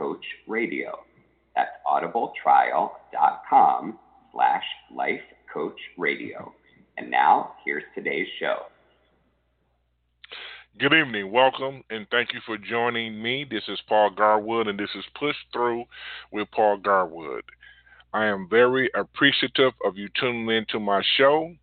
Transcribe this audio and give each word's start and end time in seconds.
lifecoachradio. 0.00 0.92
That's 1.56 1.70
audibletrial.com 1.86 3.98
slash 4.32 4.64
lifecoachradio. 4.92 6.50
And 6.96 7.10
now, 7.10 7.54
here's 7.64 7.84
today's 7.94 8.28
show. 8.38 8.66
Good 10.78 10.92
evening, 10.92 11.30
welcome, 11.30 11.84
and 11.90 12.06
thank 12.10 12.34
you 12.34 12.40
for 12.44 12.58
joining 12.58 13.22
me. 13.22 13.46
This 13.48 13.62
is 13.68 13.80
Paul 13.88 14.10
Garwood, 14.10 14.66
and 14.66 14.78
this 14.78 14.90
is 14.96 15.04
Push 15.16 15.36
Through 15.52 15.84
with 16.32 16.50
Paul 16.50 16.78
Garwood. 16.78 17.44
I 18.12 18.26
am 18.26 18.48
very 18.50 18.90
appreciative 18.96 19.72
of 19.84 19.96
you 19.96 20.08
tuning 20.18 20.48
into 20.48 20.80
my 20.80 21.00
show. 21.16 21.54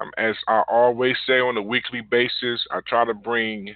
Um, 0.00 0.12
as 0.16 0.36
I 0.46 0.62
always 0.68 1.16
say 1.26 1.40
on 1.40 1.56
a 1.56 1.62
weekly 1.62 2.02
basis, 2.02 2.64
I 2.70 2.80
try 2.86 3.04
to 3.04 3.14
bring 3.14 3.74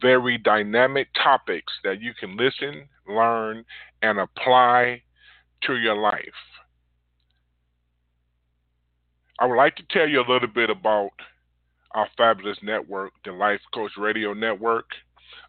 very 0.00 0.38
dynamic 0.38 1.08
topics 1.14 1.72
that 1.84 2.00
you 2.00 2.12
can 2.18 2.36
listen, 2.36 2.88
learn, 3.08 3.64
and 4.02 4.18
apply 4.18 5.02
to 5.62 5.76
your 5.76 5.96
life. 5.96 6.22
I 9.38 9.46
would 9.46 9.56
like 9.56 9.76
to 9.76 9.82
tell 9.90 10.08
you 10.08 10.20
a 10.20 10.30
little 10.30 10.48
bit 10.48 10.70
about 10.70 11.10
our 11.92 12.08
fabulous 12.16 12.58
network, 12.62 13.12
the 13.24 13.32
Life 13.32 13.60
Coach 13.74 13.92
Radio 13.98 14.32
Network. 14.32 14.86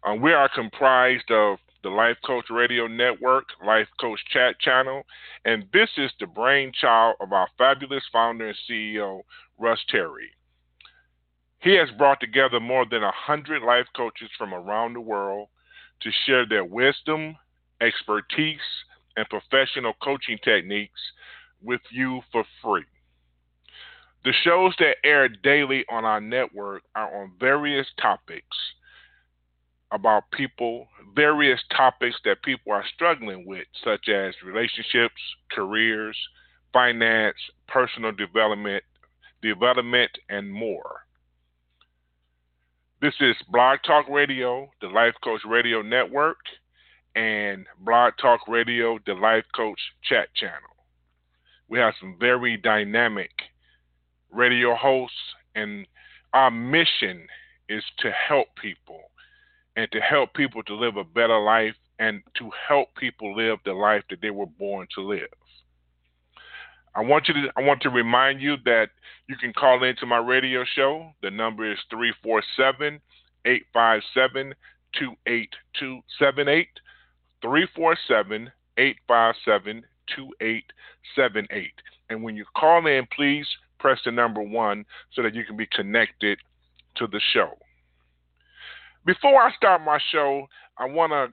Um, 0.04 0.20
we 0.20 0.32
are 0.32 0.48
comprised 0.54 1.30
of 1.30 1.58
the 1.82 1.88
Life 1.88 2.16
Coach 2.24 2.46
Radio 2.50 2.86
Network, 2.86 3.44
Life 3.64 3.88
Coach 4.00 4.20
Chat 4.32 4.58
Channel, 4.58 5.04
and 5.44 5.64
this 5.72 5.88
is 5.96 6.10
the 6.18 6.26
brainchild 6.26 7.16
of 7.20 7.32
our 7.32 7.48
fabulous 7.56 8.04
founder 8.12 8.48
and 8.48 8.56
CEO, 8.68 9.22
Russ 9.58 9.78
Terry. 9.88 10.30
He 11.60 11.74
has 11.76 11.90
brought 11.98 12.20
together 12.20 12.60
more 12.60 12.86
than 12.88 13.02
100 13.02 13.62
life 13.62 13.86
coaches 13.96 14.30
from 14.38 14.54
around 14.54 14.94
the 14.94 15.00
world 15.00 15.48
to 16.00 16.10
share 16.24 16.46
their 16.46 16.64
wisdom, 16.64 17.36
expertise, 17.80 18.60
and 19.16 19.28
professional 19.28 19.94
coaching 20.00 20.38
techniques 20.44 21.00
with 21.60 21.80
you 21.90 22.20
for 22.30 22.44
free. 22.62 22.84
The 24.24 24.32
shows 24.44 24.74
that 24.78 24.96
air 25.04 25.28
daily 25.28 25.84
on 25.90 26.04
our 26.04 26.20
network 26.20 26.82
are 26.94 27.22
on 27.22 27.32
various 27.40 27.86
topics 28.00 28.56
about 29.90 30.30
people, 30.32 30.86
various 31.14 31.60
topics 31.76 32.16
that 32.24 32.42
people 32.42 32.72
are 32.72 32.84
struggling 32.94 33.46
with, 33.46 33.66
such 33.82 34.08
as 34.08 34.34
relationships, 34.44 35.20
careers, 35.50 36.16
finance, 36.72 37.36
personal 37.66 38.12
development, 38.12 38.84
development, 39.42 40.10
and 40.28 40.52
more. 40.52 41.06
This 43.00 43.14
is 43.20 43.36
Blog 43.48 43.78
Talk 43.86 44.08
Radio, 44.08 44.68
the 44.80 44.88
Life 44.88 45.14
Coach 45.22 45.42
Radio 45.46 45.82
Network, 45.82 46.38
and 47.14 47.64
Blog 47.78 48.14
Talk 48.20 48.40
Radio, 48.48 48.98
the 49.06 49.14
Life 49.14 49.44
Coach 49.54 49.78
Chat 50.02 50.34
Channel. 50.34 50.74
We 51.68 51.78
have 51.78 51.94
some 52.00 52.16
very 52.18 52.56
dynamic 52.56 53.30
radio 54.32 54.74
hosts, 54.74 55.14
and 55.54 55.86
our 56.32 56.50
mission 56.50 57.28
is 57.68 57.84
to 58.00 58.10
help 58.10 58.48
people 58.60 59.02
and 59.76 59.88
to 59.92 60.00
help 60.00 60.34
people 60.34 60.64
to 60.64 60.74
live 60.74 60.96
a 60.96 61.04
better 61.04 61.38
life 61.38 61.76
and 62.00 62.20
to 62.38 62.50
help 62.68 62.88
people 62.96 63.36
live 63.36 63.60
the 63.64 63.74
life 63.74 64.02
that 64.10 64.20
they 64.22 64.30
were 64.30 64.46
born 64.46 64.88
to 64.96 65.02
live. 65.02 65.28
I 66.94 67.02
want 67.02 67.28
you 67.28 67.34
to 67.34 67.48
I 67.56 67.62
want 67.62 67.82
to 67.82 67.90
remind 67.90 68.40
you 68.40 68.56
that 68.64 68.88
you 69.28 69.36
can 69.36 69.52
call 69.52 69.84
into 69.84 70.06
my 70.06 70.18
radio 70.18 70.64
show. 70.64 71.12
The 71.22 71.30
number 71.30 71.70
is 71.70 71.78
347 71.90 73.00
857 73.44 74.54
2878 74.94 76.68
347 77.42 78.50
857 78.78 79.82
2878. 80.16 81.72
And 82.10 82.22
when 82.22 82.36
you 82.36 82.44
call 82.56 82.86
in, 82.86 83.06
please 83.14 83.46
press 83.78 84.00
the 84.04 84.10
number 84.10 84.42
one 84.42 84.84
so 85.12 85.22
that 85.22 85.34
you 85.34 85.44
can 85.44 85.56
be 85.56 85.66
connected 85.66 86.38
to 86.96 87.06
the 87.06 87.20
show. 87.32 87.50
Before 89.04 89.40
I 89.40 89.52
start 89.54 89.82
my 89.84 89.98
show, 90.10 90.48
I 90.76 90.86
want 90.86 91.12
to 91.12 91.28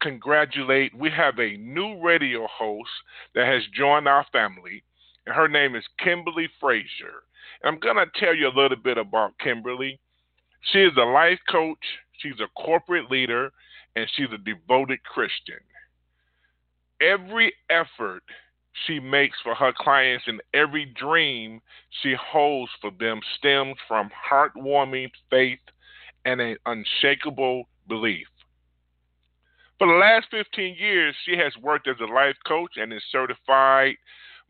congratulate. 0.00 0.96
We 0.96 1.10
have 1.10 1.38
a 1.38 1.56
new 1.56 2.00
radio 2.00 2.46
host 2.46 2.90
that 3.34 3.46
has 3.46 3.62
joined 3.74 4.08
our 4.08 4.24
family, 4.32 4.82
and 5.26 5.34
her 5.34 5.48
name 5.48 5.76
is 5.76 5.84
Kimberly 5.98 6.48
Frazier. 6.60 7.24
And 7.62 7.74
I'm 7.74 7.80
going 7.80 7.96
to 7.96 8.20
tell 8.20 8.34
you 8.34 8.48
a 8.48 8.58
little 8.60 8.76
bit 8.76 8.98
about 8.98 9.38
Kimberly. 9.38 9.98
She 10.72 10.80
is 10.80 10.92
a 10.96 11.04
life 11.04 11.40
coach, 11.50 11.84
she's 12.18 12.40
a 12.40 12.60
corporate 12.60 13.10
leader, 13.10 13.50
and 13.96 14.06
she's 14.14 14.28
a 14.32 14.38
devoted 14.38 15.02
Christian. 15.02 15.60
Every 17.00 17.52
effort 17.70 18.22
she 18.86 19.00
makes 19.00 19.38
for 19.42 19.54
her 19.54 19.72
clients 19.76 20.24
and 20.26 20.40
every 20.54 20.84
dream 20.84 21.60
she 22.02 22.14
holds 22.14 22.70
for 22.80 22.90
them 22.98 23.20
stems 23.38 23.76
from 23.88 24.10
heartwarming 24.30 25.10
faith 25.30 25.58
and 26.24 26.40
an 26.40 26.56
unshakable 26.66 27.64
belief. 27.88 28.26
For 29.78 29.86
the 29.86 29.94
last 29.94 30.26
15 30.30 30.76
years, 30.78 31.14
she 31.24 31.36
has 31.38 31.56
worked 31.56 31.88
as 31.88 31.96
a 32.00 32.12
life 32.12 32.36
coach 32.46 32.72
and 32.76 32.92
is 32.92 33.02
certified 33.10 33.96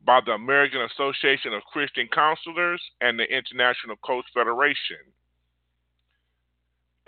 by 0.04 0.20
the 0.24 0.32
American 0.32 0.80
Association 0.82 1.52
of 1.52 1.62
Christian 1.64 2.08
Counselors 2.12 2.82
and 3.00 3.18
the 3.18 3.24
International 3.24 3.96
Coach 3.96 4.24
Federation. 4.32 4.98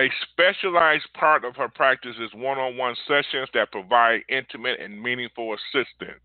A 0.00 0.10
specialized 0.30 1.06
part 1.14 1.44
of 1.44 1.56
her 1.56 1.68
practice 1.68 2.16
is 2.20 2.30
one 2.34 2.58
on 2.58 2.76
one 2.76 2.96
sessions 3.06 3.48
that 3.54 3.72
provide 3.72 4.22
intimate 4.28 4.80
and 4.80 5.00
meaningful 5.00 5.54
assistance. 5.54 6.20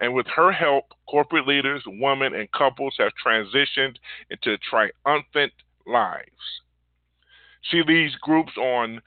And 0.00 0.14
with 0.14 0.26
her 0.34 0.52
help, 0.52 0.86
corporate 1.08 1.46
leaders, 1.46 1.82
women, 1.86 2.34
and 2.34 2.50
couples 2.52 2.94
have 2.98 3.12
transitioned 3.24 3.96
into 4.30 4.58
triumphant 4.58 5.52
lives. 5.86 6.26
She 7.70 7.82
leads 7.82 8.14
groups 8.16 8.52
on 8.56 9.00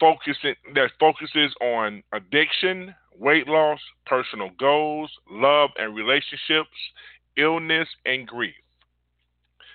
focusing 0.00 0.56
that 0.74 0.90
focuses 0.98 1.54
on 1.60 2.02
addiction, 2.12 2.94
weight 3.18 3.46
loss, 3.46 3.80
personal 4.06 4.50
goals, 4.58 5.10
love 5.30 5.70
and 5.76 5.94
relationships, 5.94 6.70
illness, 7.36 7.88
and 8.06 8.26
grief. 8.26 8.54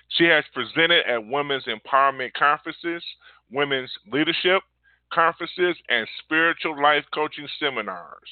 She 0.08 0.24
has 0.24 0.44
presented 0.54 1.04
at 1.06 1.26
women's 1.26 1.64
empowerment 1.66 2.32
conferences, 2.32 3.02
women's 3.50 3.92
leadership 4.10 4.62
conferences, 5.12 5.76
and 5.88 6.06
spiritual 6.24 6.80
life 6.80 7.04
coaching 7.12 7.48
seminars 7.60 8.28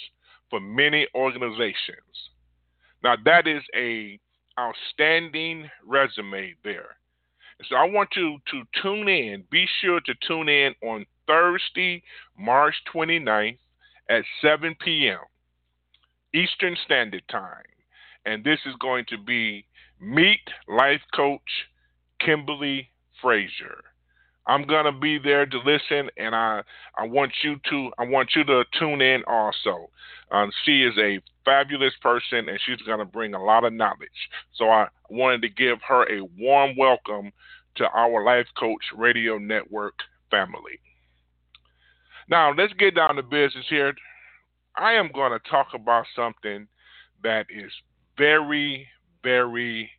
for 0.51 0.61
many 0.61 1.07
organizations. 1.15 2.31
Now 3.03 3.17
that 3.25 3.47
is 3.47 3.63
a 3.75 4.19
outstanding 4.59 5.69
resume 5.85 6.55
there. 6.65 6.97
So 7.69 7.77
I 7.77 7.85
want 7.85 8.11
you 8.17 8.39
to 8.51 8.63
tune 8.83 9.09
in. 9.09 9.45
Be 9.51 9.67
sure 9.81 10.01
to 10.01 10.15
tune 10.27 10.49
in 10.49 10.75
on 10.83 11.07
Thursday, 11.27 12.03
March 12.39 12.75
29th 12.95 13.59
at 14.09 14.25
7 14.43 14.77
p.m. 14.85 15.19
Eastern 16.35 16.77
Standard 16.85 17.23
Time. 17.31 17.65
And 18.25 18.45
this 18.45 18.59
is 18.67 18.75
going 18.81 19.05
to 19.09 19.19
be 19.19 19.67
Meet 20.01 20.41
Life 20.69 21.01
Coach 21.15 21.41
Kimberly 22.21 22.91
Frazier. 23.23 23.83
I'm 24.47 24.65
gonna 24.65 24.93
be 24.93 25.19
there 25.19 25.45
to 25.45 25.59
listen, 25.59 26.09
and 26.17 26.35
I 26.35 26.63
I 26.97 27.05
want 27.05 27.33
you 27.43 27.57
to 27.71 27.91
I 27.99 28.05
want 28.05 28.31
you 28.37 28.45
to 28.45 28.65
tune 28.79 29.01
in 29.01 29.25
also. 29.27 29.91
Um, 30.31 30.51
she 30.65 30.83
is 30.83 30.97
a 30.99 31.21
fabulous 31.45 31.95
person, 32.01 32.49
and 32.49 32.59
she's 32.65 32.81
gonna 32.87 33.05
bring 33.05 33.35
a 33.35 33.43
lot 33.43 33.65
of 33.65 33.73
knowledge. 33.73 34.31
So 34.55 34.69
I 34.71 34.87
wanted 35.11 35.43
to 35.43 35.49
give 35.49 35.79
her 35.89 36.05
a 36.13 36.23
warm 36.39 36.77
welcome 36.77 37.33
to 37.77 37.89
our 37.89 38.25
Life 38.25 38.47
Coach 38.59 38.85
Radio 38.97 39.39
Network 39.39 39.95
family. 40.31 40.79
Now 42.29 42.53
let's 42.53 42.73
get 42.75 42.95
down 42.95 43.17
to 43.17 43.23
business 43.23 43.67
here. 43.69 43.95
I 44.77 44.93
am 44.93 45.11
going 45.13 45.33
to 45.33 45.51
talk 45.51 45.69
about 45.75 46.05
something 46.15 46.67
that 47.23 47.47
is 47.51 47.73
very, 48.19 48.87
very 49.23 49.91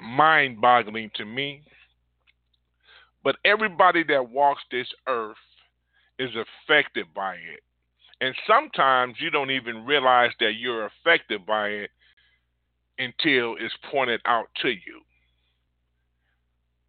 mind 0.00 0.60
boggling 0.60 1.10
to 1.16 1.24
me 1.24 1.62
but 3.28 3.36
everybody 3.44 4.04
that 4.04 4.30
walks 4.30 4.62
this 4.70 4.86
earth 5.06 5.36
is 6.18 6.30
affected 6.34 7.06
by 7.14 7.34
it. 7.34 7.60
And 8.20 8.34
sometimes 8.46 9.16
you 9.20 9.30
don't 9.30 9.50
even 9.50 9.84
realize 9.84 10.30
that 10.40 10.54
you're 10.58 10.86
affected 10.86 11.46
by 11.46 11.68
it 11.68 11.90
until 12.98 13.56
it's 13.60 13.74
pointed 13.90 14.20
out 14.24 14.46
to 14.62 14.68
you. 14.68 15.02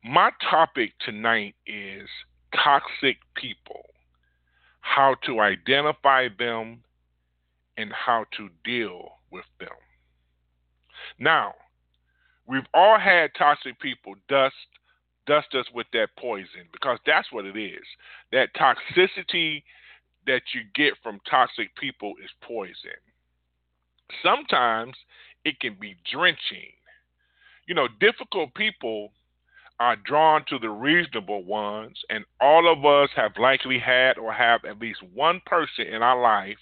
My 0.04 0.32
topic 0.50 0.94
tonight 1.06 1.56
is 1.68 2.08
toxic 2.56 3.18
people, 3.36 3.84
how 4.82 5.16
to 5.26 5.40
identify 5.40 6.28
them, 6.38 6.84
and 7.78 7.92
how 7.94 8.26
to 8.38 8.50
deal 8.64 9.10
with 9.32 9.46
them. 9.60 9.70
Now, 11.20 11.54
we've 12.48 12.68
all 12.74 13.00
had 13.00 13.32
toxic 13.38 13.80
people 13.80 14.16
dust 14.28 14.56
dust 15.28 15.54
us 15.54 15.66
with 15.76 15.86
that 15.94 16.10
poison 16.18 16.66
because 16.74 16.98
that's 17.06 17.32
what 17.32 17.46
it 17.46 17.56
is. 17.56 17.84
That 18.32 18.50
toxicity 18.56 19.62
that 20.26 20.42
you 20.56 20.62
get 20.74 20.94
from 21.04 21.20
toxic 21.30 21.74
people 21.76 22.16
is 22.24 22.32
poison. 22.42 22.98
Sometimes 24.24 24.96
it 25.46 25.60
can 25.60 25.78
be 25.80 25.96
drenching. 26.12 26.74
You 27.68 27.76
know, 27.76 27.88
difficult 28.00 28.54
people 28.56 29.12
are 29.80 29.96
drawn 29.96 30.44
to 30.50 30.60
the 30.60 30.70
reasonable 30.70 31.44
ones, 31.44 32.00
and 32.10 32.26
all 32.42 32.72
of 32.72 32.86
us 32.86 33.10
have 33.16 33.32
likely 33.38 33.80
had 33.80 34.18
or 34.18 34.34
have 34.34 34.66
at 34.66 34.80
least 34.80 35.02
one 35.14 35.42
person 35.46 35.88
in 35.88 36.02
our 36.02 36.20
life 36.22 36.58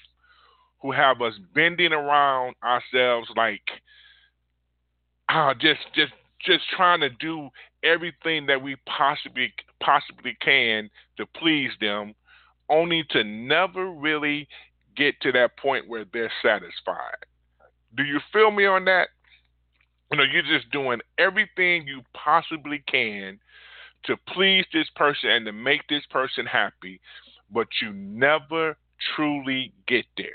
who 0.82 0.92
have 0.92 1.22
us 1.22 1.34
bending 1.56 1.94
around 1.94 2.56
ourselves 2.64 3.28
like 3.36 3.62
uh, 5.30 5.54
just 5.56 5.82
just 5.96 6.14
just 6.46 6.64
trying 6.76 7.02
to 7.02 7.10
do 7.10 7.50
everything 7.84 8.46
that 8.46 8.62
we 8.62 8.76
possibly 8.86 9.52
possibly 9.82 10.38
can 10.40 10.90
to 11.18 11.26
please 11.26 11.72
them 11.82 12.14
only 12.70 13.04
to 13.10 13.24
never 13.24 13.90
really 13.90 14.48
get 14.96 15.20
to 15.22 15.32
that 15.32 15.58
point 15.58 15.88
where 15.88 16.06
they're 16.12 16.32
satisfied. 16.42 17.26
Do 17.96 18.04
you 18.04 18.20
feel 18.34 18.52
me 18.52 18.66
on 18.66 18.86
that? 18.86 19.10
You 20.12 20.18
know, 20.18 20.24
you're 20.24 20.42
just 20.44 20.72
doing 20.72 21.00
everything 21.18 21.86
you 21.88 22.02
possibly 22.14 22.84
can 22.88 23.40
to 24.06 24.16
please 24.34 24.66
this 24.74 24.88
person 24.96 25.30
and 25.30 25.46
to 25.46 25.52
make 25.52 25.82
this 25.90 26.04
person 26.10 26.46
happy, 26.46 27.02
but 27.52 27.68
you 27.82 27.92
never 27.94 28.78
truly 29.16 29.74
get 29.88 30.06
there. 30.16 30.28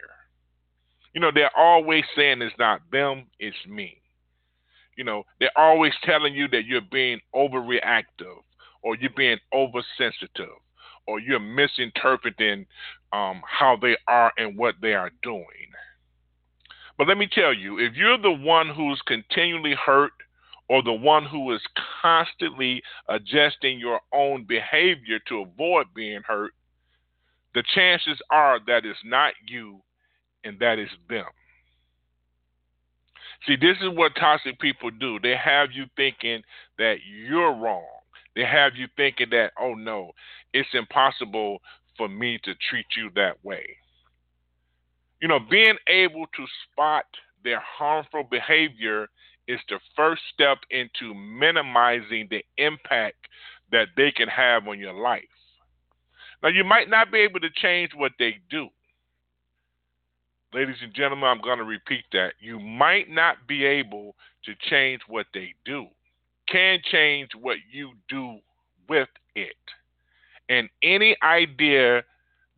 You 1.14 1.20
know, 1.20 1.30
they're 1.32 1.56
always 1.56 2.04
saying 2.16 2.42
it's 2.42 2.54
not 2.58 2.80
them, 2.90 3.26
it's 3.38 3.56
me. 3.66 4.00
You 4.96 5.04
know, 5.04 5.24
they're 5.40 5.56
always 5.56 5.92
telling 6.04 6.34
you 6.34 6.48
that 6.48 6.66
you're 6.66 6.80
being 6.90 7.20
overreactive 7.34 8.42
or 8.82 8.96
you're 8.96 9.10
being 9.16 9.38
oversensitive 9.54 10.58
or 11.06 11.18
you're 11.18 11.40
misinterpreting 11.40 12.66
um, 13.12 13.42
how 13.46 13.76
they 13.80 13.96
are 14.06 14.32
and 14.36 14.56
what 14.56 14.74
they 14.82 14.94
are 14.94 15.10
doing. 15.22 15.71
But 17.02 17.08
let 17.08 17.18
me 17.18 17.26
tell 17.26 17.52
you, 17.52 17.80
if 17.80 17.96
you're 17.96 18.16
the 18.16 18.30
one 18.30 18.68
who's 18.68 19.02
continually 19.08 19.74
hurt 19.74 20.12
or 20.68 20.84
the 20.84 20.92
one 20.92 21.24
who 21.24 21.52
is 21.52 21.60
constantly 22.00 22.80
adjusting 23.08 23.80
your 23.80 23.98
own 24.14 24.44
behavior 24.44 25.18
to 25.26 25.40
avoid 25.40 25.86
being 25.96 26.20
hurt, 26.24 26.52
the 27.56 27.64
chances 27.74 28.20
are 28.30 28.60
that 28.68 28.86
it's 28.86 29.00
not 29.04 29.34
you 29.48 29.80
and 30.44 30.60
that 30.60 30.78
is 30.78 30.90
them. 31.08 31.24
See, 33.48 33.56
this 33.56 33.78
is 33.82 33.88
what 33.96 34.14
toxic 34.14 34.60
people 34.60 34.92
do. 34.92 35.18
They 35.18 35.34
have 35.34 35.72
you 35.72 35.86
thinking 35.96 36.44
that 36.78 36.98
you're 37.04 37.52
wrong. 37.52 37.82
They 38.36 38.44
have 38.44 38.76
you 38.76 38.86
thinking 38.96 39.30
that, 39.30 39.50
oh 39.60 39.74
no, 39.74 40.12
it's 40.52 40.68
impossible 40.72 41.58
for 41.98 42.08
me 42.08 42.38
to 42.44 42.54
treat 42.70 42.86
you 42.96 43.10
that 43.16 43.44
way. 43.44 43.64
You 45.22 45.28
know, 45.28 45.38
being 45.38 45.76
able 45.88 46.26
to 46.26 46.44
spot 46.64 47.04
their 47.44 47.60
harmful 47.60 48.24
behavior 48.28 49.08
is 49.46 49.60
the 49.68 49.78
first 49.94 50.20
step 50.34 50.58
into 50.70 51.14
minimizing 51.14 52.26
the 52.28 52.44
impact 52.58 53.28
that 53.70 53.86
they 53.96 54.10
can 54.10 54.26
have 54.26 54.66
on 54.66 54.80
your 54.80 54.92
life. 54.92 55.22
Now, 56.42 56.48
you 56.48 56.64
might 56.64 56.90
not 56.90 57.12
be 57.12 57.18
able 57.18 57.38
to 57.38 57.50
change 57.54 57.92
what 57.94 58.10
they 58.18 58.38
do. 58.50 58.66
Ladies 60.52 60.76
and 60.82 60.92
gentlemen, 60.92 61.28
I'm 61.28 61.40
going 61.40 61.58
to 61.58 61.64
repeat 61.64 62.04
that. 62.12 62.32
You 62.40 62.58
might 62.58 63.08
not 63.08 63.46
be 63.46 63.64
able 63.64 64.16
to 64.44 64.54
change 64.68 65.02
what 65.06 65.26
they 65.32 65.54
do, 65.64 65.86
can 66.48 66.80
change 66.90 67.30
what 67.40 67.58
you 67.70 67.92
do 68.08 68.38
with 68.88 69.08
it. 69.36 69.54
And 70.48 70.68
any 70.82 71.16
idea 71.22 72.02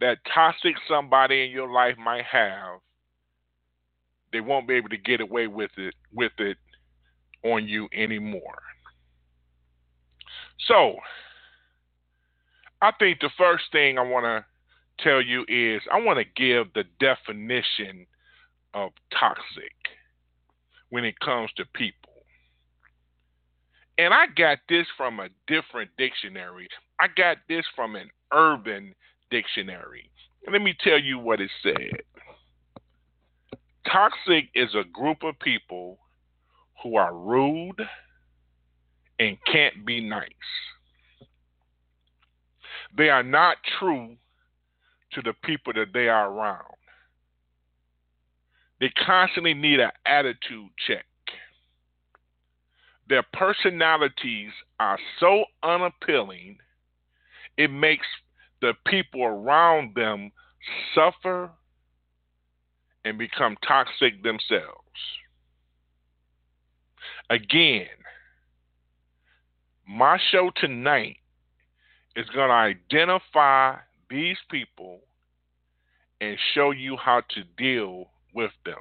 that 0.01 0.19
toxic 0.33 0.75
somebody 0.89 1.45
in 1.45 1.51
your 1.51 1.71
life 1.71 1.97
might 1.97 2.25
have, 2.25 2.81
they 4.33 4.41
won't 4.41 4.67
be 4.67 4.75
able 4.75 4.89
to 4.89 4.97
get 4.97 5.21
away 5.21 5.47
with 5.47 5.71
it 5.77 5.95
with 6.13 6.33
it 6.39 6.57
on 7.45 7.69
you 7.69 7.89
anymore. 7.93 8.59
So, 10.67 10.97
I 12.83 12.91
think 12.99 13.21
the 13.21 13.31
first 13.39 13.65
thing 13.73 13.99
I 13.99 14.03
want 14.03 14.25
to 14.25 14.45
tell 15.03 15.21
you 15.21 15.45
is 15.49 15.83
I 15.93 16.01
want 16.01 16.19
to 16.19 16.43
give 16.43 16.73
the 16.75 16.85
definition 17.01 18.07
of 18.73 18.91
toxic 19.19 19.73
when 20.91 21.05
it 21.05 21.19
comes 21.21 21.51
to 21.57 21.65
people. 21.75 22.13
And 23.99 24.13
I 24.13 24.27
got 24.37 24.59
this 24.69 24.87
from 24.97 25.21
a 25.21 25.29
different 25.47 25.91
dictionary. 25.97 26.69
I 27.01 27.07
got 27.09 27.39
this 27.49 27.65
from 27.77 27.95
an 27.95 28.11
urban 28.33 28.95
dictionary. 29.31 30.11
Let 30.51 30.63
me 30.63 30.75
tell 30.83 30.99
you 30.99 31.19
what 31.19 31.41
it 31.41 31.51
said. 31.63 32.03
Toxic 33.91 34.49
is 34.55 34.75
a 34.75 34.85
group 34.93 35.23
of 35.23 35.39
people 35.39 35.99
who 36.83 36.97
are 36.97 37.15
rude 37.15 37.81
and 39.19 39.37
can't 39.51 39.87
be 39.87 40.01
nice. 40.01 40.29
They 42.97 43.09
are 43.09 43.23
not 43.23 43.57
true 43.79 44.17
to 45.13 45.23
the 45.23 45.33
people 45.45 45.73
that 45.75 45.93
they 45.93 46.09
are 46.09 46.31
around. 46.31 46.75
They 48.81 48.91
constantly 49.07 49.55
need 49.55 49.81
an 49.81 49.91
attitude 50.07 50.69
check. 50.87 51.07
Their 53.09 53.25
personalities 53.33 54.51
are 54.81 54.99
so 55.21 55.45
unappealing, 55.63 56.59
it 57.57 57.71
makes 57.71 58.07
the 58.65 58.73
people 58.87 59.23
around 59.23 59.95
them 59.95 60.33
suffer 60.95 61.51
and 63.05 63.19
become 63.19 63.57
toxic 63.67 64.23
themselves. 64.23 64.81
Again, 67.29 67.89
my 69.87 70.19
show 70.31 70.51
tonight 70.57 71.19
is 72.17 72.25
going 72.31 72.49
to 72.49 72.55
identify 72.55 73.77
these 74.09 74.39
people 74.51 75.01
and 76.23 76.39
show 76.55 76.71
you 76.71 76.97
how 76.97 77.21
to 77.35 77.45
deal 77.59 78.09
with 78.35 78.53
them. 78.65 78.81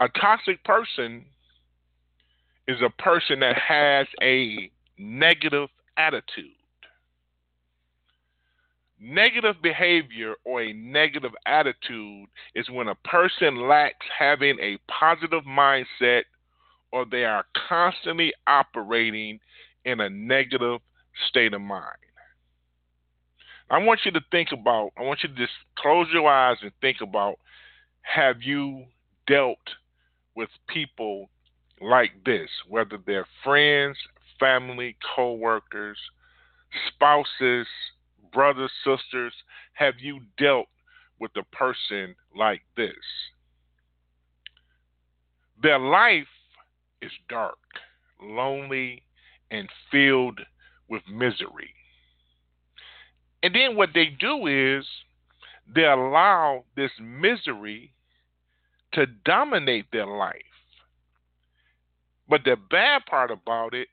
A 0.00 0.08
toxic 0.18 0.64
person 0.64 1.26
is 2.66 2.78
a 2.80 3.02
person 3.02 3.40
that 3.40 3.58
has 3.58 4.06
a 4.22 4.70
negative 4.96 5.68
attitude. 5.98 6.56
Negative 9.04 9.56
behavior 9.60 10.34
or 10.44 10.62
a 10.62 10.72
negative 10.72 11.32
attitude 11.44 12.28
is 12.54 12.70
when 12.70 12.86
a 12.86 12.94
person 12.94 13.68
lacks 13.68 14.06
having 14.16 14.56
a 14.60 14.78
positive 14.88 15.42
mindset 15.42 16.22
or 16.92 17.04
they 17.04 17.24
are 17.24 17.44
constantly 17.68 18.32
operating 18.46 19.40
in 19.84 19.98
a 19.98 20.08
negative 20.08 20.80
state 21.28 21.52
of 21.52 21.60
mind. 21.60 21.96
I 23.70 23.78
want 23.78 24.00
you 24.04 24.12
to 24.12 24.20
think 24.30 24.50
about, 24.52 24.90
I 24.96 25.02
want 25.02 25.24
you 25.24 25.30
to 25.30 25.34
just 25.34 25.52
close 25.76 26.06
your 26.12 26.30
eyes 26.30 26.58
and 26.62 26.70
think 26.80 26.98
about 27.00 27.40
have 28.02 28.42
you 28.42 28.84
dealt 29.26 29.58
with 30.36 30.50
people 30.68 31.28
like 31.80 32.12
this, 32.24 32.50
whether 32.68 32.98
they're 33.04 33.26
friends, 33.42 33.96
family, 34.38 34.96
co 35.16 35.34
workers, 35.34 35.98
spouses, 36.86 37.66
brothers, 38.32 38.70
sisters? 38.84 39.32
Have 39.74 39.94
you 39.98 40.20
dealt 40.38 40.68
with 41.20 41.30
a 41.36 41.44
person 41.54 42.14
like 42.36 42.62
this? 42.76 42.92
Their 45.62 45.78
life 45.78 46.26
is 47.00 47.12
dark, 47.28 47.58
lonely, 48.20 49.02
and 49.50 49.68
filled 49.90 50.40
with 50.88 51.02
misery. 51.08 51.74
And 53.42 53.54
then 53.54 53.76
what 53.76 53.90
they 53.94 54.06
do 54.06 54.46
is 54.46 54.84
they 55.74 55.84
allow 55.84 56.64
this 56.76 56.90
misery 57.00 57.92
to 58.92 59.06
dominate 59.24 59.86
their 59.92 60.06
life. 60.06 60.36
But 62.28 62.44
the 62.44 62.56
bad 62.70 63.02
part 63.06 63.30
about 63.30 63.74
it, 63.74 63.88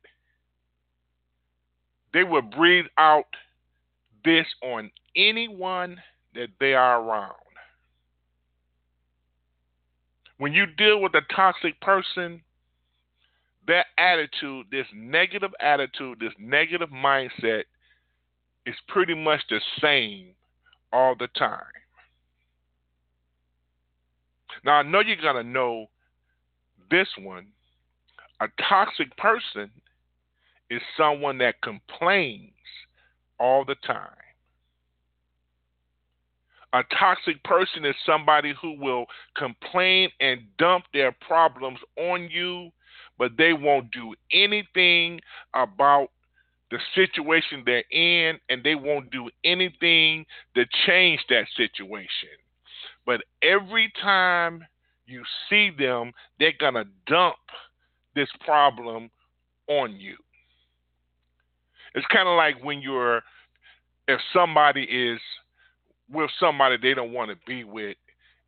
they 2.13 2.23
will 2.23 2.41
breathe 2.41 2.85
out 2.97 3.25
this 4.23 4.45
on 4.63 4.91
anyone 5.15 6.01
that 6.35 6.49
they 6.59 6.73
are 6.73 7.01
around. 7.01 7.33
When 10.37 10.53
you 10.53 10.65
deal 10.65 11.01
with 11.01 11.13
a 11.15 11.21
toxic 11.35 11.79
person, 11.81 12.41
that 13.67 13.87
attitude, 13.97 14.67
this 14.71 14.87
negative 14.95 15.51
attitude, 15.59 16.19
this 16.19 16.33
negative 16.39 16.89
mindset 16.89 17.63
is 18.65 18.75
pretty 18.87 19.13
much 19.13 19.41
the 19.49 19.59
same 19.81 20.29
all 20.93 21.15
the 21.17 21.27
time. 21.37 21.61
Now, 24.63 24.73
I 24.73 24.83
know 24.83 25.01
you're 25.01 25.17
going 25.17 25.35
to 25.35 25.43
know 25.43 25.87
this 26.89 27.07
one. 27.21 27.47
A 28.41 28.47
toxic 28.67 29.15
person 29.17 29.69
is 30.69 30.81
someone 30.97 31.37
that 31.39 31.61
complains 31.61 32.51
all 33.39 33.65
the 33.65 33.75
time. 33.85 34.09
A 36.73 36.83
toxic 36.97 37.43
person 37.43 37.83
is 37.83 37.95
somebody 38.05 38.53
who 38.61 38.79
will 38.79 39.05
complain 39.35 40.09
and 40.19 40.41
dump 40.57 40.85
their 40.93 41.11
problems 41.11 41.79
on 41.97 42.29
you, 42.29 42.69
but 43.17 43.31
they 43.37 43.53
won't 43.53 43.89
do 43.91 44.13
anything 44.31 45.19
about 45.55 46.09
the 46.69 46.77
situation 46.93 47.63
they're 47.65 47.83
in, 47.91 48.37
and 48.49 48.63
they 48.63 48.75
won't 48.75 49.09
do 49.09 49.29
anything 49.43 50.25
to 50.53 50.65
change 50.85 51.19
that 51.29 51.45
situation. 51.57 52.29
But 53.07 53.21
every 53.41 53.91
time 53.99 54.63
you 55.07 55.23
see 55.49 55.71
them, 55.71 56.11
they're 56.39 56.53
going 56.59 56.75
to 56.75 56.85
dump 57.07 57.37
this 58.13 58.29
problem 58.45 59.09
on 59.67 59.99
you. 59.99 60.15
It's 61.95 62.05
kind 62.07 62.27
of 62.27 62.35
like 62.37 62.63
when 62.63 62.81
you're, 62.81 63.21
if 64.07 64.19
somebody 64.33 64.83
is 64.83 65.19
with 66.11 66.29
somebody 66.39 66.77
they 66.77 66.93
don't 66.93 67.13
want 67.13 67.31
to 67.31 67.37
be 67.45 67.63
with, 67.63 67.95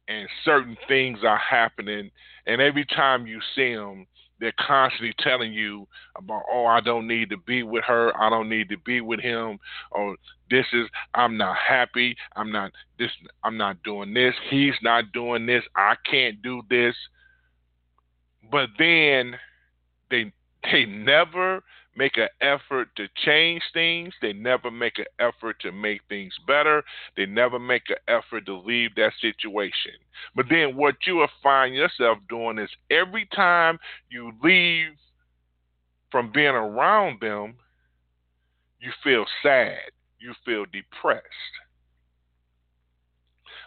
and 0.07 0.27
certain 0.43 0.75
things 0.87 1.19
are 1.23 1.37
happening, 1.37 2.11
and 2.47 2.61
every 2.61 2.85
time 2.85 3.27
you 3.27 3.39
see 3.55 3.73
them, 3.75 4.07
they're 4.39 4.53
constantly 4.59 5.13
telling 5.19 5.53
you 5.53 5.87
about, 6.17 6.43
oh, 6.51 6.65
I 6.65 6.81
don't 6.81 7.07
need 7.07 7.29
to 7.29 7.37
be 7.37 7.61
with 7.61 7.83
her, 7.85 8.11
I 8.19 8.29
don't 8.29 8.49
need 8.49 8.69
to 8.69 8.77
be 8.77 8.99
with 8.99 9.19
him, 9.19 9.59
or 9.91 10.17
this 10.49 10.65
is 10.73 10.87
I'm 11.13 11.37
not 11.37 11.55
happy, 11.55 12.17
I'm 12.35 12.51
not 12.51 12.71
this, 12.97 13.11
I'm 13.43 13.57
not 13.57 13.83
doing 13.83 14.13
this, 14.13 14.33
he's 14.49 14.73
not 14.81 15.11
doing 15.13 15.45
this, 15.45 15.63
I 15.75 15.95
can't 16.09 16.41
do 16.41 16.63
this. 16.69 16.95
But 18.51 18.69
then 18.77 19.35
they 20.09 20.33
they 20.63 20.85
never 20.85 21.63
make 21.95 22.17
an 22.17 22.29
effort 22.39 22.89
to 22.95 23.07
change 23.25 23.61
things. 23.73 24.13
They 24.21 24.33
never 24.33 24.71
make 24.71 24.97
an 24.97 25.05
effort 25.19 25.59
to 25.61 25.71
make 25.71 26.01
things 26.07 26.33
better. 26.47 26.83
They 27.17 27.25
never 27.25 27.59
make 27.59 27.83
an 27.89 27.97
effort 28.07 28.45
to 28.45 28.57
leave 28.57 28.95
that 28.95 29.13
situation. 29.19 29.93
But 30.35 30.45
then 30.49 30.75
what 30.77 30.95
you 31.05 31.15
will 31.15 31.27
find 31.43 31.75
yourself 31.75 32.19
doing 32.29 32.59
is 32.59 32.69
every 32.89 33.27
time 33.35 33.77
you 34.09 34.31
leave 34.43 34.93
from 36.11 36.31
being 36.31 36.47
around 36.47 37.19
them, 37.21 37.55
you 38.79 38.91
feel 39.03 39.25
sad. 39.43 39.79
You 40.19 40.33
feel 40.45 40.65
depressed. 40.65 41.25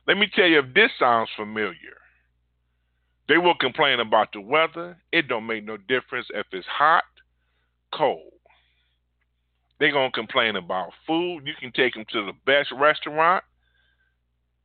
Let 0.06 0.18
me 0.18 0.28
tell 0.34 0.46
you 0.46 0.60
if 0.60 0.74
this 0.74 0.90
sounds 0.98 1.30
familiar. 1.36 1.96
They 3.26 3.38
will 3.38 3.54
complain 3.54 4.00
about 4.00 4.32
the 4.32 4.40
weather. 4.40 4.98
It 5.10 5.28
don't 5.28 5.46
make 5.46 5.64
no 5.64 5.78
difference 5.78 6.26
if 6.34 6.46
it's 6.52 6.66
hot 6.66 7.04
cold. 7.96 8.32
They're 9.78 9.92
going 9.92 10.10
to 10.10 10.16
complain 10.16 10.56
about 10.56 10.90
food. 11.06 11.42
You 11.44 11.54
can 11.58 11.72
take 11.72 11.94
them 11.94 12.04
to 12.12 12.26
the 12.26 12.32
best 12.46 12.70
restaurant. 12.72 13.44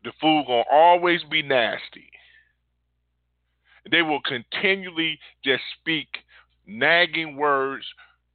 The 0.04 0.12
food 0.22 0.46
going 0.48 0.64
to 0.64 0.72
always 0.72 1.22
be 1.30 1.42
nasty. 1.42 2.10
They 3.90 4.02
will 4.02 4.22
continually 4.22 5.20
just 5.44 5.64
speak 5.80 6.08
nagging 6.68 7.36
words 7.36 7.86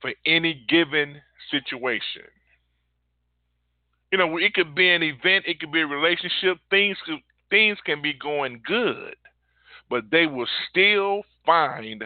for 0.00 0.12
any 0.26 0.64
given 0.68 1.22
situation. 1.50 2.22
You 4.10 4.18
know, 4.18 4.36
it 4.36 4.54
could 4.54 4.74
be 4.74 4.90
an 4.90 5.02
event, 5.02 5.44
it 5.46 5.60
could 5.60 5.72
be 5.72 5.80
a 5.80 5.86
relationship. 5.86 6.58
Things 6.70 6.96
could, 7.06 7.20
things 7.50 7.78
can 7.84 8.02
be 8.02 8.12
going 8.12 8.62
good, 8.66 9.16
but 9.88 10.10
they 10.10 10.26
will 10.26 10.48
still 10.70 11.22
find 11.46 12.04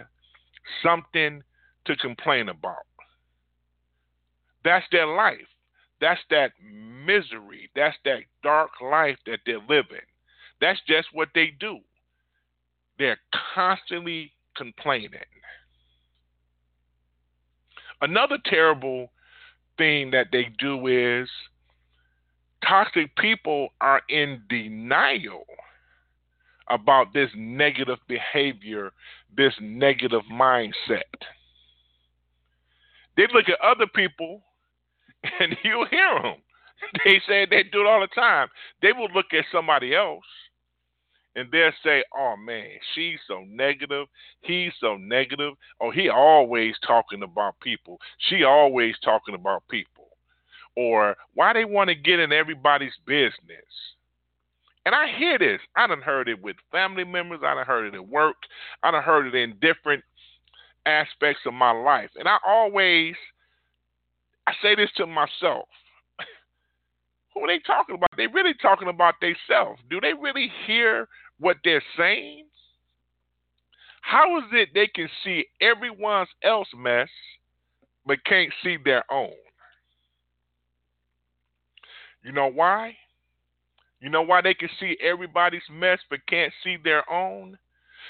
something 0.82 1.42
to 1.88 1.96
complain 1.96 2.48
about. 2.48 2.86
That's 4.64 4.86
their 4.92 5.06
life. 5.06 5.48
That's 6.00 6.20
that 6.30 6.52
misery. 6.62 7.70
That's 7.74 7.96
that 8.04 8.20
dark 8.42 8.70
life 8.80 9.16
that 9.26 9.40
they're 9.44 9.58
living. 9.68 10.06
That's 10.60 10.80
just 10.86 11.08
what 11.12 11.28
they 11.34 11.52
do. 11.58 11.78
They're 12.98 13.18
constantly 13.54 14.32
complaining. 14.56 15.10
Another 18.00 18.38
terrible 18.44 19.10
thing 19.76 20.10
that 20.12 20.28
they 20.30 20.50
do 20.58 20.86
is 20.86 21.28
toxic 22.64 23.14
people 23.16 23.70
are 23.80 24.02
in 24.08 24.42
denial 24.48 25.44
about 26.68 27.14
this 27.14 27.30
negative 27.34 27.98
behavior, 28.08 28.92
this 29.36 29.54
negative 29.60 30.22
mindset. 30.30 31.02
They 33.18 33.26
look 33.34 33.48
at 33.48 33.60
other 33.60 33.88
people 33.88 34.42
and 35.40 35.56
you 35.64 35.84
hear 35.90 36.22
them. 36.22 36.36
They 37.04 37.20
say 37.26 37.44
they 37.44 37.64
do 37.64 37.80
it 37.80 37.86
all 37.86 38.00
the 38.00 38.06
time. 38.14 38.46
They 38.80 38.92
will 38.92 39.08
look 39.12 39.26
at 39.32 39.44
somebody 39.50 39.94
else 39.94 40.24
and 41.34 41.50
they'll 41.50 41.72
say, 41.84 42.04
"Oh 42.16 42.36
man, 42.36 42.68
she's 42.94 43.18
so 43.26 43.44
negative. 43.48 44.06
He's 44.40 44.72
so 44.80 44.96
negative. 44.96 45.54
Oh, 45.80 45.90
he 45.90 46.08
always 46.08 46.76
talking 46.86 47.24
about 47.24 47.58
people. 47.60 47.98
She 48.28 48.44
always 48.44 48.94
talking 49.04 49.34
about 49.34 49.66
people." 49.68 50.06
Or 50.76 51.16
why 51.34 51.52
they 51.52 51.64
want 51.64 51.88
to 51.88 51.96
get 51.96 52.20
in 52.20 52.32
everybody's 52.32 52.96
business. 53.04 53.66
And 54.86 54.94
I 54.94 55.08
hear 55.18 55.36
this. 55.38 55.60
I 55.74 55.88
done 55.88 56.02
heard 56.02 56.28
it 56.28 56.40
with 56.40 56.54
family 56.70 57.02
members. 57.02 57.40
I 57.44 57.54
done 57.56 57.66
heard 57.66 57.92
it 57.92 57.96
at 57.96 58.08
work. 58.08 58.36
I 58.84 58.92
done 58.92 59.02
heard 59.02 59.26
it 59.26 59.34
in 59.34 59.58
different 59.60 60.04
aspects 60.88 61.42
of 61.46 61.54
my 61.54 61.70
life. 61.70 62.10
And 62.16 62.28
I 62.28 62.38
always 62.46 63.14
I 64.46 64.52
say 64.62 64.74
this 64.74 64.90
to 64.96 65.06
myself. 65.06 65.68
Who 67.34 67.40
are 67.40 67.48
they 67.48 67.60
talking 67.66 67.96
about? 67.96 68.08
They 68.16 68.26
really 68.26 68.54
talking 68.60 68.88
about 68.88 69.14
themselves. 69.20 69.80
Do 69.90 70.00
they 70.00 70.14
really 70.14 70.50
hear 70.66 71.06
what 71.38 71.58
they're 71.64 71.82
saying? 71.98 72.46
How 74.00 74.38
is 74.38 74.44
it 74.52 74.70
they 74.72 74.86
can 74.86 75.08
see 75.22 75.44
everyone 75.60 76.26
else 76.42 76.68
mess 76.74 77.08
but 78.06 78.24
can't 78.24 78.52
see 78.64 78.78
their 78.82 79.04
own? 79.12 79.34
You 82.24 82.32
know 82.32 82.50
why? 82.50 82.96
You 84.00 84.08
know 84.08 84.22
why 84.22 84.40
they 84.40 84.54
can 84.54 84.70
see 84.80 84.96
everybody's 85.02 85.60
mess 85.70 85.98
but 86.08 86.20
can't 86.26 86.52
see 86.64 86.76
their 86.82 87.08
own? 87.12 87.58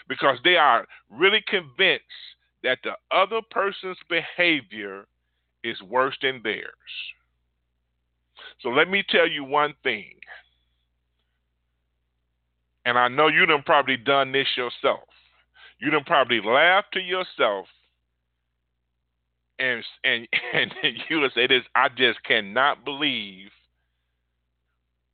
Because 0.09 0.39
they 0.45 0.57
are 0.57 0.87
really 1.11 1.43
convinced 1.49 2.05
that 2.63 2.79
the 2.85 2.93
other 3.11 3.41
person's 3.51 3.99
behavior 4.09 5.07
is 5.65 5.81
worse 5.83 6.17
than 6.23 6.41
theirs. 6.43 6.73
So 8.63 8.71
let 8.71 8.89
me 8.89 9.05
tell 9.09 9.29
you 9.29 9.45
one 9.45 9.75
thing. 9.83 10.15
And 12.85 12.99
I 12.99 13.09
know 13.09 13.29
you 13.29 13.45
done 13.47 13.63
probably 13.65 13.97
done 13.97 14.33
this 14.33 14.49
yourself. 14.57 15.09
You 15.79 15.91
done 15.91 16.05
probably 16.05 16.41
laughed 16.41 16.93
to 16.95 17.01
yourself 17.01 17.67
and 19.59 19.85
and 20.05 20.29
and 20.53 20.73
you 21.09 21.21
would 21.21 21.33
say 21.35 21.47
this, 21.47 21.63
I 21.75 21.89
just 21.89 22.23
cannot 22.25 22.85
believe 22.85 23.51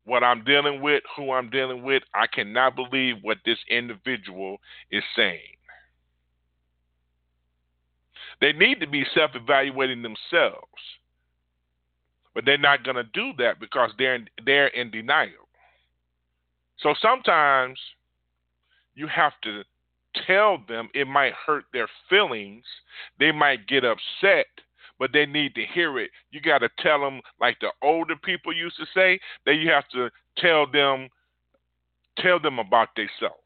what 0.04 0.22
I'm 0.22 0.44
dealing 0.44 0.82
with, 0.82 1.02
who 1.16 1.32
I'm 1.32 1.50
dealing 1.50 1.82
with. 1.82 2.02
I 2.14 2.26
cannot 2.26 2.76
believe 2.76 3.16
what 3.22 3.38
this 3.44 3.58
individual 3.70 4.58
is 4.90 5.02
saying. 5.16 5.40
They 8.40 8.52
need 8.52 8.80
to 8.80 8.86
be 8.86 9.04
self 9.14 9.32
evaluating 9.34 10.02
themselves. 10.02 10.68
But 12.34 12.44
they're 12.44 12.58
not 12.58 12.84
going 12.84 12.96
to 12.96 13.04
do 13.04 13.32
that 13.38 13.60
because 13.60 13.90
they're 13.96 14.16
in, 14.16 14.28
they're 14.44 14.68
in 14.68 14.90
denial. 14.90 15.48
So 16.78 16.94
sometimes 17.00 17.78
you 18.94 19.06
have 19.06 19.32
to 19.44 19.62
tell 20.26 20.58
them 20.68 20.88
it 20.94 21.06
might 21.06 21.32
hurt 21.34 21.64
their 21.72 21.88
feelings. 22.08 22.64
They 23.18 23.32
might 23.32 23.66
get 23.66 23.84
upset, 23.84 24.46
but 24.98 25.12
they 25.12 25.26
need 25.26 25.54
to 25.54 25.64
hear 25.74 25.98
it. 25.98 26.10
You 26.30 26.40
got 26.40 26.58
to 26.58 26.68
tell 26.80 27.00
them, 27.00 27.20
like 27.40 27.58
the 27.60 27.70
older 27.82 28.16
people 28.16 28.52
used 28.52 28.76
to 28.76 28.86
say, 28.94 29.20
that 29.46 29.54
you 29.54 29.70
have 29.70 29.88
to 29.90 30.10
tell 30.38 30.70
them, 30.70 31.08
tell 32.18 32.40
them 32.40 32.58
about 32.58 32.88
themselves. 32.96 33.40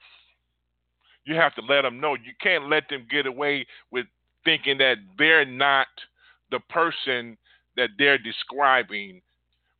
You 1.25 1.35
have 1.35 1.54
to 1.57 1.62
let 1.62 1.83
them 1.83 2.00
know. 2.00 2.14
You 2.14 2.33
can't 2.40 2.71
let 2.71 2.88
them 2.88 3.07
get 3.11 3.26
away 3.26 3.66
with 3.90 4.07
thinking 4.45 4.78
that 4.78 4.97
they're 5.18 5.45
not 5.45 5.87
the 6.50 6.61
person 6.71 7.37
that 7.76 7.90
they're 7.99 8.18
describing 8.18 9.21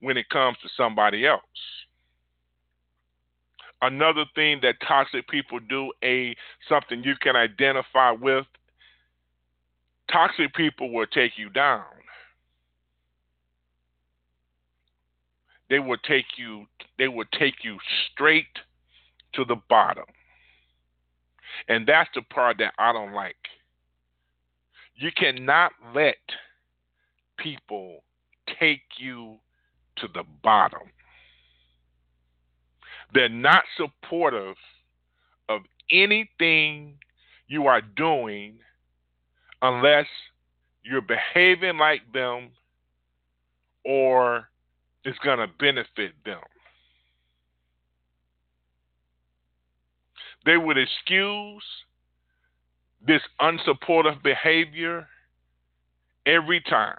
when 0.00 0.17
it 0.17 0.29
comes 0.29 0.57
to 0.62 0.69
somebody 0.77 1.27
else. 1.27 1.43
Another 3.81 4.25
thing 4.35 4.59
that 4.62 4.75
toxic 4.87 5.29
people 5.29 5.61
do, 5.61 5.93
a 6.03 6.35
something 6.69 7.03
you 7.05 7.15
can 7.21 7.37
identify 7.37 8.11
with, 8.11 8.47
toxic 10.11 10.53
people 10.55 10.93
will 10.93 11.07
take 11.07 11.33
you 11.37 11.49
down. 11.50 11.85
They 15.71 15.79
will 15.79 15.99
take 15.99 16.25
you 16.37 16.67
they 16.99 17.09
will 17.09 17.27
take 17.38 17.62
you 17.62 17.79
straight 18.11 18.47
to 19.35 19.45
the 19.45 19.57
bottom. 19.69 20.05
And 21.69 21.87
that's 21.87 22.11
the 22.15 22.23
part 22.23 22.59
that 22.59 22.73
I 22.79 22.93
don't 22.93 23.12
like. 23.12 23.37
You 24.99 25.11
cannot 25.12 25.71
let 25.95 26.17
people 27.38 28.02
take 28.59 28.83
you 28.99 29.37
to 29.97 30.09
the 30.12 30.25
bottom. 30.43 30.90
They're 33.14 33.28
not 33.28 33.62
supportive 33.76 34.57
of 35.49 35.61
anything 35.88 36.95
you 37.47 37.69
are 37.69 37.81
doing 37.81 38.59
unless 39.62 40.07
you're 40.83 41.00
behaving 41.00 41.78
like 41.78 42.02
them 42.12 42.50
or 43.85 44.49
it's 45.05 45.19
going 45.21 45.38
to 45.38 45.47
benefit 45.61 46.12
them. 46.25 46.40
They 50.45 50.57
would 50.57 50.76
excuse 50.76 51.62
this 53.07 53.23
unsupportive 53.40 54.23
behavior 54.23 55.07
every 56.26 56.61
time. 56.61 56.97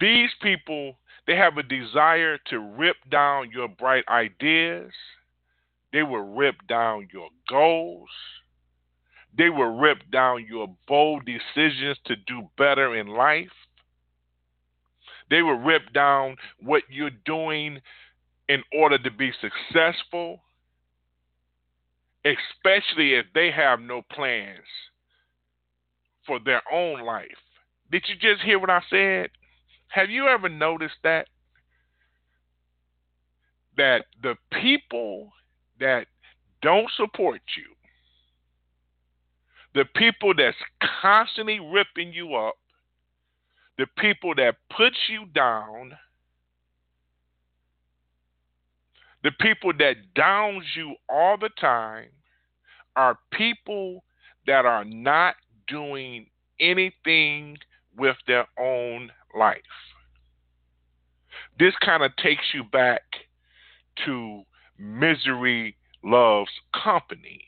These 0.00 0.30
people, 0.42 0.96
they 1.26 1.36
have 1.36 1.56
a 1.56 1.62
desire 1.62 2.38
to 2.50 2.58
rip 2.58 2.96
down 3.10 3.50
your 3.50 3.68
bright 3.68 4.04
ideas. 4.08 4.90
They 5.92 6.02
will 6.02 6.34
rip 6.34 6.56
down 6.68 7.08
your 7.12 7.28
goals. 7.48 8.10
They 9.36 9.48
will 9.48 9.78
rip 9.78 9.98
down 10.12 10.46
your 10.48 10.68
bold 10.86 11.24
decisions 11.24 11.98
to 12.06 12.16
do 12.16 12.42
better 12.58 12.96
in 12.96 13.06
life. 13.06 13.48
They 15.30 15.42
will 15.42 15.58
rip 15.58 15.92
down 15.92 16.36
what 16.60 16.82
you're 16.88 17.10
doing 17.24 17.80
in 18.48 18.62
order 18.72 18.98
to 18.98 19.10
be 19.10 19.32
successful, 19.40 20.42
especially 22.24 23.14
if 23.14 23.26
they 23.34 23.50
have 23.50 23.80
no 23.80 24.02
plans 24.10 24.64
for 26.26 26.38
their 26.40 26.62
own 26.72 27.00
life. 27.04 27.26
Did 27.90 28.04
you 28.08 28.14
just 28.16 28.42
hear 28.42 28.58
what 28.58 28.70
I 28.70 28.80
said? 28.88 29.30
Have 29.88 30.10
you 30.10 30.26
ever 30.26 30.48
noticed 30.48 30.96
that? 31.02 31.28
That 33.76 34.06
the 34.22 34.36
people 34.52 35.32
that 35.80 36.06
don't 36.62 36.90
support 36.96 37.42
you, 37.56 37.74
the 39.74 39.84
people 39.96 40.32
that's 40.34 40.56
constantly 41.02 41.60
ripping 41.60 42.12
you 42.12 42.34
up, 42.36 42.54
the 43.76 43.86
people 43.98 44.34
that 44.36 44.54
put 44.74 44.92
you 45.08 45.26
down, 45.34 45.92
the 49.24 49.32
people 49.40 49.72
that 49.78 49.96
downs 50.14 50.64
you 50.76 50.94
all 51.08 51.36
the 51.38 51.48
time 51.58 52.10
are 52.94 53.18
people 53.32 54.04
that 54.46 54.66
are 54.66 54.84
not 54.84 55.34
doing 55.66 56.26
anything 56.60 57.56
with 57.96 58.16
their 58.26 58.46
own 58.58 59.10
life. 59.36 59.58
This 61.58 61.72
kind 61.82 62.02
of 62.02 62.14
takes 62.16 62.42
you 62.52 62.64
back 62.64 63.02
to 64.04 64.42
misery 64.78 65.76
loves 66.02 66.50
company. 66.84 67.44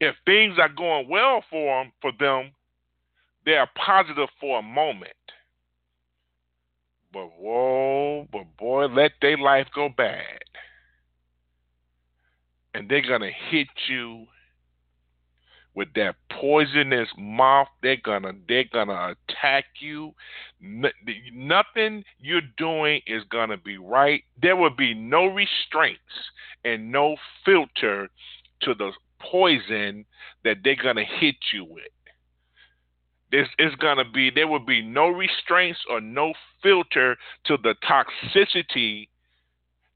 If 0.00 0.16
things 0.26 0.56
are 0.58 0.68
going 0.68 1.08
well 1.08 1.44
for 1.48 1.84
them, 1.84 1.92
for 2.02 2.12
them, 2.18 2.50
they 3.46 3.52
are 3.52 3.70
positive 3.76 4.28
for 4.40 4.58
a 4.58 4.62
moment. 4.62 5.12
But 7.12 7.28
whoa, 7.38 8.28
but 8.32 8.56
boy, 8.56 8.86
let 8.86 9.12
their 9.20 9.36
life 9.36 9.66
go 9.74 9.88
bad. 9.88 10.38
And 12.74 12.88
they're 12.88 13.06
gonna 13.06 13.32
hit 13.50 13.68
you 13.88 14.26
with 15.74 15.88
that 15.94 16.14
poisonous 16.30 17.08
mouth. 17.16 17.68
They're 17.82 17.96
gonna 17.96 18.32
they're 18.48 18.64
gonna 18.72 19.14
attack 19.28 19.64
you. 19.80 20.14
nothing 20.60 22.04
you're 22.18 22.40
doing 22.56 23.00
is 23.06 23.22
gonna 23.30 23.56
be 23.56 23.78
right. 23.78 24.22
There 24.40 24.56
will 24.56 24.74
be 24.76 24.94
no 24.94 25.26
restraints 25.26 26.00
and 26.64 26.92
no 26.92 27.16
filter 27.44 28.08
to 28.62 28.74
the 28.74 28.92
poison 29.18 30.04
that 30.44 30.58
they're 30.62 30.76
gonna 30.76 31.04
hit 31.04 31.36
you 31.52 31.64
with. 31.64 31.90
This 33.30 33.46
is 33.58 33.74
gonna 33.76 34.04
be 34.04 34.30
there 34.30 34.48
will 34.48 34.64
be 34.64 34.82
no 34.82 35.08
restraints 35.08 35.80
or 35.88 36.00
no 36.00 36.32
filter 36.62 37.16
to 37.44 37.56
the 37.58 37.74
toxicity 37.88 39.08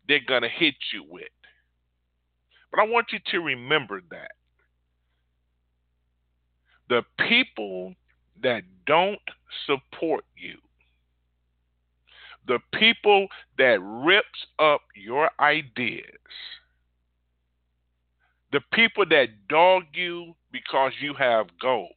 they're 0.07 0.20
gonna 0.27 0.49
hit 0.49 0.75
you 0.92 1.05
with. 1.09 1.29
But 2.70 2.81
I 2.81 2.85
want 2.85 3.07
you 3.12 3.18
to 3.33 3.38
remember 3.40 4.03
that 4.11 4.33
the 6.88 7.03
people 7.29 7.94
that 8.42 8.62
don't 8.87 9.18
support 9.66 10.25
you, 10.37 10.59
the 12.47 12.59
people 12.75 13.29
that 13.59 13.79
rips 13.81 14.47
up 14.59 14.83
your 14.94 15.31
ideas, 15.40 16.05
the 18.53 18.61
people 18.73 19.07
that 19.07 19.29
dog 19.49 19.85
you 19.92 20.35
because 20.53 20.92
you 21.01 21.14
have 21.14 21.47
goals, 21.61 21.92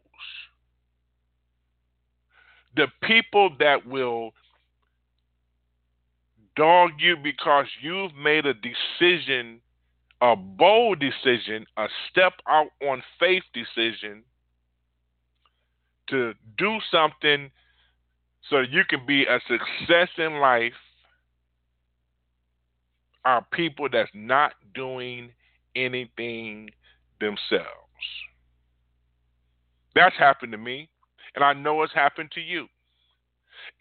the 2.78 2.88
people 3.02 3.50
that 3.60 3.86
will 3.86 4.32
dog 6.56 6.92
you 7.00 7.18
because 7.18 7.66
you've 7.82 8.16
made 8.16 8.46
a 8.46 8.54
decision, 8.54 9.60
a 10.22 10.36
bold 10.36 11.00
decision, 11.00 11.66
a 11.76 11.88
step 12.10 12.34
out 12.48 12.70
on 12.82 13.04
faith 13.20 13.44
decision 13.54 14.24
to 16.10 16.34
do 16.58 16.78
something 16.90 17.52
so 18.50 18.60
you 18.60 18.84
can 18.88 19.06
be 19.06 19.26
a 19.26 19.40
success 19.48 20.10
in 20.18 20.40
life 20.40 20.74
are 23.26 23.46
people 23.52 23.90
that's 23.92 24.10
not 24.14 24.54
doing 24.74 25.32
anything 25.76 26.70
themselves. 27.20 27.68
That's 29.96 30.16
happened 30.18 30.54
to 30.54 30.58
me, 30.58 30.90
and 31.36 31.44
I 31.44 31.54
know 31.54 31.84
it's 31.84 31.94
happened 31.94 32.32
to 32.34 32.42
you. 32.42 32.68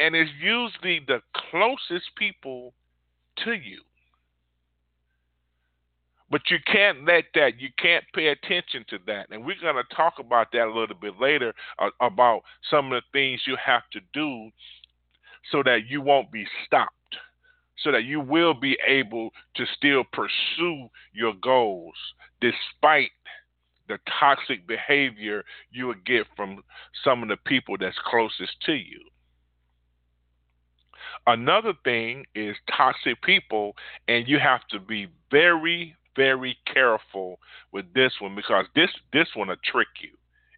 And 0.01 0.15
it's 0.15 0.31
usually 0.41 1.01
the 1.07 1.21
closest 1.51 2.15
people 2.17 2.73
to 3.45 3.53
you. 3.53 3.81
But 6.31 6.43
you 6.51 6.59
can't 6.67 7.05
let 7.05 7.25
that, 7.35 7.61
you 7.61 7.69
can't 7.79 8.05
pay 8.13 8.29
attention 8.29 8.85
to 8.89 8.99
that. 9.07 9.27
And 9.31 9.45
we're 9.45 9.61
going 9.61 9.77
to 9.77 9.95
talk 9.95 10.15
about 10.19 10.51
that 10.53 10.67
a 10.67 10.73
little 10.73 10.97
bit 10.97 11.21
later 11.21 11.55
uh, 11.79 11.91
about 12.01 12.43
some 12.69 12.93
of 12.93 13.03
the 13.03 13.19
things 13.19 13.43
you 13.47 13.57
have 13.65 13.83
to 13.93 14.01
do 14.13 14.51
so 15.53 15.63
that 15.63 15.87
you 15.89 16.01
won't 16.01 16.33
be 16.33 16.45
stopped, 16.67 16.93
so 17.79 17.93
that 17.93 18.05
you 18.05 18.21
will 18.21 18.55
be 18.55 18.77
able 18.87 19.31
to 19.55 19.65
still 19.77 20.03
pursue 20.13 20.89
your 21.13 21.35
goals 21.41 21.95
despite 22.41 23.11
the 23.89 23.99
toxic 24.19 24.67
behavior 24.67 25.45
you 25.71 25.87
would 25.87 26.05
get 26.05 26.27
from 26.37 26.63
some 27.05 27.23
of 27.23 27.29
the 27.29 27.37
people 27.37 27.77
that's 27.79 27.99
closest 28.05 28.61
to 28.63 28.73
you. 28.73 29.01
Another 31.27 31.73
thing 31.85 32.25
is 32.35 32.57
toxic 32.77 33.21
people, 33.23 33.75
and 34.07 34.29
you 34.29 34.39
have 34.39 34.67
to 34.69 34.79
be 34.79 35.09
very, 35.31 35.97
very 36.15 36.57
careful 36.73 37.41
with 37.73 37.93
this 37.95 38.13
one 38.21 38.35
because 38.37 38.67
this 38.75 38.91
this 39.13 39.29
one 39.35 39.49
will 39.49 39.57
trick 39.65 39.89
you. 40.01 40.11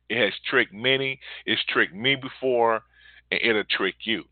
It 0.08 0.22
has 0.22 0.34
tricked 0.48 0.72
many. 0.72 1.20
It's 1.46 1.62
tricked 1.68 1.94
me 1.94 2.16
before, 2.16 2.82
and 3.30 3.40
it'll 3.42 3.64
trick 3.64 3.96
you. 4.04 4.24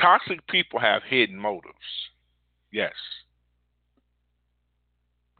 Toxic 0.00 0.46
people 0.48 0.78
have 0.78 1.02
hidden 1.02 1.36
motives. 1.36 1.74
Yes. 2.72 2.92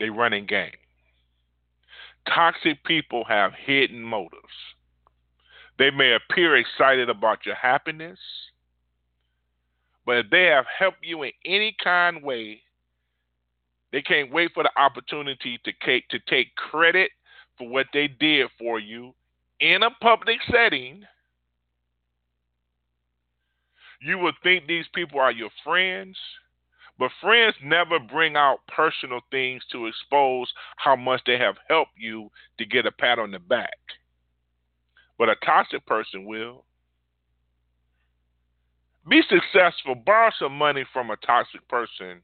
They 0.00 0.10
run 0.10 0.32
in 0.32 0.46
game. 0.46 0.70
Toxic 2.28 2.82
people 2.84 3.24
have 3.24 3.52
hidden 3.54 4.02
motives. 4.02 4.42
They 5.78 5.90
may 5.90 6.14
appear 6.14 6.56
excited 6.56 7.10
about 7.10 7.44
your 7.44 7.54
happiness, 7.54 8.18
but 10.04 10.18
if 10.18 10.30
they 10.30 10.44
have 10.44 10.64
helped 10.78 11.04
you 11.04 11.22
in 11.24 11.32
any 11.44 11.76
kind 11.82 12.22
way, 12.22 12.62
they 13.92 14.02
can't 14.02 14.32
wait 14.32 14.52
for 14.54 14.62
the 14.62 14.70
opportunity 14.80 15.58
to 15.64 15.72
take, 15.84 16.08
to 16.08 16.18
take 16.28 16.54
credit 16.56 17.10
for 17.58 17.68
what 17.68 17.86
they 17.92 18.08
did 18.08 18.48
for 18.58 18.78
you 18.78 19.14
in 19.60 19.82
a 19.82 19.90
public 20.02 20.38
setting. 20.50 21.02
You 24.00 24.18
would 24.18 24.34
think 24.42 24.66
these 24.66 24.86
people 24.94 25.20
are 25.20 25.32
your 25.32 25.50
friends. 25.64 26.16
But 26.98 27.10
friends 27.20 27.54
never 27.62 27.98
bring 27.98 28.36
out 28.36 28.60
personal 28.74 29.20
things 29.30 29.62
to 29.72 29.86
expose 29.86 30.52
how 30.76 30.96
much 30.96 31.20
they 31.26 31.36
have 31.38 31.56
helped 31.68 31.92
you 31.96 32.30
to 32.58 32.64
get 32.64 32.86
a 32.86 32.92
pat 32.92 33.18
on 33.18 33.30
the 33.30 33.38
back. 33.38 33.76
But 35.18 35.28
a 35.28 35.36
toxic 35.44 35.84
person 35.86 36.24
will. 36.24 36.64
Be 39.08 39.22
successful. 39.28 39.94
Borrow 39.94 40.30
some 40.38 40.56
money 40.56 40.84
from 40.92 41.10
a 41.10 41.16
toxic 41.16 41.66
person 41.68 42.22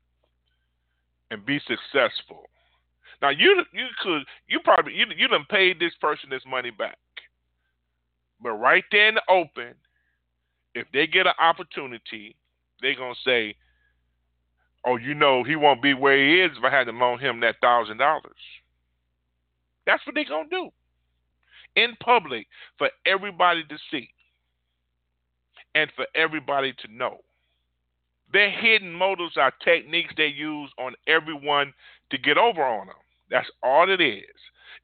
and 1.30 1.46
be 1.46 1.60
successful. 1.60 2.48
Now 3.20 3.30
you 3.30 3.62
you 3.72 3.86
could 4.02 4.22
you 4.48 4.58
probably 4.64 4.94
you 4.94 5.06
you 5.16 5.28
done 5.28 5.46
paid 5.48 5.78
this 5.78 5.94
person 6.00 6.28
this 6.28 6.42
money 6.46 6.70
back. 6.70 6.98
But 8.42 8.52
right 8.52 8.84
there 8.90 9.08
in 9.08 9.14
the 9.14 9.22
open, 9.28 9.74
if 10.74 10.86
they 10.92 11.06
get 11.06 11.28
an 11.28 11.34
opportunity, 11.38 12.34
they're 12.80 12.96
gonna 12.96 13.14
say, 13.24 13.54
Oh, 14.84 14.96
you 14.96 15.14
know, 15.14 15.44
he 15.44 15.56
won't 15.56 15.82
be 15.82 15.94
where 15.94 16.16
he 16.16 16.40
is 16.40 16.56
if 16.56 16.64
I 16.64 16.70
had 16.70 16.84
to 16.84 16.92
loan 16.92 17.18
him 17.18 17.40
that 17.40 17.56
thousand 17.60 17.98
dollars. 17.98 18.32
That's 19.86 20.04
what 20.06 20.14
they're 20.14 20.24
gonna 20.24 20.48
do. 20.50 20.70
In 21.76 21.96
public 22.02 22.46
for 22.78 22.90
everybody 23.06 23.64
to 23.64 23.78
see 23.90 24.08
and 25.74 25.90
for 25.96 26.06
everybody 26.14 26.74
to 26.84 26.92
know. 26.92 27.20
Their 28.32 28.50
hidden 28.50 28.92
motives 28.92 29.36
are 29.36 29.52
techniques 29.64 30.14
they 30.16 30.26
use 30.26 30.70
on 30.78 30.94
everyone 31.06 31.72
to 32.10 32.18
get 32.18 32.38
over 32.38 32.62
on 32.62 32.88
them. 32.88 32.96
That's 33.30 33.50
all 33.62 33.90
it 33.90 34.00
is. 34.00 34.24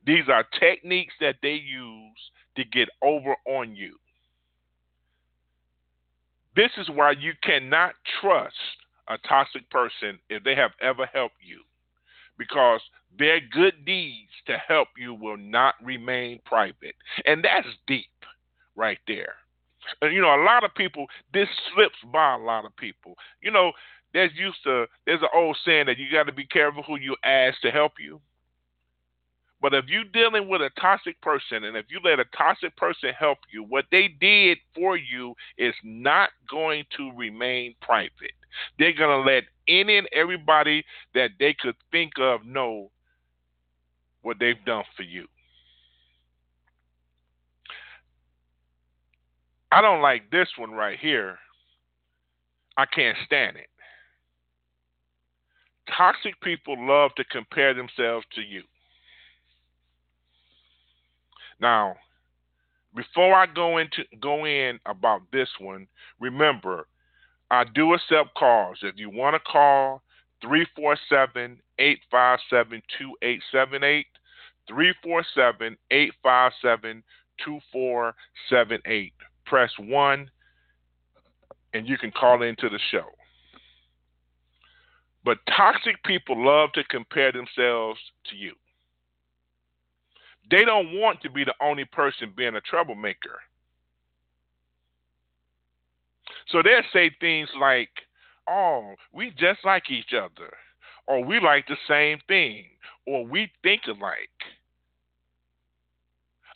These 0.06 0.28
are 0.28 0.44
techniques 0.58 1.14
that 1.20 1.36
they 1.42 1.54
use 1.54 2.18
to 2.56 2.64
get 2.64 2.88
over 3.02 3.34
on 3.46 3.74
you. 3.74 3.96
This 6.56 6.70
is 6.76 6.88
why 6.90 7.12
you 7.12 7.32
cannot 7.42 7.94
trust 8.20 8.54
a 9.08 9.18
toxic 9.18 9.68
person 9.70 10.18
if 10.28 10.44
they 10.44 10.54
have 10.54 10.72
ever 10.80 11.06
helped 11.12 11.36
you 11.40 11.60
because 12.38 12.80
their 13.18 13.40
good 13.40 13.84
deeds 13.84 14.30
to 14.46 14.56
help 14.56 14.88
you 14.96 15.12
will 15.14 15.36
not 15.36 15.74
remain 15.82 16.40
private. 16.44 16.94
And 17.26 17.44
that's 17.44 17.66
deep 17.86 18.06
right 18.76 18.98
there. 19.06 19.34
And, 20.02 20.14
you 20.14 20.20
know, 20.20 20.34
a 20.34 20.44
lot 20.44 20.64
of 20.64 20.74
people, 20.74 21.06
this 21.32 21.48
slips 21.74 21.96
by 22.12 22.34
a 22.34 22.38
lot 22.38 22.64
of 22.64 22.76
people. 22.76 23.16
You 23.42 23.50
know, 23.50 23.72
there's 24.12 24.30
used 24.34 24.62
to, 24.64 24.86
there's 25.06 25.22
an 25.22 25.28
old 25.34 25.56
saying 25.64 25.86
that 25.86 25.98
you 25.98 26.06
got 26.12 26.24
to 26.24 26.32
be 26.32 26.46
careful 26.46 26.82
who 26.82 26.98
you 26.98 27.16
ask 27.24 27.60
to 27.62 27.70
help 27.70 27.92
you. 27.98 28.20
But 29.60 29.74
if 29.74 29.86
you're 29.88 30.04
dealing 30.04 30.48
with 30.48 30.60
a 30.62 30.70
toxic 30.80 31.20
person 31.20 31.64
and 31.64 31.76
if 31.76 31.86
you 31.88 31.98
let 32.04 32.20
a 32.20 32.24
toxic 32.36 32.76
person 32.76 33.12
help 33.18 33.38
you, 33.52 33.64
what 33.64 33.86
they 33.90 34.08
did 34.20 34.58
for 34.74 34.96
you 34.96 35.34
is 35.56 35.74
not 35.82 36.30
going 36.48 36.84
to 36.96 37.10
remain 37.16 37.74
private. 37.82 38.37
They're 38.78 38.92
going 38.92 39.24
to 39.24 39.30
let 39.30 39.44
any 39.68 39.98
and 39.98 40.08
everybody 40.12 40.84
that 41.14 41.30
they 41.38 41.54
could 41.58 41.76
think 41.90 42.12
of 42.18 42.44
know 42.44 42.90
what 44.22 44.38
they've 44.38 44.64
done 44.64 44.84
for 44.96 45.02
you. 45.02 45.26
I 49.70 49.82
don't 49.82 50.00
like 50.00 50.30
this 50.30 50.48
one 50.56 50.72
right 50.72 50.98
here. 50.98 51.38
I 52.76 52.86
can't 52.86 53.16
stand 53.26 53.56
it. 53.56 53.66
Toxic 55.96 56.40
people 56.40 56.76
love 56.78 57.14
to 57.16 57.24
compare 57.24 57.74
themselves 57.74 58.26
to 58.34 58.40
you. 58.40 58.62
Now, 61.60 61.96
before 62.94 63.34
I 63.34 63.46
go 63.46 63.78
into 63.78 64.04
go 64.20 64.44
in 64.46 64.78
about 64.86 65.22
this 65.32 65.48
one, 65.60 65.86
remember 66.20 66.86
I 67.50 67.64
do 67.64 67.94
accept 67.94 68.34
calls. 68.34 68.78
If 68.82 68.96
you 68.98 69.10
want 69.10 69.34
to 69.34 69.40
call 69.40 70.02
347 70.42 71.60
857 71.78 72.82
2878, 72.98 74.06
347 74.68 75.76
857 75.90 77.02
2478. 77.44 79.12
Press 79.46 79.70
1 79.78 80.30
and 81.74 81.88
you 81.88 81.98
can 81.98 82.10
call 82.10 82.42
into 82.42 82.68
the 82.68 82.78
show. 82.90 83.06
But 85.24 85.38
toxic 85.46 86.02
people 86.04 86.42
love 86.42 86.72
to 86.72 86.84
compare 86.84 87.32
themselves 87.32 88.00
to 88.30 88.36
you. 88.36 88.54
They 90.50 90.64
don't 90.64 90.98
want 90.98 91.20
to 91.22 91.30
be 91.30 91.44
the 91.44 91.54
only 91.60 91.84
person 91.84 92.32
being 92.34 92.56
a 92.56 92.60
troublemaker. 92.62 93.40
So 96.50 96.62
they'll 96.62 96.82
say 96.92 97.10
things 97.20 97.48
like, 97.60 97.90
oh, 98.48 98.94
we 99.12 99.30
just 99.30 99.60
like 99.64 99.90
each 99.90 100.12
other, 100.14 100.52
or 101.06 101.24
we 101.24 101.40
like 101.40 101.66
the 101.66 101.76
same 101.86 102.18
thing, 102.28 102.64
or 103.06 103.26
we 103.26 103.50
think 103.62 103.82
alike. 103.86 104.28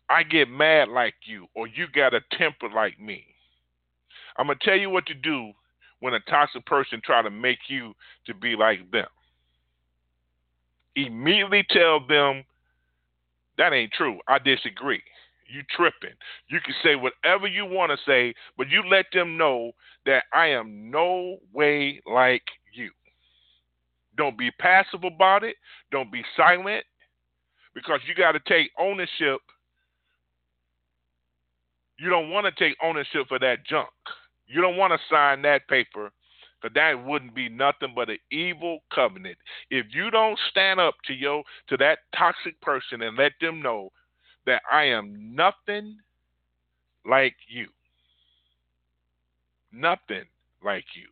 I 0.08 0.22
get 0.22 0.48
mad 0.48 0.88
like 0.88 1.14
you, 1.24 1.46
or 1.54 1.66
you 1.66 1.86
got 1.94 2.14
a 2.14 2.20
temper 2.38 2.68
like 2.74 3.00
me. 3.00 3.24
I'm 4.36 4.48
to 4.48 4.56
tell 4.62 4.76
you 4.76 4.90
what 4.90 5.06
to 5.06 5.14
do 5.14 5.52
when 6.00 6.14
a 6.14 6.20
toxic 6.20 6.66
person 6.66 7.00
try 7.04 7.22
to 7.22 7.30
make 7.30 7.58
you 7.68 7.94
to 8.26 8.34
be 8.34 8.56
like 8.56 8.90
them. 8.90 9.06
Immediately 10.96 11.64
tell 11.70 12.04
them 12.06 12.44
that 13.58 13.72
ain't 13.72 13.92
true. 13.92 14.18
I 14.28 14.38
disagree. 14.38 15.02
You 15.52 15.62
tripping. 15.76 16.16
You 16.48 16.60
can 16.64 16.74
say 16.82 16.96
whatever 16.96 17.46
you 17.46 17.66
want 17.66 17.92
to 17.92 17.98
say, 18.06 18.32
but 18.56 18.70
you 18.70 18.82
let 18.88 19.06
them 19.12 19.36
know 19.36 19.72
that 20.06 20.24
I 20.32 20.46
am 20.46 20.90
no 20.90 21.36
way 21.52 22.00
like 22.06 22.44
you. 22.72 22.90
Don't 24.16 24.38
be 24.38 24.50
passive 24.52 25.04
about 25.04 25.44
it. 25.44 25.56
Don't 25.90 26.10
be 26.10 26.22
silent 26.38 26.84
because 27.74 28.00
you 28.08 28.14
got 28.14 28.32
to 28.32 28.40
take 28.48 28.70
ownership. 28.78 29.40
You 31.98 32.08
don't 32.08 32.30
want 32.30 32.46
to 32.46 32.52
take 32.52 32.76
ownership 32.82 33.28
for 33.28 33.38
that 33.40 33.66
junk. 33.66 33.90
You 34.46 34.62
don't 34.62 34.78
want 34.78 34.94
to 34.94 34.98
sign 35.14 35.42
that 35.42 35.68
paper 35.68 36.12
because 36.62 36.74
that 36.74 37.04
wouldn't 37.04 37.34
be 37.34 37.50
nothing 37.50 37.92
but 37.94 38.08
an 38.08 38.18
evil 38.30 38.80
covenant. 38.94 39.36
If 39.70 39.86
you 39.92 40.10
don't 40.10 40.38
stand 40.50 40.80
up 40.80 40.94
to 41.06 41.12
yo 41.12 41.42
to 41.68 41.76
that 41.76 41.98
toxic 42.16 42.58
person 42.62 43.02
and 43.02 43.18
let 43.18 43.32
them 43.40 43.60
know 43.60 43.90
that 44.46 44.62
I 44.70 44.84
am 44.84 45.34
nothing 45.34 45.98
like 47.04 47.36
you. 47.48 47.66
Nothing 49.72 50.24
like 50.64 50.84
you. 50.94 51.08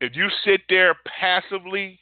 If 0.00 0.14
you 0.14 0.28
sit 0.44 0.62
there 0.68 0.94
passively 1.18 2.00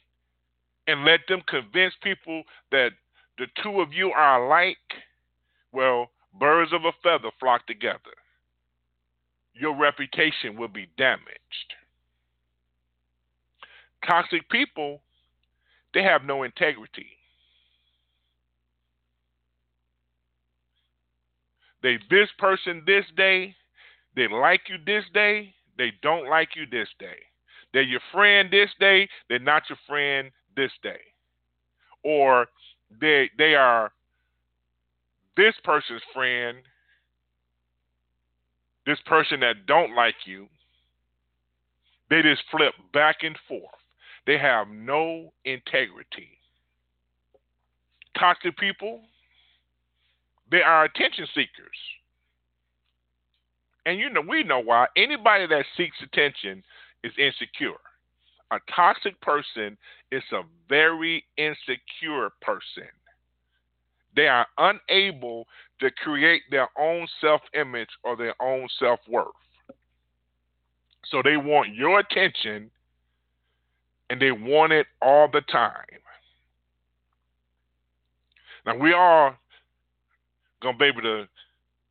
and 0.87 1.05
let 1.05 1.21
them 1.27 1.41
convince 1.47 1.93
people 2.01 2.43
that 2.71 2.89
the 3.37 3.47
two 3.63 3.81
of 3.81 3.93
you 3.93 4.11
are 4.11 4.43
alike, 4.43 4.77
well, 5.71 6.09
birds 6.39 6.73
of 6.73 6.85
a 6.85 6.91
feather 7.03 7.31
flock 7.39 7.65
together 7.67 8.11
your 9.55 9.75
reputation 9.75 10.57
will 10.57 10.67
be 10.67 10.87
damaged. 10.97 11.73
Toxic 14.05 14.47
people, 14.49 15.01
they 15.93 16.03
have 16.03 16.23
no 16.23 16.43
integrity. 16.43 17.07
They 21.85 21.99
this 22.09 22.29
person 22.39 22.81
this 22.87 23.05
day, 23.15 23.55
they 24.15 24.27
like 24.27 24.61
you 24.69 24.77
this 24.87 25.03
day, 25.13 25.53
they 25.77 25.93
don't 26.01 26.27
like 26.27 26.55
you 26.55 26.65
this 26.71 26.87
day. 26.97 27.19
They're 27.73 27.83
your 27.83 28.01
friend 28.11 28.49
this 28.49 28.71
day, 28.79 29.07
they're 29.29 29.37
not 29.37 29.69
your 29.69 29.77
friend 29.87 30.31
this 30.55 30.71
day. 30.81 30.97
Or 32.03 32.47
they 32.99 33.29
they 33.37 33.53
are 33.53 33.91
this 35.37 35.53
person's 35.63 36.01
friend 36.11 36.57
this 38.87 38.99
person 39.05 39.39
that 39.41 39.67
don't 39.67 39.95
like 39.95 40.15
you, 40.25 40.47
they 42.09 42.23
just 42.23 42.41
flip 42.49 42.73
back 42.93 43.17
and 43.21 43.37
forth. 43.47 43.61
They 44.25 44.39
have 44.39 44.69
no 44.69 45.31
integrity. 45.43 46.29
Toxic 48.17 48.57
people, 48.57 49.01
they 50.55 50.61
are 50.61 50.85
attention 50.85 51.27
seekers. 51.35 51.77
And 53.85 53.99
you 53.99 54.09
know, 54.09 54.21
we 54.21 54.41
know 54.41 54.61
why. 54.61 54.87
Anybody 54.95 55.47
that 55.47 55.65
seeks 55.75 55.97
attention 56.01 56.63
is 57.03 57.11
insecure. 57.19 57.81
A 58.51 58.59
toxic 58.73 59.19
person 59.19 59.77
is 60.13 60.23
a 60.31 60.43
very 60.69 61.25
insecure 61.35 62.29
person. 62.41 62.87
They 64.15 64.29
are 64.29 64.47
unable 64.57 65.45
to 65.81 65.91
create 65.91 66.43
their 66.49 66.69
own 66.79 67.05
self 67.19 67.41
image 67.53 67.89
or 68.05 68.15
their 68.15 68.41
own 68.41 68.69
self 68.79 69.01
worth. 69.09 69.27
So 71.11 71.21
they 71.21 71.35
want 71.35 71.75
your 71.75 71.99
attention 71.99 72.71
and 74.09 74.21
they 74.21 74.31
want 74.31 74.71
it 74.71 74.87
all 75.01 75.27
the 75.27 75.41
time. 75.41 75.99
Now 78.65 78.77
we 78.77 78.93
are 78.93 79.37
gonna 80.65 80.77
be 80.79 80.85
able 80.87 81.03
to 81.03 81.27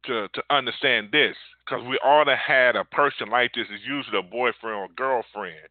to, 0.06 0.28
to 0.34 0.44
understand 0.50 1.10
this 1.12 1.37
because 1.66 1.87
we 1.88 1.98
all 2.04 2.26
have 2.26 2.38
had 2.38 2.76
a 2.76 2.84
person 2.84 3.30
like 3.30 3.52
this 3.54 3.68
is 3.74 3.80
usually 3.87 4.18
a 4.18 4.22
boyfriend 4.22 4.76
or 4.76 4.88
girlfriend 4.96 5.68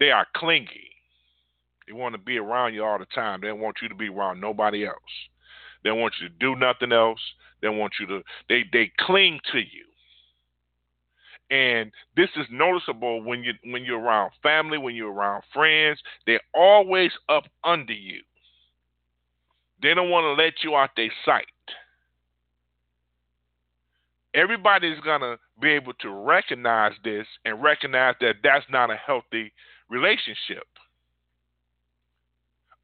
They 0.00 0.10
are 0.12 0.26
clingy. 0.36 0.90
They 1.86 1.92
want 1.94 2.14
to 2.14 2.18
be 2.20 2.38
around 2.38 2.74
you 2.74 2.84
all 2.84 2.98
the 2.98 3.06
time. 3.06 3.40
They 3.42 3.48
don't 3.48 3.60
want 3.60 3.78
you 3.82 3.88
to 3.88 3.96
be 3.96 4.08
around 4.08 4.40
nobody 4.40 4.86
else. 4.86 4.96
They 5.84 5.92
want 5.92 6.14
you 6.20 6.28
to 6.28 6.34
do 6.40 6.56
nothing 6.56 6.92
else. 6.92 7.20
They 7.62 7.68
want 7.70 7.94
you 8.00 8.06
to 8.08 8.22
they 8.48 8.64
they 8.72 8.92
cling 9.00 9.40
to 9.52 9.58
you. 9.60 9.86
And 11.50 11.92
this 12.16 12.30
is 12.36 12.46
noticeable 12.50 13.22
when 13.24 13.44
you 13.44 13.54
when 13.72 13.84
you're 13.84 14.00
around 14.00 14.32
family, 14.42 14.78
when 14.78 14.96
you're 14.96 15.12
around 15.12 15.44
friends. 15.54 16.00
They're 16.26 16.40
always 16.54 17.12
up 17.28 17.44
under 17.64 17.92
you. 17.94 18.22
They 19.82 19.94
don't 19.94 20.10
want 20.10 20.24
to 20.24 20.42
let 20.42 20.54
you 20.62 20.76
out 20.76 20.90
their 20.96 21.12
sight. 21.24 21.46
Everybody's 24.34 25.00
gonna 25.00 25.38
be 25.60 25.70
able 25.70 25.94
to 25.94 26.10
recognize 26.10 26.92
this 27.02 27.26
and 27.44 27.62
recognize 27.62 28.14
that 28.20 28.36
that's 28.42 28.64
not 28.70 28.90
a 28.90 28.96
healthy 28.96 29.52
relationship. 29.88 30.66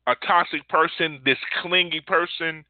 A 0.08 0.14
toxic 0.26 0.68
person, 0.68 1.20
this 1.24 1.38
clingy 1.62 2.00
person, 2.00 2.64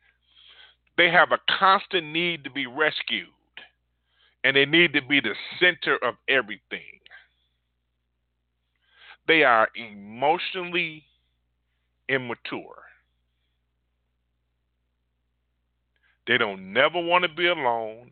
they 0.97 1.11
have 1.11 1.33
a 1.33 1.39
constant 1.59 2.07
need 2.07 2.45
to 2.45 2.51
be 2.51 2.67
rescued 2.67 3.29
and 4.45 4.57
they 4.57 4.67
need 4.67 4.93
to 4.93 5.03
be 5.03 5.21
the 5.21 5.35
center 5.59 5.99
of 6.05 6.15
everything. 6.29 7.01
They 9.27 9.43
are 9.43 9.69
emotionally 9.75 11.05
immature. 12.09 12.86
They 16.27 16.39
don't 16.39 16.73
never 16.73 17.01
want 17.01 17.23
to 17.23 17.29
be 17.29 17.47
alone 17.47 18.11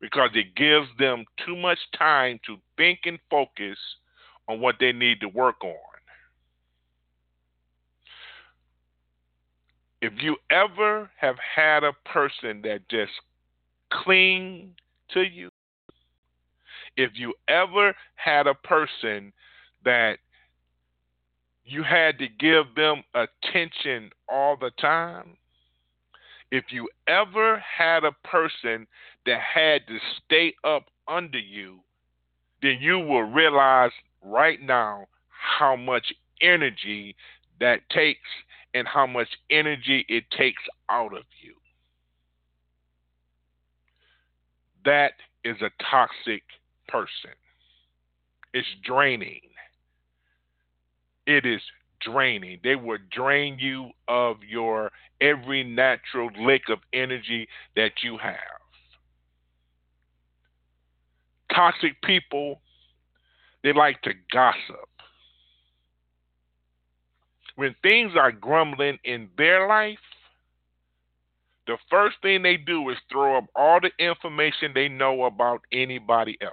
because 0.00 0.30
it 0.34 0.54
gives 0.54 0.86
them 0.98 1.24
too 1.44 1.56
much 1.56 1.78
time 1.98 2.38
to 2.46 2.56
think 2.76 3.00
and 3.04 3.18
focus 3.30 3.78
on 4.48 4.60
what 4.60 4.76
they 4.78 4.92
need 4.92 5.20
to 5.20 5.28
work 5.28 5.64
on. 5.64 5.74
If 10.02 10.12
you 10.20 10.36
ever 10.50 11.10
have 11.16 11.36
had 11.38 11.82
a 11.82 11.92
person 12.04 12.62
that 12.62 12.88
just 12.88 13.12
cling 13.90 14.74
to 15.10 15.22
you, 15.22 15.50
if 16.96 17.12
you 17.14 17.34
ever 17.48 17.94
had 18.14 18.46
a 18.46 18.54
person 18.54 19.32
that 19.84 20.18
you 21.64 21.82
had 21.82 22.18
to 22.18 22.28
give 22.28 22.74
them 22.76 23.02
attention 23.14 24.10
all 24.28 24.56
the 24.56 24.70
time, 24.80 25.36
if 26.50 26.64
you 26.70 26.88
ever 27.06 27.58
had 27.58 28.04
a 28.04 28.12
person 28.26 28.86
that 29.26 29.40
had 29.40 29.86
to 29.88 29.98
stay 30.24 30.54
up 30.64 30.84
under 31.08 31.38
you, 31.38 31.80
then 32.62 32.78
you 32.80 32.98
will 32.98 33.22
realize 33.22 33.90
right 34.22 34.60
now 34.62 35.06
how 35.28 35.76
much 35.76 36.12
energy 36.40 37.14
that 37.60 37.80
takes 37.90 38.28
and 38.74 38.86
how 38.86 39.06
much 39.06 39.28
energy 39.50 40.04
it 40.08 40.24
takes 40.36 40.62
out 40.90 41.12
of 41.12 41.24
you. 41.42 41.54
That 44.84 45.12
is 45.44 45.56
a 45.62 45.70
toxic 45.90 46.42
person. 46.88 47.30
It's 48.52 48.68
draining. 48.84 49.40
It 51.26 51.44
is 51.44 51.60
draining. 52.06 52.60
They 52.62 52.76
will 52.76 52.98
drain 53.10 53.58
you 53.58 53.90
of 54.08 54.36
your 54.48 54.90
every 55.20 55.64
natural 55.64 56.30
lick 56.38 56.62
of 56.68 56.78
energy 56.92 57.48
that 57.74 57.92
you 58.02 58.18
have. 58.18 58.34
Toxic 61.54 62.00
people, 62.02 62.60
they 63.62 63.72
like 63.72 64.00
to 64.02 64.12
gossip. 64.32 64.88
When 67.56 67.74
things 67.82 68.12
are 68.18 68.32
grumbling 68.32 68.98
in 69.04 69.28
their 69.38 69.66
life, 69.66 69.98
the 71.66 71.78
first 71.90 72.16
thing 72.22 72.42
they 72.42 72.58
do 72.58 72.88
is 72.90 72.96
throw 73.10 73.38
up 73.38 73.44
all 73.56 73.80
the 73.80 73.90
information 73.98 74.72
they 74.74 74.88
know 74.88 75.24
about 75.24 75.62
anybody 75.72 76.36
else. 76.40 76.52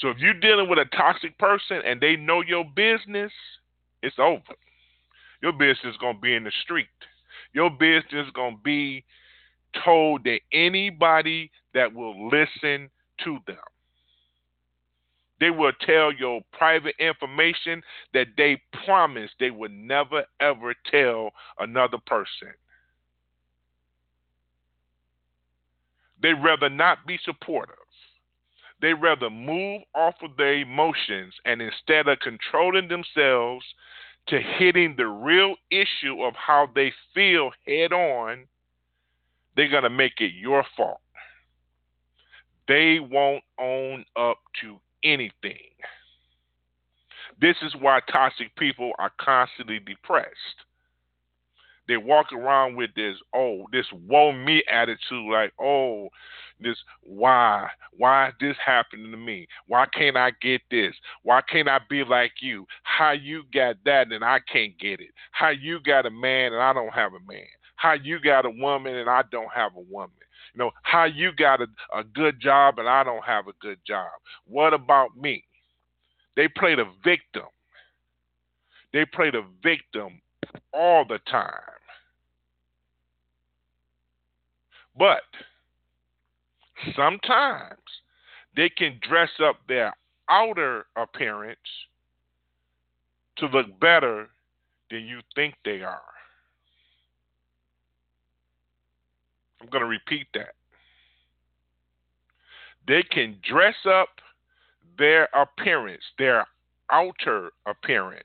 So 0.00 0.10
if 0.10 0.18
you're 0.18 0.34
dealing 0.34 0.68
with 0.68 0.78
a 0.78 0.84
toxic 0.96 1.36
person 1.38 1.80
and 1.84 2.00
they 2.00 2.16
know 2.16 2.42
your 2.42 2.64
business, 2.64 3.32
it's 4.02 4.18
over. 4.18 4.42
Your 5.42 5.52
business 5.52 5.94
is 5.94 5.96
to 6.00 6.14
be 6.20 6.34
in 6.34 6.44
the 6.44 6.52
street. 6.62 6.86
Your 7.52 7.70
business 7.70 8.26
is 8.26 8.32
to 8.34 8.52
be 8.62 9.04
told 9.84 10.24
to 10.24 10.38
anybody 10.52 11.50
that 11.74 11.92
will 11.92 12.28
listen 12.28 12.90
to 13.24 13.38
them. 13.46 13.56
They 15.40 15.50
will 15.50 15.72
tell 15.86 16.12
your 16.12 16.40
private 16.52 16.96
information 16.98 17.82
that 18.12 18.28
they 18.36 18.60
promised 18.84 19.34
they 19.38 19.50
would 19.50 19.72
never 19.72 20.24
ever 20.40 20.74
tell 20.90 21.30
another 21.58 21.98
person. 22.06 22.52
They'd 26.20 26.42
rather 26.42 26.68
not 26.68 27.06
be 27.06 27.18
supportive. 27.24 27.76
They 28.80 28.94
rather 28.94 29.30
move 29.30 29.82
off 29.94 30.14
of 30.22 30.36
their 30.36 30.54
emotions 30.54 31.34
and 31.44 31.60
instead 31.60 32.06
of 32.06 32.20
controlling 32.20 32.88
themselves 32.88 33.64
to 34.28 34.40
hitting 34.40 34.94
the 34.96 35.06
real 35.06 35.56
issue 35.70 36.22
of 36.22 36.34
how 36.34 36.68
they 36.74 36.92
feel 37.14 37.50
head 37.66 37.92
on, 37.92 38.44
they're 39.56 39.70
going 39.70 39.82
to 39.82 39.90
make 39.90 40.20
it 40.20 40.32
your 40.34 40.64
fault. 40.76 41.00
They 42.68 43.00
won't 43.00 43.42
own 43.58 44.04
up 44.16 44.38
to 44.60 44.78
anything. 45.02 45.70
This 47.40 47.56
is 47.62 47.74
why 47.80 48.00
toxic 48.10 48.54
people 48.56 48.92
are 48.98 49.12
constantly 49.18 49.78
depressed 49.78 50.28
they 51.88 51.96
walk 51.96 52.32
around 52.32 52.76
with 52.76 52.90
this 52.94 53.16
oh 53.34 53.66
this 53.72 53.86
woe 54.06 54.32
me 54.32 54.62
attitude 54.70 55.32
like 55.32 55.52
oh 55.60 56.08
this 56.60 56.76
why 57.02 57.68
why 57.96 58.28
is 58.28 58.34
this 58.40 58.56
happening 58.64 59.10
to 59.10 59.16
me? 59.16 59.46
Why 59.66 59.86
can't 59.92 60.16
i 60.16 60.30
get 60.40 60.60
this? 60.70 60.94
Why 61.22 61.40
can't 61.40 61.68
i 61.68 61.78
be 61.88 62.04
like 62.04 62.32
you? 62.40 62.66
How 62.82 63.12
you 63.12 63.42
got 63.52 63.76
that 63.84 64.12
and 64.12 64.24
i 64.24 64.38
can't 64.52 64.78
get 64.78 65.00
it? 65.00 65.10
How 65.32 65.50
you 65.50 65.80
got 65.80 66.06
a 66.06 66.10
man 66.10 66.52
and 66.52 66.62
i 66.62 66.72
don't 66.72 66.92
have 66.92 67.12
a 67.12 67.32
man? 67.32 67.46
How 67.76 67.94
you 67.94 68.20
got 68.20 68.44
a 68.44 68.50
woman 68.50 68.96
and 68.96 69.08
i 69.08 69.22
don't 69.30 69.52
have 69.54 69.72
a 69.76 69.80
woman? 69.80 70.10
You 70.54 70.58
know 70.58 70.70
how 70.82 71.04
you 71.04 71.32
got 71.32 71.60
a, 71.60 71.66
a 71.96 72.04
good 72.04 72.40
job 72.40 72.78
and 72.78 72.88
i 72.88 73.02
don't 73.04 73.24
have 73.24 73.48
a 73.48 73.52
good 73.60 73.78
job? 73.86 74.10
What 74.46 74.74
about 74.74 75.16
me? 75.16 75.44
They 76.36 76.48
play 76.48 76.74
the 76.74 76.86
victim. 77.04 77.46
They 78.92 79.04
play 79.04 79.30
the 79.30 79.44
victim 79.62 80.20
all 80.72 81.04
the 81.04 81.18
time 81.30 81.77
But 84.98 85.22
sometimes 86.96 87.78
they 88.56 88.68
can 88.68 88.98
dress 89.08 89.30
up 89.42 89.56
their 89.68 89.94
outer 90.28 90.86
appearance 90.96 91.58
to 93.36 93.46
look 93.46 93.78
better 93.80 94.28
than 94.90 95.06
you 95.06 95.20
think 95.34 95.54
they 95.64 95.82
are. 95.82 96.00
I'm 99.60 99.68
going 99.68 99.82
to 99.82 99.88
repeat 99.88 100.26
that. 100.34 100.54
They 102.86 103.02
can 103.02 103.38
dress 103.48 103.74
up 103.86 104.08
their 104.96 105.28
appearance, 105.34 106.02
their 106.18 106.46
outer 106.90 107.50
appearance, 107.66 108.24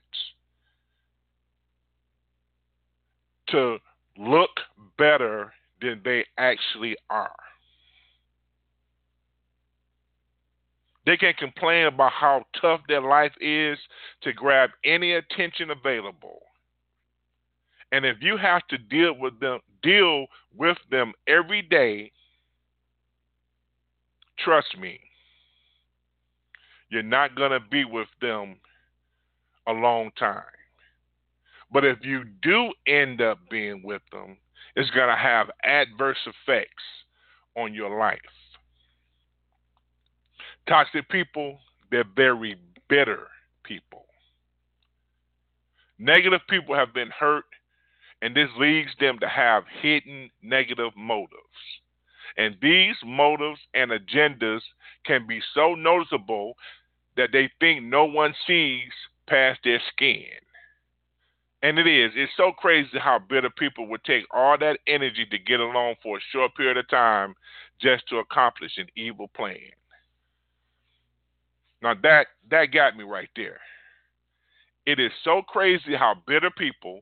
to 3.48 3.78
look 4.16 4.50
better 4.96 5.52
than 5.84 6.00
they 6.04 6.24
actually 6.38 6.96
are. 7.10 7.34
They 11.06 11.16
can 11.16 11.34
complain 11.34 11.86
about 11.86 12.12
how 12.12 12.44
tough 12.60 12.80
their 12.88 13.02
life 13.02 13.32
is 13.40 13.78
to 14.22 14.32
grab 14.32 14.70
any 14.84 15.12
attention 15.12 15.70
available. 15.70 16.40
And 17.92 18.06
if 18.06 18.16
you 18.20 18.36
have 18.38 18.66
to 18.68 18.78
deal 18.78 19.14
with 19.18 19.38
them 19.38 19.60
deal 19.82 20.26
with 20.56 20.78
them 20.90 21.12
every 21.28 21.60
day, 21.60 22.10
trust 24.38 24.78
me, 24.78 24.98
you're 26.88 27.02
not 27.02 27.36
going 27.36 27.50
to 27.50 27.60
be 27.60 27.84
with 27.84 28.08
them 28.22 28.56
a 29.66 29.72
long 29.72 30.10
time. 30.18 30.42
But 31.70 31.84
if 31.84 31.98
you 32.02 32.24
do 32.42 32.72
end 32.86 33.20
up 33.20 33.38
being 33.50 33.82
with 33.82 34.02
them, 34.10 34.38
is 34.76 34.90
going 34.90 35.08
to 35.08 35.16
have 35.16 35.50
adverse 35.64 36.18
effects 36.26 36.82
on 37.56 37.74
your 37.74 37.98
life. 37.98 38.18
Toxic 40.68 41.08
people, 41.08 41.58
they're 41.90 42.04
very 42.16 42.56
bitter 42.88 43.28
people. 43.64 44.06
Negative 45.98 46.40
people 46.48 46.74
have 46.74 46.92
been 46.92 47.10
hurt, 47.10 47.44
and 48.22 48.34
this 48.34 48.48
leads 48.58 48.90
them 48.98 49.18
to 49.20 49.28
have 49.28 49.64
hidden 49.80 50.30
negative 50.42 50.92
motives. 50.96 51.40
And 52.36 52.56
these 52.60 52.96
motives 53.04 53.60
and 53.74 53.90
agendas 53.92 54.60
can 55.06 55.26
be 55.26 55.40
so 55.54 55.74
noticeable 55.74 56.54
that 57.16 57.30
they 57.32 57.50
think 57.60 57.84
no 57.84 58.06
one 58.06 58.34
sees 58.46 58.90
past 59.28 59.60
their 59.62 59.80
skin. 59.92 60.24
And 61.64 61.78
it 61.78 61.86
is. 61.86 62.12
It's 62.14 62.30
so 62.36 62.52
crazy 62.52 62.98
how 62.98 63.18
bitter 63.18 63.48
people 63.48 63.86
would 63.86 64.04
take 64.04 64.24
all 64.30 64.58
that 64.58 64.78
energy 64.86 65.24
to 65.30 65.38
get 65.38 65.60
along 65.60 65.94
for 66.02 66.18
a 66.18 66.20
short 66.30 66.54
period 66.54 66.76
of 66.76 66.86
time 66.90 67.34
just 67.80 68.06
to 68.08 68.18
accomplish 68.18 68.72
an 68.76 68.88
evil 68.96 69.28
plan. 69.28 69.56
Now 71.82 71.94
that 72.02 72.26
that 72.50 72.66
got 72.66 72.98
me 72.98 73.04
right 73.04 73.30
there. 73.34 73.60
It 74.84 75.00
is 75.00 75.10
so 75.24 75.40
crazy 75.40 75.96
how 75.96 76.16
bitter 76.26 76.50
people 76.50 77.00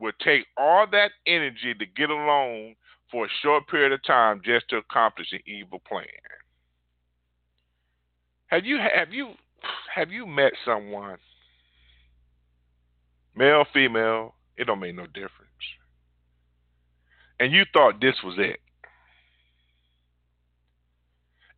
would 0.00 0.18
take 0.18 0.44
all 0.58 0.86
that 0.92 1.12
energy 1.26 1.72
to 1.72 1.86
get 1.86 2.10
along 2.10 2.74
for 3.10 3.24
a 3.24 3.28
short 3.40 3.66
period 3.68 3.92
of 3.92 4.04
time 4.04 4.42
just 4.44 4.68
to 4.68 4.76
accomplish 4.76 5.32
an 5.32 5.40
evil 5.46 5.80
plan. 5.88 6.04
Have 8.48 8.66
you 8.66 8.76
have 8.76 9.14
you 9.14 9.30
have 9.94 10.10
you 10.10 10.26
met 10.26 10.52
someone, 10.62 11.16
male, 13.36 13.64
female, 13.72 14.34
it 14.56 14.64
don't 14.66 14.80
make 14.80 14.94
no 14.94 15.06
difference, 15.06 15.30
and 17.40 17.52
you 17.52 17.64
thought 17.72 18.00
this 18.00 18.16
was 18.22 18.34
it, 18.38 18.60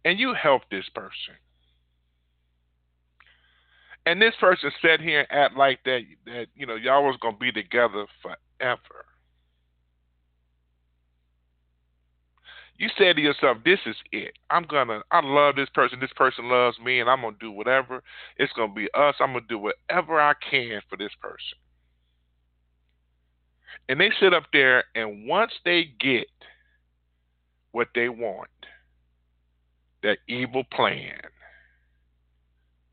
and 0.05 0.19
you 0.19 0.35
helped 0.35 0.71
this 0.71 0.89
person, 0.95 1.35
and 4.07 4.21
this 4.21 4.35
person 4.41 4.71
sat 4.81 5.01
here 5.01 5.21
and 5.21 5.29
act 5.31 5.57
like 5.57 5.81
that 5.85 6.01
that 6.27 6.47
you 6.55 6.67
know 6.67 6.77
y'all 6.77 7.05
was 7.05 7.17
gonna 7.21 7.37
be 7.37 7.53
together 7.53 8.07
forever. 8.23 9.07
You 12.79 12.91
said 12.99 13.17
to 13.17 13.23
yourself, 13.23 13.59
"This 13.65 13.81
is 13.87 13.97
it. 14.13 14.35
I'm 14.51 14.65
gonna. 14.65 15.03
I 15.11 15.21
love 15.21 15.57
this 15.57 15.71
person. 15.71 15.99
This 15.99 16.13
person 16.13 16.49
loves 16.49 16.79
me, 16.79 17.01
and 17.01 17.09
I'm 17.09 17.23
gonna 17.23 17.37
do 17.41 17.51
whatever. 17.51 18.03
It's 18.37 18.53
gonna 18.53 18.73
be 18.73 18.89
us. 18.93 19.17
I'm 19.19 19.33
gonna 19.33 19.47
do 19.49 19.59
whatever 19.59 20.21
I 20.21 20.35
can 20.35 20.83
for 20.89 20.97
this 20.97 21.15
person." 21.15 21.59
And 23.89 24.01
they 24.01 24.11
sit 24.21 24.35
up 24.35 24.45
there, 24.53 24.85
and 24.95 25.27
once 25.27 25.53
they 25.65 25.91
get 26.01 26.27
what 27.73 27.89
they 27.95 28.09
want, 28.09 28.49
that 30.03 30.19
evil 30.29 30.65
plan, 30.73 31.21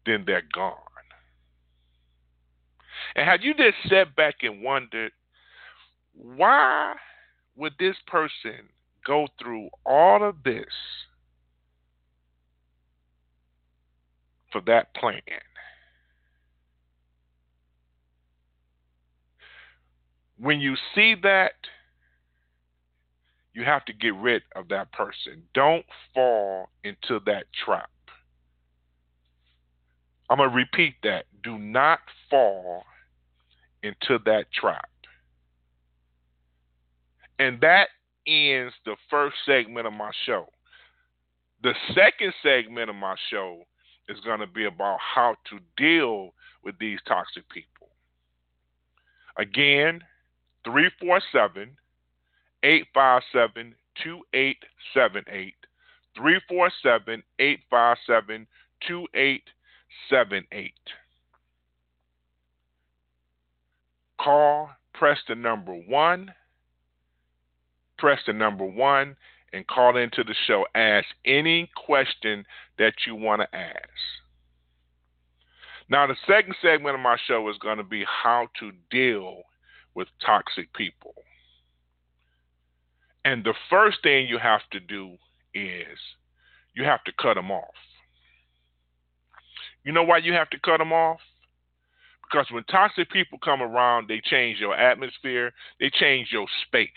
then 0.05 0.23
they're 0.25 0.43
gone. 0.53 0.77
And 3.15 3.27
have 3.27 3.41
you 3.41 3.53
just 3.53 3.77
sat 3.89 4.15
back 4.15 4.35
and 4.41 4.61
wondered 4.61 5.11
why 6.13 6.95
would 7.55 7.73
this 7.79 7.95
person 8.07 8.69
go 9.05 9.27
through 9.41 9.69
all 9.85 10.27
of 10.27 10.35
this 10.43 10.65
for 14.51 14.61
that 14.61 14.93
plan? 14.95 15.21
When 20.37 20.59
you 20.59 20.75
see 20.95 21.15
that, 21.23 21.53
you 23.53 23.63
have 23.63 23.85
to 23.85 23.93
get 23.93 24.15
rid 24.15 24.41
of 24.55 24.67
that 24.69 24.91
person. 24.91 25.43
Don't 25.53 25.85
fall 26.13 26.69
into 26.83 27.19
that 27.25 27.45
trap. 27.65 27.89
I'm 30.29 30.37
going 30.37 30.49
to 30.49 30.55
repeat 30.55 30.95
that. 31.03 31.25
Do 31.43 31.59
not 31.59 31.99
fall 32.29 32.83
into 33.83 34.17
that 34.25 34.45
trap. 34.51 34.89
And 37.37 37.59
that 37.61 37.89
ends 38.25 38.73
the 38.85 38.95
first 39.09 39.35
segment 39.45 39.85
of 39.85 39.93
my 39.93 40.11
show. 40.25 40.47
The 41.61 41.73
second 41.93 42.33
segment 42.41 42.89
of 42.89 42.95
my 42.95 43.15
show 43.29 43.63
is 44.09 44.19
going 44.21 44.39
to 44.39 44.47
be 44.47 44.65
about 44.65 44.97
how 44.99 45.35
to 45.49 45.59
deal 45.77 46.33
with 46.63 46.77
these 46.79 46.99
toxic 47.07 47.47
people. 47.49 47.89
Again, 49.37 50.01
347 50.65 51.77
857 52.63 53.75
2878. 54.03 55.53
347 56.15 57.23
857 57.39 58.47
2878. 58.87 60.73
Call, 64.19 64.69
press 64.93 65.19
the 65.27 65.35
number 65.35 65.73
one, 65.73 66.33
press 67.97 68.19
the 68.25 68.33
number 68.33 68.65
one, 68.65 69.17
and 69.51 69.67
call 69.67 69.97
into 69.97 70.23
the 70.23 70.35
show. 70.47 70.65
Ask 70.75 71.07
any 71.25 71.69
question 71.75 72.45
that 72.77 72.93
you 73.05 73.15
want 73.15 73.41
to 73.41 73.55
ask. 73.55 73.89
Now, 75.89 76.07
the 76.07 76.15
second 76.25 76.55
segment 76.61 76.95
of 76.95 77.01
my 77.01 77.17
show 77.27 77.49
is 77.49 77.57
going 77.57 77.77
to 77.77 77.83
be 77.83 78.05
how 78.05 78.47
to 78.59 78.71
deal 78.89 79.43
with 79.95 80.07
toxic 80.25 80.73
people. 80.73 81.13
And 83.25 83.43
the 83.43 83.53
first 83.69 83.97
thing 84.03 84.27
you 84.27 84.37
have 84.37 84.61
to 84.71 84.79
do 84.79 85.17
is 85.53 85.97
you 86.75 86.83
have 86.83 87.03
to 87.05 87.11
cut 87.21 87.35
them 87.35 87.51
off. 87.51 87.73
You 89.83 89.91
know 89.91 90.03
why 90.03 90.17
you 90.17 90.33
have 90.33 90.49
to 90.51 90.59
cut 90.59 90.77
them 90.77 90.93
off? 90.93 91.19
Because 92.23 92.47
when 92.51 92.63
toxic 92.63 93.11
people 93.11 93.37
come 93.43 93.61
around, 93.61 94.07
they 94.07 94.21
change 94.23 94.59
your 94.59 94.75
atmosphere, 94.75 95.51
they 95.79 95.89
change 95.89 96.29
your 96.31 96.47
space. 96.65 96.89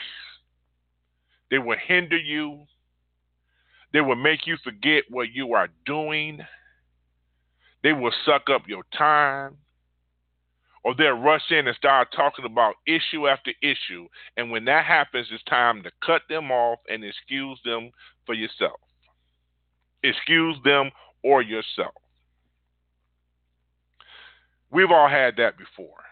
They 1.50 1.58
will 1.58 1.76
hinder 1.86 2.16
you, 2.16 2.64
they 3.92 4.00
will 4.00 4.16
make 4.16 4.46
you 4.46 4.56
forget 4.64 5.04
what 5.10 5.32
you 5.32 5.52
are 5.54 5.68
doing, 5.84 6.40
they 7.82 7.92
will 7.92 8.12
suck 8.24 8.48
up 8.50 8.62
your 8.66 8.82
time. 8.96 9.56
Or 10.86 10.94
they'll 10.94 11.18
rush 11.18 11.50
in 11.50 11.66
and 11.66 11.76
start 11.76 12.12
talking 12.14 12.44
about 12.44 12.76
issue 12.86 13.26
after 13.26 13.50
issue. 13.60 14.06
And 14.36 14.52
when 14.52 14.64
that 14.66 14.84
happens, 14.84 15.26
it's 15.32 15.42
time 15.42 15.82
to 15.82 15.90
cut 16.00 16.22
them 16.28 16.52
off 16.52 16.78
and 16.88 17.04
excuse 17.04 17.58
them 17.64 17.90
for 18.24 18.34
yourself. 18.34 18.78
Excuse 20.04 20.56
them 20.64 20.92
or 21.24 21.42
yourself. 21.42 21.94
We've 24.70 24.92
all 24.92 25.08
had 25.08 25.34
that 25.38 25.58
before. 25.58 26.04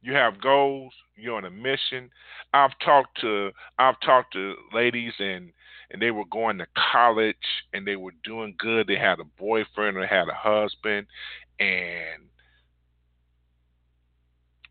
You 0.00 0.14
have 0.14 0.40
goals, 0.40 0.94
you're 1.14 1.36
on 1.36 1.44
a 1.44 1.50
mission. 1.50 2.08
I've 2.54 2.78
talked 2.82 3.20
to 3.20 3.50
I've 3.78 4.00
talked 4.00 4.32
to 4.32 4.54
ladies 4.72 5.12
and 5.18 5.52
and 5.90 6.00
they 6.00 6.12
were 6.12 6.24
going 6.32 6.56
to 6.56 6.66
college 6.92 7.36
and 7.74 7.86
they 7.86 7.96
were 7.96 8.14
doing 8.24 8.54
good. 8.58 8.86
They 8.86 8.96
had 8.96 9.20
a 9.20 9.24
boyfriend 9.38 9.98
or 9.98 10.06
had 10.06 10.30
a 10.30 10.34
husband 10.34 11.06
and 11.58 12.22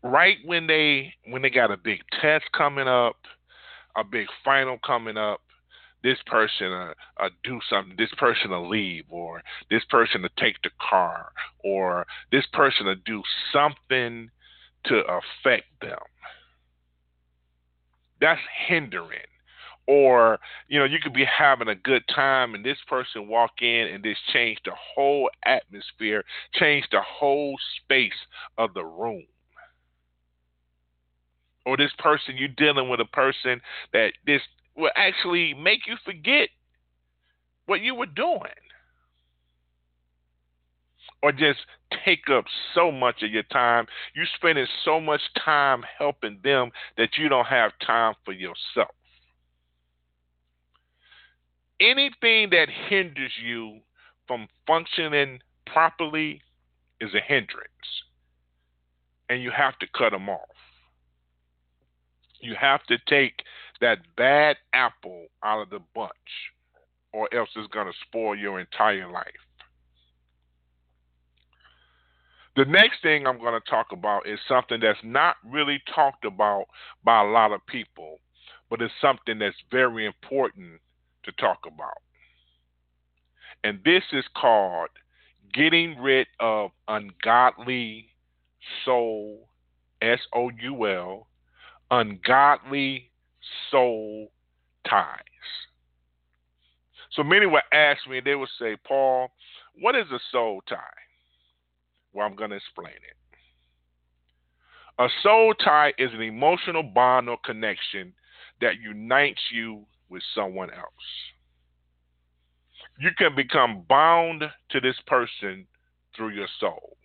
right 0.02 0.38
when 0.44 0.66
they 0.66 1.14
when 1.26 1.42
they 1.42 1.50
got 1.50 1.70
a 1.70 1.76
big 1.76 2.00
test 2.20 2.44
coming 2.56 2.88
up, 2.88 3.16
a 3.96 4.04
big 4.04 4.26
final 4.44 4.78
coming 4.84 5.16
up, 5.16 5.40
this 6.02 6.18
person 6.26 6.72
uh, 6.72 6.94
uh, 7.18 7.28
do 7.44 7.60
something, 7.68 7.94
this 7.96 8.12
person 8.16 8.50
to 8.50 8.60
leave, 8.60 9.04
or 9.08 9.42
this 9.70 9.84
person 9.90 10.22
to 10.22 10.30
take 10.38 10.56
the 10.62 10.70
car, 10.80 11.32
or 11.64 12.06
this 12.32 12.46
person 12.52 12.86
to 12.86 12.96
do 12.96 13.22
something 13.52 14.30
to 14.84 15.02
affect 15.02 15.66
them. 15.80 15.98
That's 18.20 18.40
hindering. 18.66 19.18
Or, 19.86 20.38
you 20.68 20.78
know, 20.78 20.84
you 20.84 20.98
could 21.02 21.14
be 21.14 21.24
having 21.24 21.66
a 21.66 21.74
good 21.74 22.02
time 22.14 22.54
and 22.54 22.64
this 22.64 22.78
person 22.86 23.26
walk 23.26 23.60
in 23.60 23.88
and 23.88 24.04
this 24.04 24.18
change 24.32 24.58
the 24.64 24.70
whole 24.94 25.28
atmosphere, 25.44 26.22
change 26.54 26.86
the 26.92 27.00
whole 27.00 27.56
space 27.82 28.12
of 28.56 28.72
the 28.74 28.84
room 28.84 29.24
or 31.66 31.76
this 31.76 31.92
person 31.98 32.36
you're 32.36 32.48
dealing 32.48 32.88
with 32.88 33.00
a 33.00 33.04
person 33.04 33.60
that 33.92 34.12
this 34.26 34.40
will 34.76 34.90
actually 34.96 35.54
make 35.54 35.86
you 35.86 35.96
forget 36.04 36.48
what 37.66 37.80
you 37.80 37.94
were 37.94 38.06
doing. 38.06 38.40
Or 41.22 41.32
just 41.32 41.60
take 42.04 42.30
up 42.30 42.46
so 42.74 42.90
much 42.90 43.22
of 43.22 43.30
your 43.30 43.42
time. 43.44 43.86
You're 44.14 44.26
spending 44.36 44.66
so 44.84 45.00
much 45.00 45.20
time 45.44 45.84
helping 45.98 46.38
them 46.42 46.70
that 46.96 47.10
you 47.18 47.28
don't 47.28 47.46
have 47.46 47.72
time 47.86 48.14
for 48.24 48.32
yourself. 48.32 48.94
Anything 51.78 52.50
that 52.50 52.68
hinders 52.88 53.32
you 53.42 53.80
from 54.26 54.48
functioning 54.66 55.40
properly 55.66 56.40
is 57.00 57.10
a 57.14 57.20
hindrance. 57.20 57.68
And 59.28 59.42
you 59.42 59.50
have 59.50 59.78
to 59.80 59.86
cut 59.96 60.10
them 60.10 60.28
off. 60.28 60.48
You 62.40 62.54
have 62.60 62.82
to 62.84 62.98
take 63.06 63.42
that 63.80 63.98
bad 64.16 64.56
apple 64.72 65.26
out 65.44 65.62
of 65.62 65.70
the 65.70 65.80
bunch, 65.94 66.10
or 67.12 67.32
else 67.34 67.48
it's 67.56 67.72
going 67.72 67.86
to 67.86 67.92
spoil 68.06 68.36
your 68.36 68.60
entire 68.60 69.10
life. 69.10 69.26
The 72.56 72.64
next 72.64 73.00
thing 73.02 73.26
I'm 73.26 73.38
going 73.38 73.58
to 73.58 73.70
talk 73.70 73.86
about 73.92 74.26
is 74.26 74.38
something 74.48 74.80
that's 74.80 74.98
not 75.04 75.36
really 75.44 75.80
talked 75.94 76.24
about 76.24 76.66
by 77.04 77.22
a 77.22 77.30
lot 77.30 77.52
of 77.52 77.64
people, 77.66 78.18
but 78.68 78.82
it's 78.82 78.92
something 79.00 79.38
that's 79.38 79.56
very 79.70 80.04
important 80.04 80.80
to 81.24 81.32
talk 81.32 81.60
about. 81.66 82.02
And 83.62 83.78
this 83.84 84.02
is 84.12 84.24
called 84.36 84.88
getting 85.52 85.98
rid 85.98 86.26
of 86.40 86.70
ungodly 86.88 88.08
soul, 88.84 89.48
S 90.02 90.20
O 90.34 90.50
U 90.62 90.86
L, 90.88 91.26
ungodly 91.90 93.10
soul 93.70 94.30
ties. 94.88 95.16
So 97.12 97.22
many 97.22 97.46
would 97.46 97.62
ask 97.72 98.06
me, 98.08 98.20
they 98.20 98.34
would 98.34 98.48
say, 98.58 98.76
Paul, 98.86 99.28
what 99.80 99.96
is 99.96 100.06
a 100.12 100.20
soul 100.30 100.62
tie? 100.68 100.76
Well, 102.12 102.26
I'm 102.26 102.36
going 102.36 102.50
to 102.50 102.56
explain 102.56 102.88
it. 102.88 103.16
A 104.98 105.08
soul 105.22 105.54
tie 105.54 105.92
is 105.98 106.10
an 106.12 106.20
emotional 106.20 106.82
bond 106.82 107.28
or 107.28 107.38
connection 107.44 108.12
that 108.60 108.80
unites 108.80 109.40
you 109.52 109.86
with 110.08 110.22
someone 110.34 110.70
else. 110.70 111.08
You 112.98 113.10
can 113.16 113.34
become 113.34 113.84
bound 113.88 114.44
to 114.70 114.80
this 114.80 114.96
person 115.06 115.66
through 116.14 116.30
your 116.30 116.48
soul. 116.58 116.98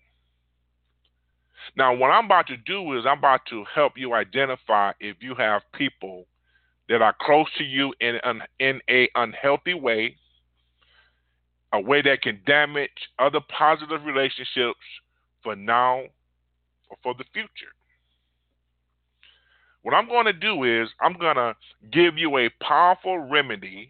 Now, 1.75 1.93
what 1.95 2.09
I'm 2.09 2.25
about 2.25 2.47
to 2.47 2.57
do 2.57 2.97
is 2.97 3.05
I'm 3.05 3.17
about 3.17 3.41
to 3.49 3.65
help 3.73 3.93
you 3.97 4.13
identify 4.13 4.91
if 4.99 5.17
you 5.21 5.35
have 5.35 5.61
people 5.73 6.25
that 6.89 7.01
are 7.01 7.15
close 7.19 7.47
to 7.57 7.63
you 7.63 7.93
in 7.99 8.17
an 8.23 8.41
in 8.59 8.79
a 8.89 9.09
unhealthy 9.15 9.73
way, 9.73 10.17
a 11.73 11.81
way 11.81 12.01
that 12.03 12.21
can 12.21 12.39
damage 12.45 12.89
other 13.19 13.39
positive 13.57 14.03
relationships 14.05 14.79
for 15.43 15.55
now 15.55 16.03
or 16.89 16.97
for 17.01 17.13
the 17.15 17.25
future. 17.33 17.73
What 19.81 19.93
I'm 19.93 20.07
going 20.07 20.25
to 20.25 20.33
do 20.33 20.63
is 20.63 20.89
I'm 20.99 21.13
going 21.13 21.35
to 21.35 21.55
give 21.91 22.17
you 22.17 22.37
a 22.37 22.49
powerful 22.61 23.19
remedy 23.19 23.89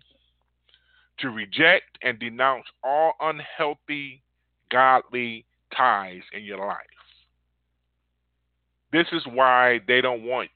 to 1.19 1.29
reject 1.29 1.97
and 2.01 2.19
denounce 2.19 2.65
all 2.83 3.13
unhealthy 3.21 4.21
godly 4.69 5.45
ties 5.75 6.21
in 6.33 6.43
your 6.43 6.57
life. 6.57 6.94
This 8.95 9.07
is 9.11 9.27
why 9.27 9.81
they 9.89 9.99
don't 9.99 10.23
want 10.23 10.49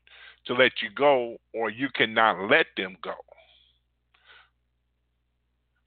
to 0.46 0.54
let 0.54 0.72
you 0.82 0.90
go 0.96 1.36
or 1.54 1.70
you 1.70 1.90
cannot 1.94 2.50
let 2.50 2.68
them 2.78 2.96
go. 3.04 3.16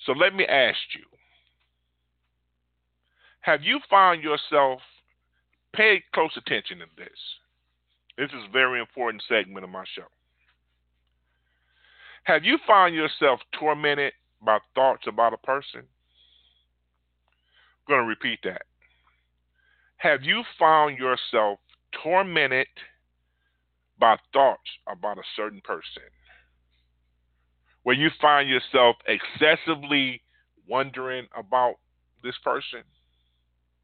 So 0.05 0.13
let 0.13 0.35
me 0.35 0.45
ask 0.45 0.79
you 0.95 1.05
have 3.41 3.63
you 3.63 3.81
found 3.89 4.23
yourself, 4.23 4.81
pay 5.73 6.03
close 6.13 6.33
attention 6.37 6.81
to 6.81 6.85
this. 6.99 7.09
This 8.19 8.29
is 8.29 8.45
a 8.47 8.53
very 8.53 8.81
important 8.81 9.23
segment 9.27 9.65
of 9.65 9.71
my 9.71 9.85
show. 9.97 10.05
Have 12.25 12.45
you 12.45 12.59
found 12.67 12.95
yourself 12.95 13.41
tormented 13.59 14.13
by 14.45 14.59
thoughts 14.75 15.07
about 15.07 15.33
a 15.33 15.39
person? 15.39 15.81
I'm 15.81 15.87
going 17.89 18.03
to 18.03 18.07
repeat 18.07 18.41
that. 18.45 18.63
Have 19.97 20.23
you 20.23 20.43
found 20.59 20.99
yourself 20.99 21.59
tormented 22.03 22.67
by 23.99 24.17
thoughts 24.33 24.71
about 24.89 25.19
a 25.19 25.23
certain 25.37 25.61
person? 25.63 26.03
Where 27.83 27.97
you 27.97 28.11
find 28.21 28.49
yourself 28.49 28.97
excessively 29.07 30.23
wondering 30.69 31.27
about 31.37 31.75
this 32.23 32.37
person? 32.45 32.83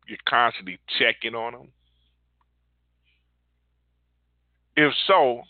You're 0.06 0.18
constantly 0.26 0.78
checking 0.98 1.34
on 1.34 1.52
them? 1.52 1.68
If 4.76 4.92
so, 5.06 5.42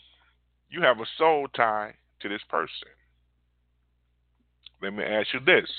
you 0.69 0.81
have 0.81 0.99
a 0.99 1.05
soul 1.17 1.47
tie 1.55 1.93
to 2.21 2.29
this 2.29 2.41
person. 2.49 2.89
Let 4.81 4.93
me 4.93 5.03
ask 5.03 5.27
you 5.33 5.39
this 5.45 5.69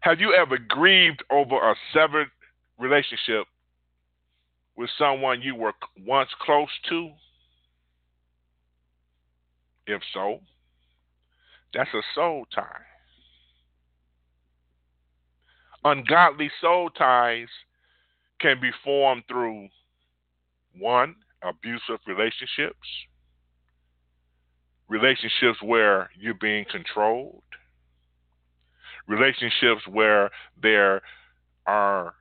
Have 0.00 0.20
you 0.20 0.34
ever 0.34 0.58
grieved 0.58 1.22
over 1.30 1.56
a 1.56 1.74
severed 1.92 2.28
relationship 2.78 3.46
with 4.76 4.90
someone 4.98 5.42
you 5.42 5.54
were 5.54 5.72
once 6.04 6.30
close 6.40 6.68
to? 6.88 7.10
If 9.86 10.02
so, 10.12 10.40
that's 11.72 11.92
a 11.94 12.02
soul 12.14 12.46
tie. 12.54 12.82
Ungodly 15.84 16.50
soul 16.60 16.90
ties 16.90 17.48
can 18.40 18.60
be 18.60 18.70
formed 18.82 19.22
through 19.28 19.68
one, 20.78 21.14
abusive 21.42 22.00
relationships, 22.06 22.76
relationships 24.88 25.62
where 25.62 26.10
you're 26.18 26.34
being 26.34 26.64
controlled, 26.70 27.42
relationships 29.06 29.82
where 29.88 30.30
there 30.60 31.02
are 31.66 32.14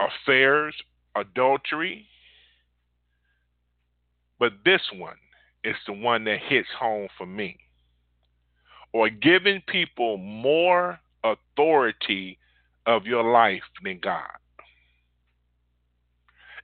affairs, 0.00 0.74
adultery. 1.20 2.06
But 4.38 4.52
this 4.64 4.82
one 4.94 5.16
is 5.64 5.76
the 5.86 5.92
one 5.92 6.24
that 6.24 6.38
hits 6.48 6.68
home 6.78 7.08
for 7.16 7.26
me. 7.26 7.58
Or 8.92 9.08
giving 9.08 9.62
people 9.66 10.16
more 10.16 10.98
authority 11.24 12.38
of 12.86 13.06
your 13.06 13.30
life 13.30 13.62
than 13.82 13.98
God. 14.00 14.22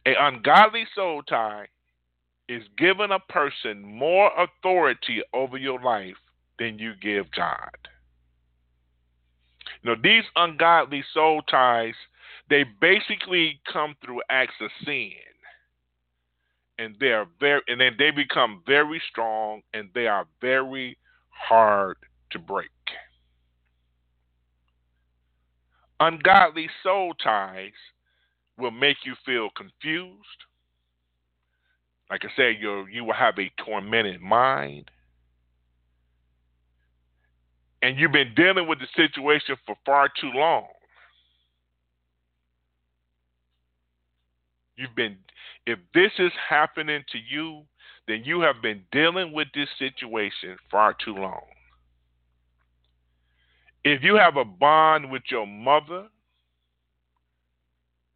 An 0.04 0.14
ungodly 0.18 0.86
soul 0.94 1.22
tie 1.22 1.66
is 2.48 2.62
giving 2.76 3.10
a 3.10 3.32
person 3.32 3.82
more 3.82 4.30
authority 4.36 5.22
over 5.32 5.56
your 5.56 5.80
life 5.80 6.16
than 6.58 6.78
you 6.78 6.92
give 7.00 7.30
God. 7.32 7.70
You 9.82 9.90
know, 9.90 9.96
these 10.02 10.24
ungodly 10.36 11.04
soul 11.12 11.42
ties, 11.42 11.94
they 12.52 12.64
basically 12.82 13.58
come 13.72 13.94
through 14.04 14.20
acts 14.28 14.52
of 14.60 14.70
sin. 14.84 15.12
And 16.78 16.94
they 17.00 17.12
are 17.12 17.26
very 17.40 17.62
and 17.66 17.80
then 17.80 17.94
they 17.98 18.10
become 18.10 18.62
very 18.66 19.00
strong 19.10 19.62
and 19.72 19.88
they 19.94 20.06
are 20.06 20.26
very 20.42 20.98
hard 21.30 21.96
to 22.30 22.38
break. 22.38 22.68
Ungodly 26.00 26.68
soul 26.82 27.14
ties 27.22 27.72
will 28.58 28.70
make 28.70 28.98
you 29.04 29.14
feel 29.24 29.48
confused. 29.56 30.40
Like 32.10 32.22
I 32.24 32.28
said, 32.36 32.56
you 32.60 32.86
you 32.86 33.04
will 33.04 33.14
have 33.14 33.38
a 33.38 33.50
tormented 33.64 34.20
mind. 34.20 34.90
And 37.80 37.98
you've 37.98 38.12
been 38.12 38.34
dealing 38.34 38.68
with 38.68 38.78
the 38.78 38.88
situation 38.94 39.56
for 39.64 39.74
far 39.86 40.10
too 40.20 40.30
long. 40.34 40.66
You've 44.76 44.94
been 44.94 45.16
if 45.66 45.78
this 45.94 46.12
is 46.18 46.32
happening 46.48 47.04
to 47.12 47.18
you, 47.18 47.62
then 48.08 48.22
you 48.24 48.40
have 48.40 48.56
been 48.62 48.82
dealing 48.90 49.32
with 49.32 49.48
this 49.54 49.68
situation 49.78 50.56
far 50.70 50.94
too 51.04 51.14
long. 51.14 51.42
If 53.84 54.02
you 54.02 54.16
have 54.16 54.36
a 54.36 54.44
bond 54.44 55.10
with 55.10 55.22
your 55.30 55.46
mother, 55.46 56.06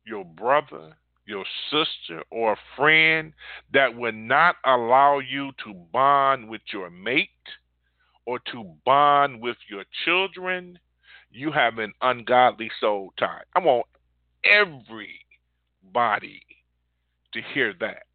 your 0.05 0.25
brother, 0.25 0.97
your 1.27 1.45
sister, 1.71 2.23
or 2.31 2.53
a 2.53 2.77
friend 2.77 3.33
that 3.73 3.97
would 3.97 4.15
not 4.15 4.57
allow 4.65 5.19
you 5.19 5.51
to 5.65 5.75
bond 5.93 6.49
with 6.49 6.63
your 6.73 6.91
mate 6.91 7.29
or 8.25 8.39
to 8.53 8.75
bond 8.85 9.41
with 9.41 9.57
your 9.69 9.85
children, 10.05 10.79
you 11.31 11.51
have 11.53 11.79
an 11.79 11.93
ungodly 12.01 12.71
soul 12.81 13.13
tie. 13.19 13.43
I 13.55 13.59
want 13.59 13.87
everybody 15.87 16.43
to 17.33 17.41
hear 17.55 17.75
that, 17.81 18.07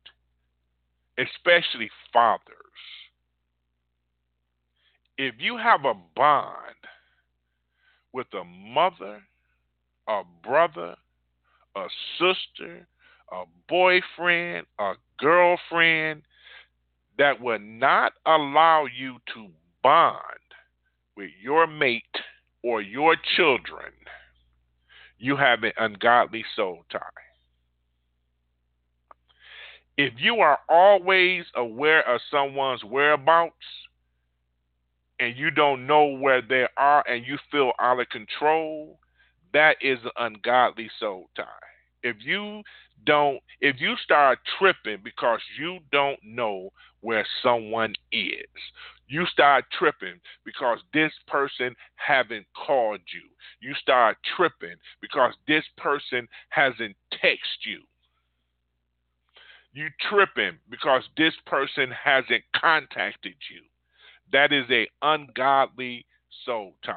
especially 1.17 1.89
fathers. 2.11 2.45
If 5.17 5.35
you 5.39 5.57
have 5.57 5.85
a 5.85 5.93
bond 6.15 6.75
with 8.13 8.27
a 8.33 8.43
mother, 8.43 9.21
a 10.07 10.21
brother, 10.43 10.95
a 11.75 11.85
sister, 12.17 12.87
a 13.31 13.43
boyfriend, 13.69 14.65
a 14.79 14.93
girlfriend 15.19 16.23
that 17.17 17.39
will 17.39 17.59
not 17.59 18.13
allow 18.25 18.85
you 18.85 19.17
to 19.33 19.47
bond 19.83 20.17
with 21.15 21.29
your 21.41 21.67
mate 21.67 22.03
or 22.63 22.81
your 22.81 23.15
children, 23.35 23.91
you 25.19 25.35
have 25.37 25.63
an 25.63 25.73
ungodly 25.77 26.43
soul 26.55 26.83
tie. 26.91 26.99
If 29.97 30.13
you 30.17 30.39
are 30.41 30.59
always 30.69 31.45
aware 31.55 32.07
of 32.09 32.21
someone's 32.31 32.83
whereabouts 32.83 33.55
and 35.19 35.35
you 35.37 35.51
don't 35.51 35.85
know 35.85 36.05
where 36.05 36.41
they 36.41 36.65
are 36.77 37.03
and 37.07 37.25
you 37.25 37.37
feel 37.51 37.73
out 37.79 37.99
of 37.99 38.09
control, 38.09 38.99
that 39.53 39.77
is 39.81 39.99
an 40.03 40.11
ungodly 40.17 40.89
soul 40.99 41.29
tie. 41.35 41.45
If 42.03 42.17
you 42.21 42.63
don't, 43.05 43.39
if 43.59 43.79
you 43.79 43.95
start 44.03 44.39
tripping 44.57 44.99
because 45.03 45.39
you 45.59 45.79
don't 45.91 46.19
know 46.23 46.71
where 47.01 47.25
someone 47.43 47.93
is, 48.11 48.47
You 49.11 49.25
start 49.25 49.65
tripping 49.77 50.21
because 50.45 50.79
this 50.93 51.11
person 51.27 51.75
haven't 51.95 52.45
called 52.55 53.01
you. 53.13 53.27
You 53.59 53.75
start 53.75 54.15
tripping 54.37 54.77
because 55.01 55.33
this 55.49 55.65
person 55.77 56.29
hasn't 56.49 56.95
texted 57.21 57.65
you. 57.65 57.81
You 59.73 59.87
tripping 60.09 60.57
because 60.69 61.03
this 61.17 61.33
person 61.45 61.91
hasn't 61.91 62.43
contacted 62.55 63.35
you. 63.49 63.61
That 64.31 64.51
is 64.51 64.65
a 64.69 64.89
ungodly 65.01 66.05
soul 66.45 66.73
tie. 66.85 66.95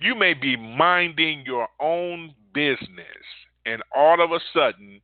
You 0.00 0.14
may 0.14 0.34
be 0.34 0.56
minding 0.56 1.44
your 1.44 1.68
own 1.78 2.34
business, 2.54 3.06
and 3.66 3.82
all 3.94 4.22
of 4.22 4.32
a 4.32 4.40
sudden, 4.54 5.00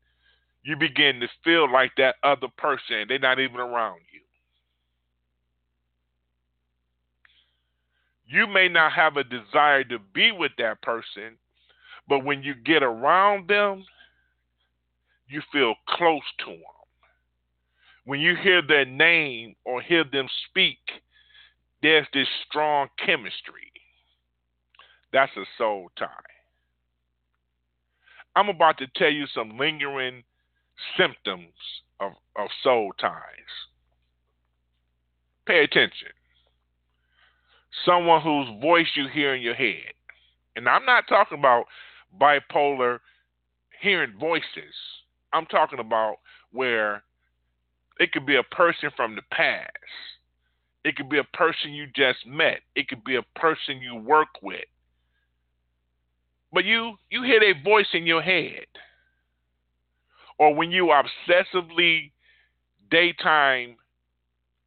you 0.63 0.75
begin 0.77 1.21
to 1.21 1.29
feel 1.45 1.71
like 1.71 1.93
that 1.97 2.17
other 2.23 2.49
person. 2.57 3.05
They're 3.09 3.19
not 3.19 3.39
even 3.39 3.61
around 3.61 4.01
you. 4.13 4.21
You 8.29 8.47
may 8.49 8.69
not 8.69 8.93
have 8.93 9.17
a 9.17 9.23
desire 9.23 9.85
to 9.85 9.99
be 10.13 10.33
with 10.33 10.53
that 10.59 10.83
person, 10.83 11.37
but 12.09 12.25
when 12.25 12.43
you 12.43 12.55
get 12.55 12.83
around 12.83 13.49
them, 13.49 13.85
you 15.29 15.43
feel 15.53 15.75
close 15.89 16.23
to 16.41 16.47
them. 16.47 16.61
When 18.05 18.21
you 18.21 18.37
hear 18.37 18.63
their 18.63 18.85
name 18.85 19.57
or 19.65 19.83
hear 19.83 20.05
them 20.05 20.29
speak, 20.49 20.79
there's 21.83 22.07
this 22.15 22.29
strong 22.49 22.89
chemistry. 23.05 23.73
That's 25.13 25.33
a 25.37 25.45
soul 25.59 25.91
tie. 25.99 26.07
I'm 28.35 28.49
about 28.49 28.79
to 28.79 28.87
tell 28.97 29.11
you 29.11 29.27
some 29.35 29.59
lingering 29.59 30.23
symptoms 30.97 31.55
of, 32.01 32.13
of 32.37 32.49
soul 32.63 32.93
ties. 33.01 33.13
Pay 35.47 35.65
attention 35.65 36.11
someone 37.85 38.23
whose 38.23 38.49
voice 38.61 38.87
you 38.95 39.07
hear 39.13 39.35
in 39.35 39.43
your 39.43 39.55
head. 39.55 39.93
And 40.55 40.69
I'm 40.69 40.85
not 40.85 41.05
talking 41.09 41.39
about 41.39 41.65
bipolar 42.19 42.99
hearing 43.81 44.15
voices. 44.19 44.75
I'm 45.37 45.47
talking 45.47 45.79
about 45.79 46.17
where 46.53 47.03
it 47.99 48.13
could 48.13 48.27
be 48.27 48.37
a 48.37 48.43
person 48.43 48.91
from 48.97 49.15
the 49.17 49.23
past. 49.31 49.71
It 50.85 50.97
could 50.97 51.09
be 51.09 51.19
a 51.19 51.37
person 51.37 51.73
you 51.73 51.87
just 51.95 52.27
met. 52.27 52.61
It 52.75 52.89
could 52.89 53.05
be 53.05 53.17
a 53.17 53.39
person 53.39 53.81
you 53.81 53.97
work 53.97 54.29
with. 54.43 54.65
But 56.53 56.65
you 56.65 56.95
you 57.11 57.23
hear 57.23 57.41
their 57.41 57.61
voice 57.63 57.89
in 57.93 58.07
your 58.07 58.23
head. 58.23 58.67
Or 60.39 60.55
when 60.55 60.71
you 60.71 60.93
obsessively 60.93 62.13
daytime 62.91 63.77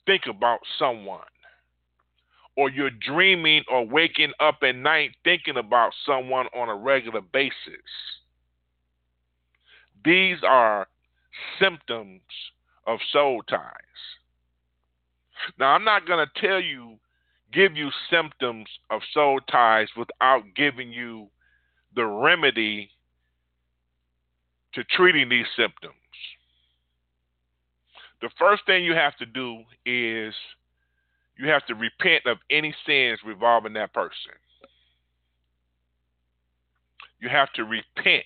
think 0.05 0.24
about 0.28 0.59
someone 0.78 1.22
or 2.57 2.70
you're 2.70 2.89
dreaming 2.89 3.63
or 3.72 3.88
waking 3.88 4.34
up 4.39 4.57
at 4.63 4.76
night 4.76 5.11
thinking 5.24 5.57
about 5.57 5.93
someone 6.05 6.47
on 6.55 6.67
a 6.67 6.76
regular 6.76 7.22
basis. 7.22 7.53
These 10.03 10.37
are 10.47 10.87
symptoms 11.59 12.21
of 12.87 12.99
soul 13.11 13.41
ties. 13.43 13.73
Now, 15.59 15.73
I'm 15.73 15.83
not 15.83 16.07
going 16.07 16.25
to 16.25 16.41
tell 16.41 16.59
you, 16.59 16.97
give 17.53 17.75
you 17.75 17.89
symptoms 18.09 18.67
of 18.89 19.01
soul 19.13 19.39
ties 19.51 19.87
without 19.97 20.43
giving 20.55 20.91
you 20.91 21.27
the 21.95 22.05
remedy 22.05 22.89
to 24.73 24.83
treating 24.83 25.29
these 25.29 25.47
symptoms. 25.55 25.93
The 28.21 28.29
first 28.37 28.65
thing 28.65 28.83
you 28.83 28.93
have 28.93 29.15
to 29.17 29.25
do 29.25 29.63
is 29.85 30.33
you 31.37 31.47
have 31.47 31.65
to 31.67 31.75
repent 31.75 32.25
of 32.25 32.37
any 32.49 32.75
sins 32.85 33.19
revolving 33.25 33.73
that 33.73 33.93
person. 33.93 34.33
You 37.21 37.29
have 37.29 37.51
to 37.53 37.63
repent 37.63 38.25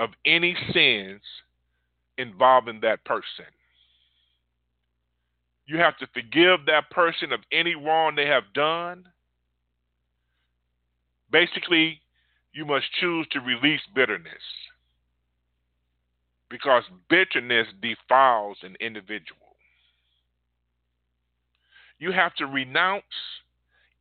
of 0.00 0.10
any 0.24 0.56
sins 0.72 1.20
involving 2.18 2.80
that 2.80 3.04
person. 3.04 3.44
You 5.66 5.78
have 5.78 5.96
to 5.98 6.08
forgive 6.12 6.66
that 6.66 6.90
person 6.90 7.32
of 7.32 7.40
any 7.52 7.76
wrong 7.76 8.16
they 8.16 8.26
have 8.26 8.52
done. 8.52 9.06
Basically, 11.30 12.00
you 12.52 12.64
must 12.64 12.86
choose 12.98 13.28
to 13.30 13.38
release 13.38 13.82
bitterness 13.94 14.32
because 16.48 16.82
bitterness 17.08 17.68
defiles 17.80 18.56
an 18.62 18.74
individual 18.80 19.50
you 22.00 22.10
have 22.10 22.34
to 22.34 22.46
renounce 22.46 23.04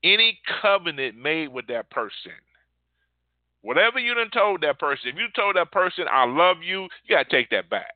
any 0.03 0.39
covenant 0.61 1.15
made 1.15 1.49
with 1.49 1.67
that 1.67 1.91
person. 1.91 2.31
Whatever 3.61 3.99
you 3.99 4.13
done 4.13 4.29
told 4.31 4.61
that 4.61 4.79
person, 4.79 5.09
if 5.09 5.15
you 5.15 5.27
told 5.35 5.55
that 5.55 5.71
person, 5.71 6.05
I 6.11 6.25
love 6.25 6.57
you, 6.63 6.83
you 7.05 7.15
got 7.15 7.29
to 7.29 7.35
take 7.35 7.49
that 7.49 7.69
back. 7.69 7.93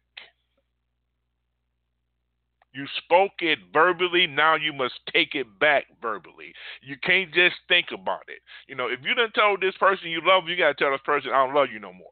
You 2.73 2.85
spoke 3.05 3.33
it 3.39 3.59
verbally, 3.71 4.25
now 4.25 4.55
you 4.55 4.73
must 4.73 4.95
take 5.13 5.35
it 5.35 5.47
back 5.59 5.85
verbally. 6.01 6.53
You 6.81 6.95
can't 7.03 7.31
just 7.31 7.55
think 7.67 7.87
about 7.93 8.23
it. 8.27 8.39
You 8.67 8.75
know, 8.75 8.87
if 8.87 8.99
you 9.03 9.13
done 9.13 9.31
told 9.35 9.61
this 9.61 9.75
person 9.79 10.09
you 10.09 10.21
love, 10.23 10.47
you 10.47 10.57
got 10.57 10.77
to 10.77 10.83
tell 10.83 10.91
this 10.91 11.01
person, 11.05 11.31
I 11.31 11.45
don't 11.45 11.55
love 11.55 11.67
you 11.71 11.79
no 11.79 11.93
more. 11.93 12.07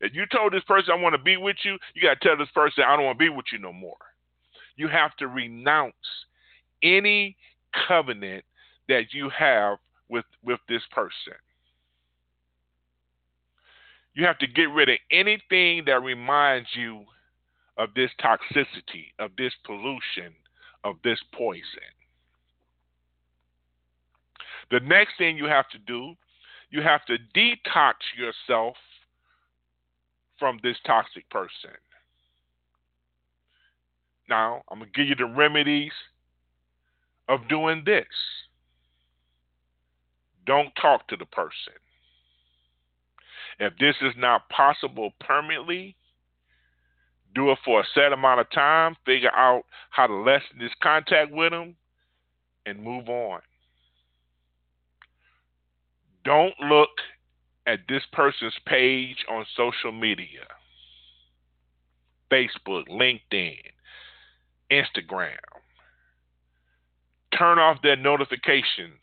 If 0.00 0.14
you 0.14 0.26
told 0.26 0.52
this 0.52 0.64
person, 0.64 0.92
I 0.92 1.00
want 1.00 1.14
to 1.14 1.22
be 1.22 1.36
with 1.36 1.56
you, 1.62 1.78
you 1.94 2.02
got 2.02 2.20
to 2.20 2.28
tell 2.28 2.36
this 2.36 2.52
person, 2.54 2.84
I 2.86 2.96
don't 2.96 3.04
want 3.04 3.18
to 3.18 3.24
be 3.24 3.28
with 3.28 3.46
you 3.52 3.58
no 3.58 3.72
more 3.72 3.96
you 4.78 4.88
have 4.88 5.14
to 5.16 5.26
renounce 5.26 5.92
any 6.82 7.36
covenant 7.86 8.44
that 8.88 9.12
you 9.12 9.28
have 9.36 9.76
with 10.08 10.24
with 10.42 10.60
this 10.68 10.82
person. 10.90 11.34
You 14.18 14.26
have 14.26 14.38
to 14.38 14.48
get 14.48 14.68
rid 14.70 14.88
of 14.88 14.96
anything 15.12 15.84
that 15.86 16.02
reminds 16.02 16.66
you 16.74 17.04
of 17.76 17.90
this 17.94 18.10
toxicity, 18.20 19.12
of 19.20 19.30
this 19.38 19.52
pollution, 19.64 20.34
of 20.82 20.96
this 21.04 21.20
poison. 21.32 21.62
The 24.72 24.80
next 24.80 25.12
thing 25.18 25.38
you 25.38 25.44
have 25.44 25.68
to 25.68 25.78
do, 25.78 26.14
you 26.70 26.82
have 26.82 27.06
to 27.06 27.16
detox 27.32 27.94
yourself 28.18 28.74
from 30.36 30.58
this 30.64 30.76
toxic 30.84 31.30
person. 31.30 31.78
Now, 34.28 34.62
I'm 34.68 34.80
going 34.80 34.90
to 34.92 34.98
give 34.98 35.08
you 35.08 35.14
the 35.14 35.32
remedies 35.32 35.92
of 37.28 37.46
doing 37.48 37.84
this. 37.86 38.04
Don't 40.44 40.72
talk 40.74 41.06
to 41.06 41.16
the 41.16 41.26
person. 41.26 41.74
If 43.58 43.74
this 43.78 43.96
is 44.02 44.14
not 44.16 44.48
possible 44.50 45.10
permanently, 45.20 45.96
do 47.34 47.50
it 47.50 47.58
for 47.64 47.80
a 47.80 47.84
set 47.94 48.12
amount 48.12 48.40
of 48.40 48.50
time, 48.50 48.96
figure 49.04 49.34
out 49.34 49.64
how 49.90 50.06
to 50.06 50.14
lessen 50.14 50.58
this 50.58 50.72
contact 50.82 51.32
with 51.32 51.50
them, 51.50 51.76
and 52.66 52.82
move 52.82 53.08
on. 53.08 53.40
Don't 56.24 56.54
look 56.60 56.90
at 57.66 57.80
this 57.88 58.02
person's 58.12 58.56
page 58.66 59.24
on 59.28 59.44
social 59.56 59.92
media 59.92 60.44
Facebook, 62.30 62.86
LinkedIn, 62.88 63.56
Instagram. 64.70 65.38
Turn 67.36 67.58
off 67.58 67.80
their 67.82 67.96
notifications. 67.96 69.00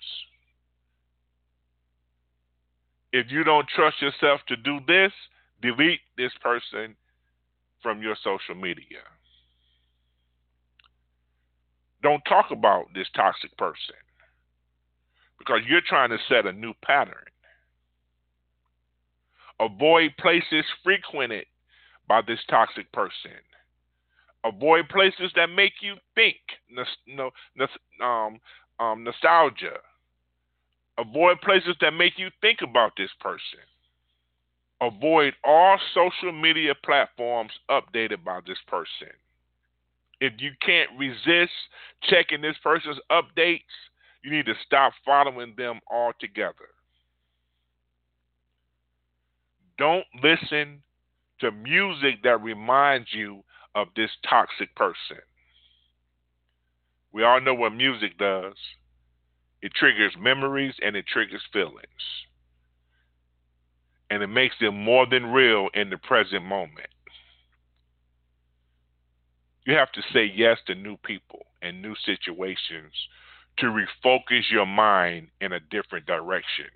If 3.16 3.28
you 3.32 3.46
don't 3.46 3.66
trust 3.70 4.02
yourself 4.02 4.42
to 4.50 4.58
do 4.58 4.80
this, 4.90 5.14
delete 5.62 6.02
this 6.18 6.34
person 6.44 6.98
from 7.82 8.02
your 8.02 8.18
social 8.22 8.56
media. 8.56 9.00
Don't 12.04 12.22
talk 12.28 12.48
about 12.52 12.88
this 12.94 13.08
toxic 13.16 13.58
person 13.58 13.96
because 15.40 15.62
you're 15.66 15.80
trying 15.80 16.10
to 16.10 16.18
set 16.28 16.46
a 16.46 16.52
new 16.52 16.74
pattern. 16.84 17.24
Avoid 19.62 20.12
places 20.20 20.66
frequented 20.84 21.46
by 22.10 22.20
this 22.22 22.40
toxic 22.50 22.92
person. 22.92 23.32
Avoid 24.44 24.90
places 24.90 25.32
that 25.38 25.48
make 25.48 25.76
you 25.80 25.96
think. 26.16 26.36
Um, 28.04 28.40
um, 28.78 29.06
nostalgia. 29.06 29.78
Avoid 30.98 31.42
places 31.42 31.76
that 31.82 31.92
make 31.92 32.18
you 32.18 32.30
think 32.42 32.60
about 32.62 32.94
this 32.98 33.10
person. 33.20 33.60
Avoid 34.82 35.34
all 35.44 35.78
social 35.94 36.32
media 36.32 36.74
platforms 36.84 37.52
updated 37.70 38.24
by 38.24 38.40
this 38.46 38.58
person. 38.68 39.14
If 40.22 40.34
you 40.40 40.52
can't 40.62 40.90
resist 40.98 41.52
checking 42.04 42.42
this 42.42 42.56
person's 42.64 43.00
updates, 43.12 43.62
you 44.24 44.32
need 44.32 44.46
to 44.46 44.54
stop 44.66 44.94
following 45.06 45.54
them 45.58 45.80
altogether. 45.92 46.70
Don't 49.78 50.06
listen 50.24 50.82
to 51.40 51.52
music 51.52 52.24
that 52.24 52.42
reminds 52.42 53.14
you 53.14 53.44
of 53.76 53.88
this 53.96 54.10
toxic 54.28 54.74
person. 54.76 55.18
We 57.12 57.24
all 57.24 57.42
know 57.42 57.54
what 57.54 57.74
music 57.74 58.18
does. 58.18 58.56
It 59.66 59.74
triggers 59.74 60.14
memories 60.20 60.76
and 60.84 60.96
it 60.96 61.08
triggers 61.08 61.42
feelings. 61.52 62.04
And 64.12 64.22
it 64.22 64.28
makes 64.28 64.54
them 64.62 64.84
more 64.84 65.08
than 65.08 65.32
real 65.32 65.70
in 65.74 65.90
the 65.90 65.98
present 65.98 66.46
moment. 66.46 66.92
You 69.66 69.74
have 69.74 69.92
to 69.94 70.04
say 70.14 70.32
yes 70.36 70.60
to 70.68 70.76
new 70.76 70.98
people 70.98 71.48
and 71.64 71.82
new 71.82 71.96
situations 72.06 72.94
to 73.58 73.66
refocus 73.66 74.52
your 74.52 74.68
mind 74.68 75.30
in 75.42 75.54
a 75.54 75.60
different 75.60 76.06
direction. 76.06 76.68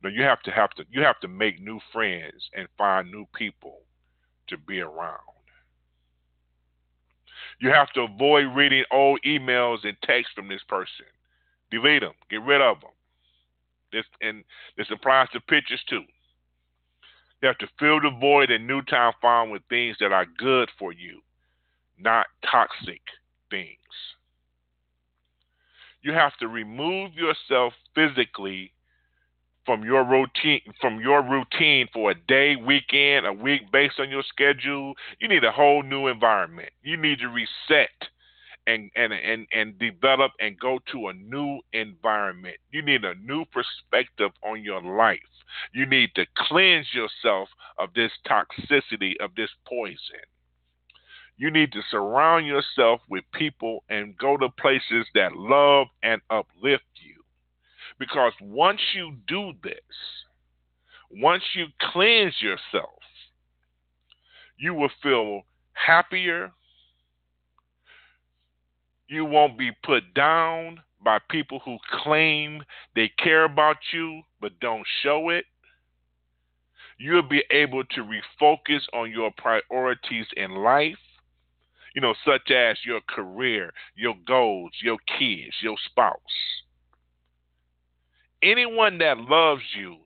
Now 0.00 0.10
you 0.10 0.22
have 0.22 0.42
to 0.42 0.52
have 0.52 0.70
to 0.76 0.84
you 0.92 1.02
have 1.02 1.18
to 1.22 1.26
make 1.28 1.60
new 1.60 1.80
friends 1.92 2.48
and 2.54 2.68
find 2.78 3.10
new 3.10 3.26
people 3.34 3.80
to 4.46 4.56
be 4.56 4.80
around. 4.80 5.18
You 7.58 7.70
have 7.70 7.90
to 7.94 8.02
avoid 8.02 8.54
reading 8.54 8.84
old 8.92 9.18
emails 9.26 9.78
and 9.82 9.96
texts 10.04 10.32
from 10.36 10.46
this 10.46 10.62
person. 10.68 11.06
Delete 11.70 12.02
them. 12.02 12.12
Get 12.30 12.42
rid 12.42 12.60
of 12.60 12.80
them. 12.80 12.90
This 13.92 14.04
and 14.20 14.44
this 14.76 14.88
applies 14.90 15.28
to 15.32 15.40
pictures 15.40 15.82
too. 15.88 16.02
You 17.40 17.48
have 17.48 17.58
to 17.58 17.68
fill 17.78 18.00
the 18.00 18.10
void 18.20 18.50
in 18.50 18.66
Newtown 18.66 19.12
Farm 19.22 19.50
with 19.50 19.62
things 19.68 19.96
that 20.00 20.12
are 20.12 20.26
good 20.38 20.68
for 20.78 20.92
you, 20.92 21.20
not 21.98 22.26
toxic 22.50 23.00
things. 23.50 23.76
You 26.02 26.12
have 26.12 26.36
to 26.38 26.48
remove 26.48 27.12
yourself 27.14 27.72
physically 27.94 28.72
from 29.64 29.84
your 29.84 30.02
routine 30.02 30.62
from 30.80 30.98
your 31.00 31.22
routine 31.22 31.86
for 31.92 32.10
a 32.10 32.14
day, 32.14 32.56
weekend, 32.56 33.26
a 33.26 33.32
week 33.32 33.70
based 33.70 34.00
on 34.00 34.08
your 34.08 34.22
schedule. 34.22 34.94
You 35.20 35.28
need 35.28 35.44
a 35.44 35.52
whole 35.52 35.82
new 35.82 36.06
environment. 36.06 36.70
You 36.82 36.96
need 36.96 37.18
to 37.18 37.28
reset 37.28 37.90
and 38.68 38.90
and 38.94 39.12
and 39.12 39.46
and 39.52 39.78
develop 39.78 40.32
and 40.38 40.60
go 40.60 40.78
to 40.92 41.08
a 41.08 41.14
new 41.14 41.60
environment. 41.72 42.56
You 42.70 42.82
need 42.82 43.04
a 43.04 43.14
new 43.14 43.44
perspective 43.46 44.30
on 44.44 44.62
your 44.62 44.82
life. 44.82 45.18
You 45.72 45.86
need 45.86 46.10
to 46.14 46.26
cleanse 46.36 46.86
yourself 46.92 47.48
of 47.78 47.88
this 47.94 48.12
toxicity 48.28 49.14
of 49.20 49.34
this 49.34 49.50
poison. 49.66 50.26
You 51.38 51.50
need 51.50 51.72
to 51.72 51.82
surround 51.90 52.46
yourself 52.46 53.00
with 53.08 53.24
people 53.32 53.84
and 53.88 54.18
go 54.18 54.36
to 54.36 54.48
places 54.50 55.06
that 55.14 55.36
love 55.36 55.86
and 56.02 56.20
uplift 56.30 56.84
you. 56.96 57.22
Because 57.98 58.32
once 58.40 58.80
you 58.94 59.16
do 59.26 59.52
this, 59.62 59.78
once 61.10 61.42
you 61.54 61.66
cleanse 61.80 62.34
yourself, 62.42 62.98
you 64.58 64.74
will 64.74 64.90
feel 65.02 65.42
happier. 65.72 66.52
You 69.08 69.24
won't 69.24 69.58
be 69.58 69.70
put 69.84 70.14
down 70.14 70.80
by 71.02 71.18
people 71.30 71.60
who 71.64 71.78
claim 72.02 72.62
they 72.94 73.10
care 73.18 73.44
about 73.44 73.76
you 73.92 74.22
but 74.40 74.58
don't 74.60 74.86
show 75.02 75.30
it. 75.30 75.44
You'll 76.98 77.22
be 77.22 77.44
able 77.50 77.84
to 77.84 78.02
refocus 78.02 78.80
on 78.92 79.10
your 79.10 79.30
priorities 79.36 80.26
in 80.36 80.56
life, 80.56 80.98
you 81.94 82.00
know, 82.00 82.14
such 82.24 82.50
as 82.50 82.76
your 82.84 83.00
career, 83.08 83.72
your 83.94 84.14
goals, 84.26 84.72
your 84.82 84.98
kids, 85.18 85.54
your 85.62 85.76
spouse 85.86 86.18
anyone 88.42 88.98
that 88.98 89.18
loves 89.18 89.62
you, 89.76 89.96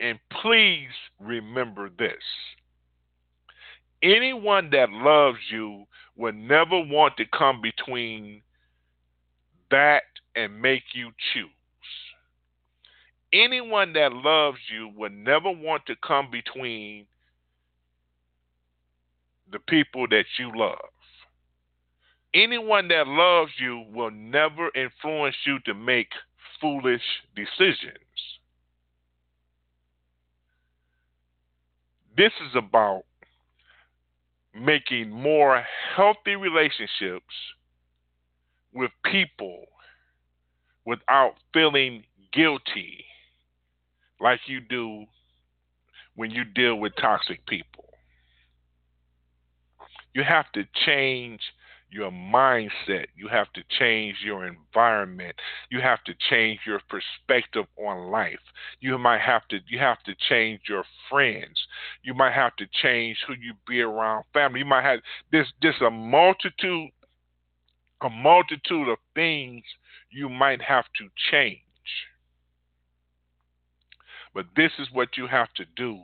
and 0.00 0.18
please 0.42 0.90
remember 1.20 1.88
this 1.98 2.22
anyone 4.02 4.68
that 4.70 4.90
loves 4.90 5.38
you 5.50 5.84
will 6.16 6.32
never 6.32 6.80
want 6.80 7.16
to 7.16 7.24
come 7.26 7.60
between 7.60 8.42
that 9.70 10.02
and 10.36 10.60
make 10.60 10.82
you 10.94 11.10
choose. 11.32 11.50
Anyone 13.32 13.92
that 13.94 14.12
loves 14.12 14.58
you 14.72 14.92
will 14.96 15.10
never 15.10 15.50
want 15.50 15.86
to 15.86 15.96
come 16.06 16.30
between 16.30 17.06
the 19.50 19.58
people 19.58 20.06
that 20.08 20.24
you 20.38 20.52
love. 20.54 20.78
Anyone 22.32 22.88
that 22.88 23.06
loves 23.06 23.52
you 23.58 23.84
will 23.92 24.10
never 24.10 24.70
influence 24.74 25.36
you 25.46 25.58
to 25.66 25.74
make 25.74 26.08
foolish 26.60 27.02
decisions. 27.34 27.98
This 32.16 32.32
is 32.48 32.54
about 32.56 33.02
making 34.54 35.10
more 35.10 35.62
healthy 35.96 36.36
relationships 36.36 37.34
with 38.72 38.90
people 39.04 39.64
without 40.84 41.34
feeling 41.52 42.04
guilty 42.32 43.04
like 44.20 44.40
you 44.46 44.60
do 44.60 45.04
when 46.16 46.30
you 46.30 46.44
deal 46.44 46.76
with 46.76 46.92
toxic 47.00 47.44
people. 47.46 47.84
You 50.14 50.22
have 50.22 50.50
to 50.52 50.64
change 50.86 51.40
your 51.94 52.10
mindset. 52.10 53.06
You 53.14 53.28
have 53.28 53.52
to 53.52 53.62
change 53.78 54.16
your 54.24 54.46
environment. 54.46 55.36
You 55.70 55.80
have 55.80 56.02
to 56.04 56.14
change 56.28 56.60
your 56.66 56.80
perspective 56.90 57.66
on 57.78 58.10
life. 58.10 58.40
You 58.80 58.98
might 58.98 59.20
have 59.20 59.46
to 59.48 59.58
you 59.68 59.78
have 59.78 60.02
to 60.02 60.14
change 60.28 60.62
your 60.68 60.84
friends. 61.08 61.56
You 62.02 62.12
might 62.12 62.32
have 62.32 62.56
to 62.56 62.66
change 62.82 63.18
who 63.26 63.34
you 63.34 63.54
be 63.68 63.80
around 63.80 64.24
family. 64.32 64.58
You 64.60 64.66
might 64.66 64.82
have 64.82 65.00
this 65.30 65.46
this 65.62 65.76
a 65.80 65.90
multitude 65.90 66.90
a 68.00 68.10
multitude 68.10 68.88
of 68.88 68.98
things 69.14 69.62
you 70.10 70.28
might 70.28 70.60
have 70.60 70.86
to 70.98 71.08
change. 71.30 71.60
But 74.34 74.46
this 74.56 74.72
is 74.80 74.88
what 74.92 75.16
you 75.16 75.28
have 75.28 75.52
to 75.54 75.64
do 75.76 76.00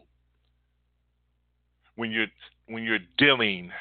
when 1.97 2.12
you're 2.12 2.28
when 2.68 2.84
you're 2.84 3.01
dealing 3.18 3.72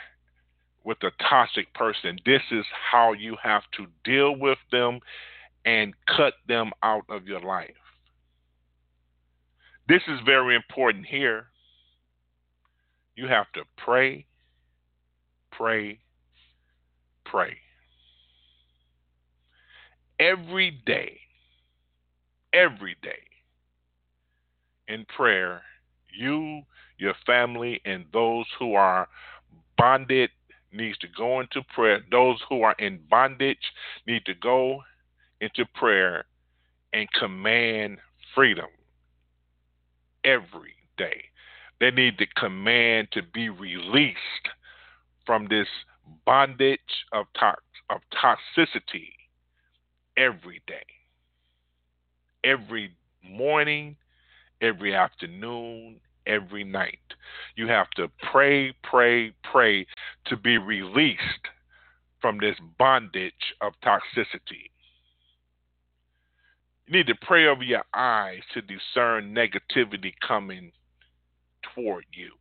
with 0.90 0.98
a 1.04 1.12
toxic 1.30 1.72
person. 1.76 2.18
This 2.26 2.42
is 2.50 2.66
how 2.92 3.14
you 3.14 3.38
have 3.44 3.62
to 3.78 3.86
deal 4.04 4.36
with 4.36 4.58
them 4.72 5.00
and 5.64 5.94
cut 6.18 6.34
them 6.48 6.72
out 6.82 7.04
of 7.10 7.28
your 7.28 7.42
life. 7.42 7.70
This 9.88 10.02
is 10.08 10.20
very 10.26 10.56
important 10.56 11.06
here. 11.06 11.46
You 13.16 13.28
have 13.28 13.52
to 13.54 13.62
pray, 13.78 14.26
pray, 15.52 16.00
pray. 17.24 17.58
Every 20.20 20.72
day, 20.88 21.20
every 22.52 22.96
day 23.04 23.22
in 24.88 25.06
prayer, 25.06 25.62
you, 26.18 26.64
your 26.98 27.14
family, 27.28 27.80
and 27.86 28.06
those 28.12 28.46
who 28.58 28.74
are 28.74 29.08
bonded 29.78 30.32
needs 30.72 30.97
to 30.99 31.07
go 31.07 31.39
into 31.39 31.61
prayer. 31.74 31.99
Those 32.11 32.38
who 32.49 32.61
are 32.61 32.76
in 32.80 32.99
bondage 33.09 33.57
need 34.07 34.26
to 34.26 34.34
go 34.34 34.82
into 35.41 35.65
prayer 35.76 36.26
and 36.93 37.07
command 37.13 37.97
freedom 38.36 38.67
every 40.24 40.76
day. 40.97 41.24
They 41.80 41.91
need 41.91 42.17
to 42.17 42.26
command 42.38 43.09
to 43.13 43.22
be 43.34 43.49
released 43.49 44.17
from 45.26 45.47
this 45.49 45.67
bondage 46.26 46.80
of, 47.13 47.26
to- 47.36 47.55
of 47.89 48.01
toxicity 48.13 49.13
every 50.17 50.61
day. 50.67 50.86
Every 52.43 52.91
morning, 53.24 53.95
every 54.61 54.95
afternoon, 54.95 55.99
every 56.26 56.63
night. 56.63 56.99
You 57.55 57.67
have 57.67 57.89
to 57.91 58.09
pray, 58.32 58.74
pray, 58.84 59.34
pray 59.51 59.86
to 60.26 60.38
be 60.38 60.57
released 60.57 61.47
from 62.22 62.38
this 62.39 62.57
bondage 62.78 63.55
of 63.61 63.74
toxicity. 63.84 64.72
You 66.88 66.97
need 66.97 67.07
to 67.07 67.15
pray 67.22 67.47
over 67.47 67.63
your 67.63 67.84
eyes 67.93 68.41
to 68.53 68.61
discern 68.61 69.34
negativity 69.34 70.13
coming 70.28 70.72
toward 71.76 72.05
you. 72.11 72.32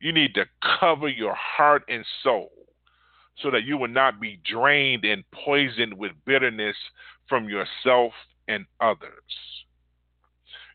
You 0.00 0.12
need 0.12 0.34
to 0.34 0.46
cover 0.80 1.08
your 1.08 1.34
heart 1.34 1.84
and 1.88 2.04
soul 2.22 2.50
so 3.42 3.50
that 3.50 3.64
you 3.64 3.76
will 3.76 3.88
not 3.88 4.20
be 4.20 4.40
drained 4.44 5.04
and 5.04 5.24
poisoned 5.32 5.94
with 5.94 6.12
bitterness 6.24 6.76
from 7.28 7.48
yourself 7.48 8.12
and 8.48 8.64
others. 8.80 9.10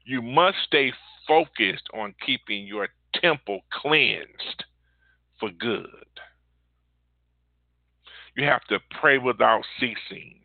You 0.06 0.22
must 0.22 0.58
stay 0.66 0.92
focused 1.28 1.88
on 1.94 2.16
keeping 2.26 2.66
your 2.66 2.90
temple 3.14 3.62
cleansed 3.72 4.66
for 5.40 5.50
good. 5.52 5.88
You 8.36 8.46
have 8.46 8.64
to 8.66 8.80
pray 9.02 9.18
without 9.18 9.64
ceasing. 9.80 10.40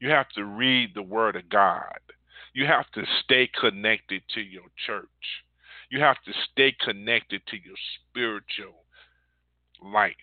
You 0.00 0.10
have 0.10 0.28
to 0.30 0.44
read 0.44 0.90
the 0.94 1.02
Word 1.02 1.36
of 1.36 1.48
God. 1.48 1.98
You 2.52 2.66
have 2.66 2.90
to 2.92 3.04
stay 3.22 3.48
connected 3.60 4.22
to 4.34 4.40
your 4.40 4.64
church. 4.86 5.06
You 5.90 6.00
have 6.00 6.16
to 6.24 6.32
stay 6.50 6.74
connected 6.80 7.42
to 7.48 7.56
your 7.56 7.76
spiritual 8.10 8.84
life. 9.82 10.14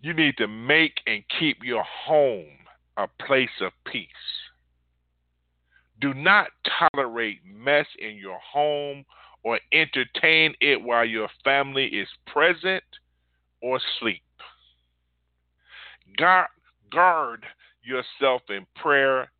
You 0.00 0.12
need 0.12 0.36
to 0.36 0.46
make 0.46 1.00
and 1.06 1.24
keep 1.38 1.58
your 1.62 1.84
home 1.84 2.66
a 2.96 3.08
place 3.26 3.48
of 3.60 3.72
peace. 3.90 4.06
Do 6.00 6.12
not 6.14 6.48
tolerate 6.78 7.40
mess 7.44 7.86
in 7.98 8.16
your 8.16 8.38
home 8.38 9.04
or 9.42 9.58
entertain 9.72 10.54
it 10.60 10.82
while 10.82 11.04
your 11.04 11.28
family 11.44 11.86
is 11.86 12.08
present 12.26 12.84
or 13.62 13.80
sleep. 14.00 14.22
Guard, 16.16 16.48
guard 16.90 17.44
yourself 17.82 18.42
in 18.48 18.66
prayer, 18.74 19.30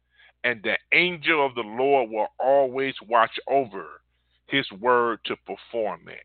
and 0.44 0.62
the 0.62 0.76
angel 0.92 1.44
of 1.44 1.54
the 1.54 1.62
Lord 1.62 2.10
will 2.10 2.28
always 2.38 2.94
watch 3.06 3.38
over 3.48 4.00
his 4.46 4.70
word 4.80 5.18
to 5.24 5.36
perform 5.44 6.08
it. 6.08 6.24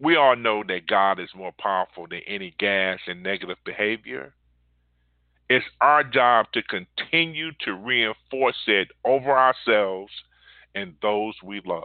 We 0.00 0.16
all 0.16 0.34
know 0.34 0.64
that 0.66 0.86
God 0.86 1.20
is 1.20 1.28
more 1.34 1.52
powerful 1.58 2.06
than 2.08 2.20
any 2.26 2.54
gas 2.58 2.98
and 3.06 3.22
negative 3.22 3.58
behavior. 3.66 4.32
It's 5.50 5.66
our 5.80 6.04
job 6.04 6.46
to 6.52 6.62
continue 6.62 7.50
to 7.62 7.74
reinforce 7.74 8.62
it 8.68 8.86
over 9.04 9.36
ourselves 9.36 10.12
and 10.76 10.94
those 11.02 11.34
we 11.42 11.60
love. 11.66 11.82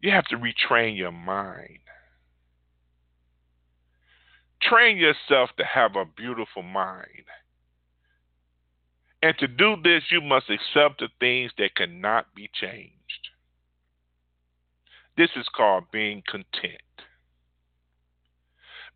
You 0.00 0.10
have 0.10 0.24
to 0.26 0.36
retrain 0.36 0.96
your 0.96 1.12
mind. 1.12 1.78
Train 4.60 4.96
yourself 4.96 5.50
to 5.58 5.64
have 5.64 5.94
a 5.94 6.04
beautiful 6.04 6.64
mind. 6.64 7.06
And 9.22 9.38
to 9.38 9.46
do 9.46 9.76
this, 9.80 10.02
you 10.10 10.20
must 10.20 10.50
accept 10.50 10.98
the 10.98 11.08
things 11.20 11.52
that 11.58 11.76
cannot 11.76 12.34
be 12.34 12.50
changed. 12.52 12.92
This 15.16 15.30
is 15.36 15.46
called 15.54 15.84
being 15.92 16.24
content. 16.26 16.82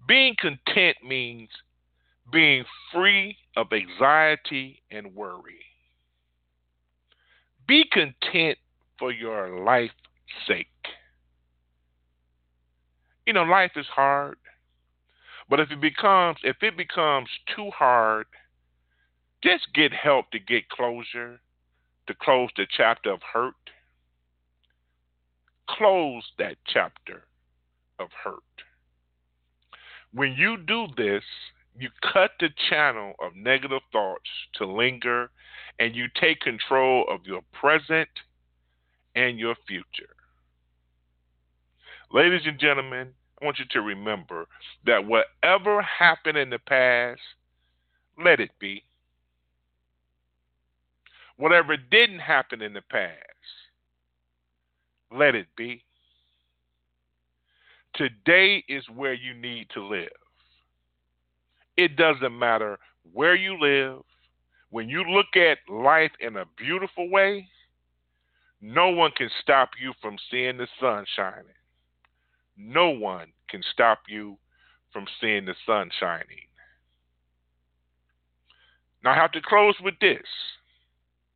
Being 0.07 0.35
content 0.39 0.97
means 1.07 1.49
being 2.33 2.65
free 2.93 3.37
of 3.57 3.69
anxiety 3.73 4.83
and 4.91 5.15
worry. 5.15 5.61
Be 7.67 7.85
content 7.91 8.59
for 8.99 9.13
your 9.13 9.65
life's 9.65 9.95
sake. 10.47 10.67
You 13.27 13.33
know, 13.33 13.45
life 13.45 13.73
is 13.77 13.87
hard, 13.87 14.37
but 15.49 15.61
if 15.61 15.71
it 15.71 15.81
becomes 15.81 16.39
if 16.43 16.57
it 16.63 16.77
becomes 16.77 17.29
too 17.55 17.71
hard, 17.71 18.27
just 19.43 19.73
get 19.75 19.93
help 19.93 20.31
to 20.33 20.39
get 20.39 20.69
closure, 20.69 21.41
to 22.09 22.15
close 22.21 22.51
the 22.57 22.67
chapter 22.77 23.13
of 23.13 23.21
hurt. 23.33 23.55
Close 25.69 26.25
that 26.39 26.57
chapter 26.67 27.25
of 27.99 28.09
hurt. 28.25 28.43
When 30.15 30.35
you 30.35 30.57
do 30.59 30.87
this, 30.97 31.23
you 31.79 31.89
cut 32.13 32.33
the 32.39 32.51
channel 32.69 33.15
of 33.21 33.35
negative 33.35 33.81
thoughts 33.93 34.29
to 34.55 34.67
linger 34.67 35.31
and 35.79 35.97
you 35.97 36.07
take 36.21 36.41
control 36.41 37.07
of 37.09 37.27
your 37.27 37.41
present 37.53 38.09
and 39.15 39.39
your 39.39 39.55
future. 39.67 40.15
Ladies 42.13 42.43
and 42.45 42.59
gentlemen, 42.59 43.09
I 43.41 43.45
want 43.45 43.59
you 43.59 43.65
to 43.71 43.81
remember 43.81 44.47
that 44.85 45.07
whatever 45.07 45.81
happened 45.83 46.37
in 46.37 46.51
the 46.51 46.59
past, 46.59 47.21
let 48.23 48.39
it 48.39 48.51
be. 48.59 48.85
Whatever 51.39 51.77
didn't 51.77 52.21
happen 52.21 52.61
in 52.61 52.75
the 52.75 52.83
past, 52.83 53.17
let 55.11 55.35
it 55.35 55.47
be. 55.57 55.83
Today 57.95 58.65
is 58.69 58.85
where 58.95 59.13
you 59.13 59.35
need 59.35 59.69
to 59.75 59.85
live. 59.85 60.09
It 61.77 61.97
doesn't 61.97 62.39
matter 62.39 62.79
where 63.13 63.35
you 63.35 63.59
live. 63.61 64.03
When 64.71 64.89
you 64.89 65.05
look 65.05 65.37
at 65.37 65.59
life 65.73 66.13
in 66.21 66.37
a 66.37 66.47
beautiful 66.57 67.11
way, 67.11 67.49
no 68.63 68.91
one 68.91 69.11
can 69.17 69.29
stop 69.43 69.71
you 69.81 69.93
from 70.01 70.17
seeing 70.31 70.57
the 70.57 70.69
sun 70.81 71.05
shining. 71.15 71.45
No 72.57 72.91
one 72.91 73.29
can 73.51 73.63
stop 73.73 74.01
you 74.09 74.39
from 74.93 75.07
seeing 75.21 75.45
the 75.45 75.55
sun 75.67 75.91
shining. 75.99 76.47
Now, 79.05 79.13
I 79.13 79.17
have 79.17 79.33
to 79.33 79.41
close 79.43 79.75
with 79.83 79.95
this 80.01 80.23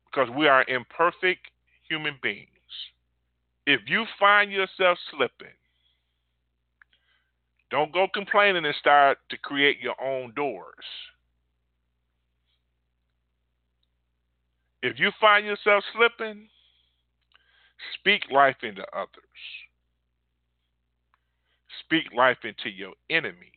because 0.05 0.29
we 0.35 0.47
are 0.47 0.63
imperfect 0.67 1.47
human 1.87 2.15
beings. 2.23 2.47
If 3.65 3.81
you 3.87 4.05
find 4.19 4.51
yourself 4.51 4.97
slipping, 5.11 5.53
don't 7.69 7.91
go 7.91 8.07
complaining 8.13 8.65
and 8.65 8.75
start 8.79 9.17
to 9.29 9.37
create 9.37 9.79
your 9.79 9.95
own 10.01 10.33
doors. 10.35 10.85
If 14.81 14.99
you 14.99 15.11
find 15.19 15.45
yourself 15.45 15.83
slipping, 15.93 16.47
speak 17.99 18.21
life 18.31 18.57
into 18.63 18.83
others. 18.93 19.09
Speak 21.83 22.05
life 22.15 22.37
into 22.43 22.69
your 22.69 22.93
enemies. 23.09 23.51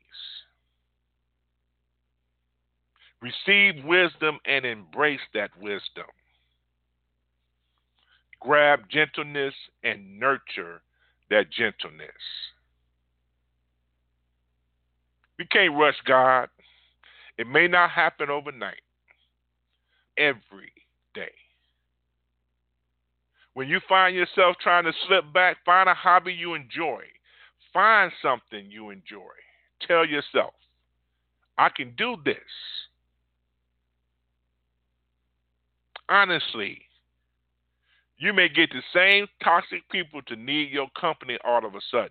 Receive 3.20 3.84
wisdom 3.84 4.38
and 4.46 4.64
embrace 4.64 5.20
that 5.34 5.50
wisdom. 5.60 6.06
Grab 8.40 8.80
gentleness 8.90 9.54
and 9.84 10.18
nurture 10.18 10.80
that 11.28 11.50
gentleness. 11.50 12.08
We 15.40 15.46
can't 15.46 15.74
rush 15.74 15.96
God. 16.04 16.50
It 17.38 17.46
may 17.46 17.66
not 17.66 17.88
happen 17.88 18.28
overnight. 18.28 18.82
Every 20.18 20.70
day. 21.14 21.32
When 23.54 23.66
you 23.66 23.80
find 23.88 24.14
yourself 24.14 24.56
trying 24.60 24.84
to 24.84 24.92
slip 25.06 25.32
back, 25.32 25.56
find 25.64 25.88
a 25.88 25.94
hobby 25.94 26.34
you 26.34 26.52
enjoy. 26.52 27.04
Find 27.72 28.12
something 28.20 28.70
you 28.70 28.90
enjoy. 28.90 29.32
Tell 29.88 30.04
yourself, 30.04 30.52
I 31.56 31.70
can 31.70 31.94
do 31.96 32.16
this. 32.22 32.36
Honestly, 36.10 36.82
you 38.18 38.34
may 38.34 38.50
get 38.50 38.68
the 38.72 38.82
same 38.92 39.26
toxic 39.42 39.88
people 39.88 40.20
to 40.26 40.36
need 40.36 40.68
your 40.70 40.88
company 41.00 41.38
all 41.46 41.64
of 41.64 41.74
a 41.74 41.80
sudden. 41.90 42.10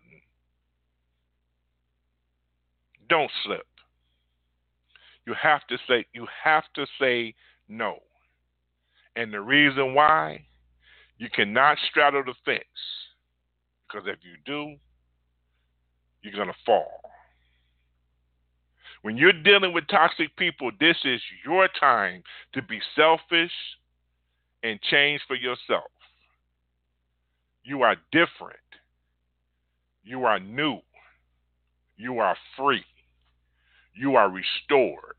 Don't 3.09 3.31
slip. 3.43 3.65
You 5.25 5.33
have 5.41 5.65
to 5.67 5.77
say 5.87 6.05
you 6.13 6.25
have 6.43 6.63
to 6.75 6.85
say 6.99 7.35
no. 7.67 7.99
And 9.15 9.33
the 9.33 9.41
reason 9.41 9.93
why 9.93 10.45
you 11.17 11.29
cannot 11.29 11.77
straddle 11.89 12.23
the 12.23 12.33
fence 12.45 12.63
because 13.89 14.07
if 14.07 14.19
you 14.21 14.35
do, 14.45 14.75
you're 16.21 16.33
going 16.33 16.47
to 16.47 16.53
fall. 16.65 17.01
When 19.01 19.17
you're 19.17 19.31
dealing 19.31 19.73
with 19.73 19.87
toxic 19.87 20.35
people, 20.35 20.71
this 20.79 20.97
is 21.05 21.21
your 21.45 21.69
time 21.79 22.21
to 22.53 22.61
be 22.61 22.79
selfish 22.95 23.51
and 24.61 24.79
change 24.81 25.21
for 25.27 25.35
yourself. 25.35 25.89
You 27.63 27.81
are 27.81 27.95
different. 28.11 28.59
You 30.03 30.25
are 30.25 30.39
new. 30.39 30.79
You 31.97 32.19
are 32.19 32.35
free. 32.57 32.83
You 33.93 34.15
are 34.15 34.29
restored. 34.29 35.15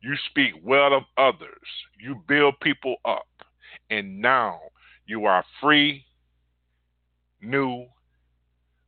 You 0.00 0.14
speak 0.30 0.54
well 0.64 0.94
of 0.94 1.04
others. 1.16 1.68
You 2.00 2.22
build 2.26 2.58
people 2.60 2.96
up. 3.04 3.26
And 3.90 4.20
now 4.20 4.58
you 5.06 5.26
are 5.26 5.44
free, 5.60 6.04
new 7.40 7.86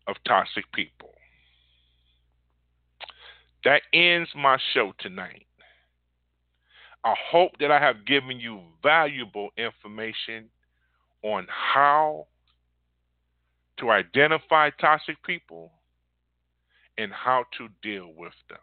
of 0.06 0.16
toxic 0.26 0.70
people. 0.72 1.12
That 3.64 3.82
ends 3.92 4.30
my 4.34 4.58
show 4.72 4.92
tonight. 4.98 5.46
I 7.04 7.14
hope 7.30 7.52
that 7.60 7.70
I 7.70 7.78
have 7.78 8.06
given 8.06 8.40
you 8.40 8.60
valuable 8.82 9.50
information 9.56 10.48
on 11.22 11.46
how 11.48 12.26
to 13.78 13.90
identify 13.90 14.70
toxic 14.80 15.22
people 15.24 15.72
and 16.96 17.12
how 17.12 17.44
to 17.58 17.68
deal 17.82 18.12
with 18.16 18.32
them. 18.48 18.58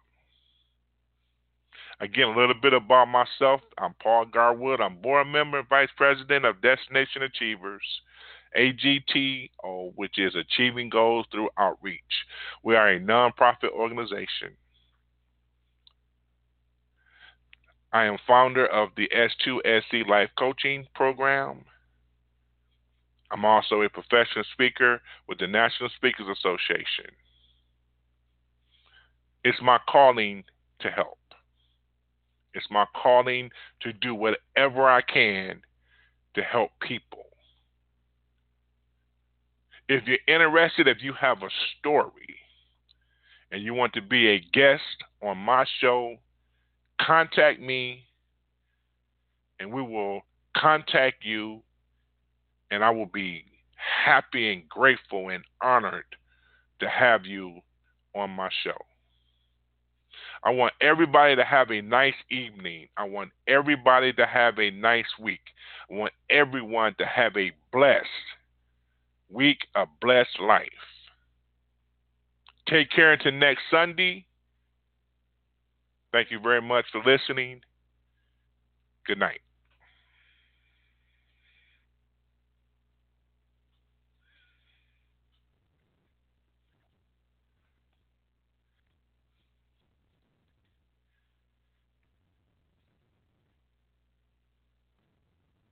Again, 2.02 2.30
a 2.30 2.36
little 2.36 2.56
bit 2.60 2.74
about 2.74 3.10
myself. 3.10 3.62
I'm 3.78 3.94
Paul 4.02 4.26
Garwood. 4.26 4.82
I'm 4.82 5.00
board 5.00 5.28
member 5.28 5.60
and 5.60 5.70
vice 5.70 5.92
president 5.96 6.46
of 6.46 6.60
Destination 6.60 7.22
Achievers, 7.22 7.84
AGT, 8.58 9.52
which 9.96 10.18
is 10.18 10.34
Achieving 10.34 10.90
Goals 10.90 11.28
Through 11.32 11.50
Outreach. 11.60 12.02
We 12.64 12.76
are 12.76 12.90
a 12.90 13.00
nonprofit 13.00 13.70
organization. 13.72 14.58
I 17.94 18.06
am 18.06 18.18
founder 18.26 18.66
of 18.66 18.90
the 18.98 19.08
S2SC 19.16 20.08
Life 20.08 20.32
Coaching 20.40 20.88
Program. 20.96 21.66
I'm 23.30 23.46
also 23.46 23.84
a 23.84 23.90
professional 23.90 24.46
speaker 24.54 25.04
with 25.30 25.38
the 25.38 25.46
National 25.46 25.90
Speakers 25.98 26.26
Association. 26.36 27.14
It's 29.44 29.62
my 29.62 29.78
calling 29.88 30.46
to 30.80 30.90
help. 30.90 31.20
It's 32.54 32.68
my 32.70 32.86
calling 33.02 33.50
to 33.82 33.94
do 33.94 34.14
whatever 34.14 34.90
I 34.90 35.02
can 35.02 35.62
to 36.36 36.42
help 36.42 36.72
people. 36.82 37.26
If 39.88 40.04
you're 40.06 40.18
interested, 40.28 40.88
if 40.88 40.98
you 41.02 41.14
have 41.14 41.44
a 41.44 41.50
story 41.80 42.38
and 43.52 43.62
you 43.62 43.74
want 43.74 43.94
to 43.94 44.02
be 44.02 44.30
a 44.30 44.40
guest 44.54 44.82
on 45.22 45.38
my 45.38 45.66
show, 45.80 46.16
contact 47.00 47.60
me 47.60 48.06
and 49.60 49.72
we 49.72 49.82
will 49.82 50.22
contact 50.56 51.24
you 51.24 51.62
and 52.70 52.84
I 52.84 52.90
will 52.90 53.06
be 53.06 53.44
happy 54.06 54.54
and 54.54 54.68
grateful 54.70 55.30
and 55.30 55.44
honored 55.62 56.06
to 56.80 56.90
have 56.90 57.26
you 57.26 57.60
on 58.16 58.30
my 58.30 58.50
show. 58.64 58.78
I 60.44 60.50
want 60.50 60.74
everybody 60.82 61.36
to 61.36 61.44
have 61.44 61.70
a 61.70 61.82
nice 61.82 62.16
evening. 62.32 62.88
I 62.98 63.04
want 63.04 63.32
everybody 63.48 64.12
to 64.14 64.26
have 64.26 64.58
a 64.60 64.72
nice 64.72 65.06
week. 65.20 65.42
I 65.90 65.94
want 65.94 66.14
everyone 66.30 66.96
to 66.98 67.06
have 67.06 67.38
a 67.38 67.52
blessed 67.72 68.08
week, 69.30 69.60
a 69.76 69.86
blessed 70.02 70.40
life. 70.40 70.68
Take 72.68 72.90
care 72.90 73.14
until 73.14 73.34
next 73.34 73.62
Sunday. 73.70 74.26
Thank 76.12 76.32
you 76.32 76.40
very 76.40 76.62
much 76.62 76.86
for 76.92 77.02
listening. 77.06 77.62
Good 79.06 79.20
night. 79.20 79.42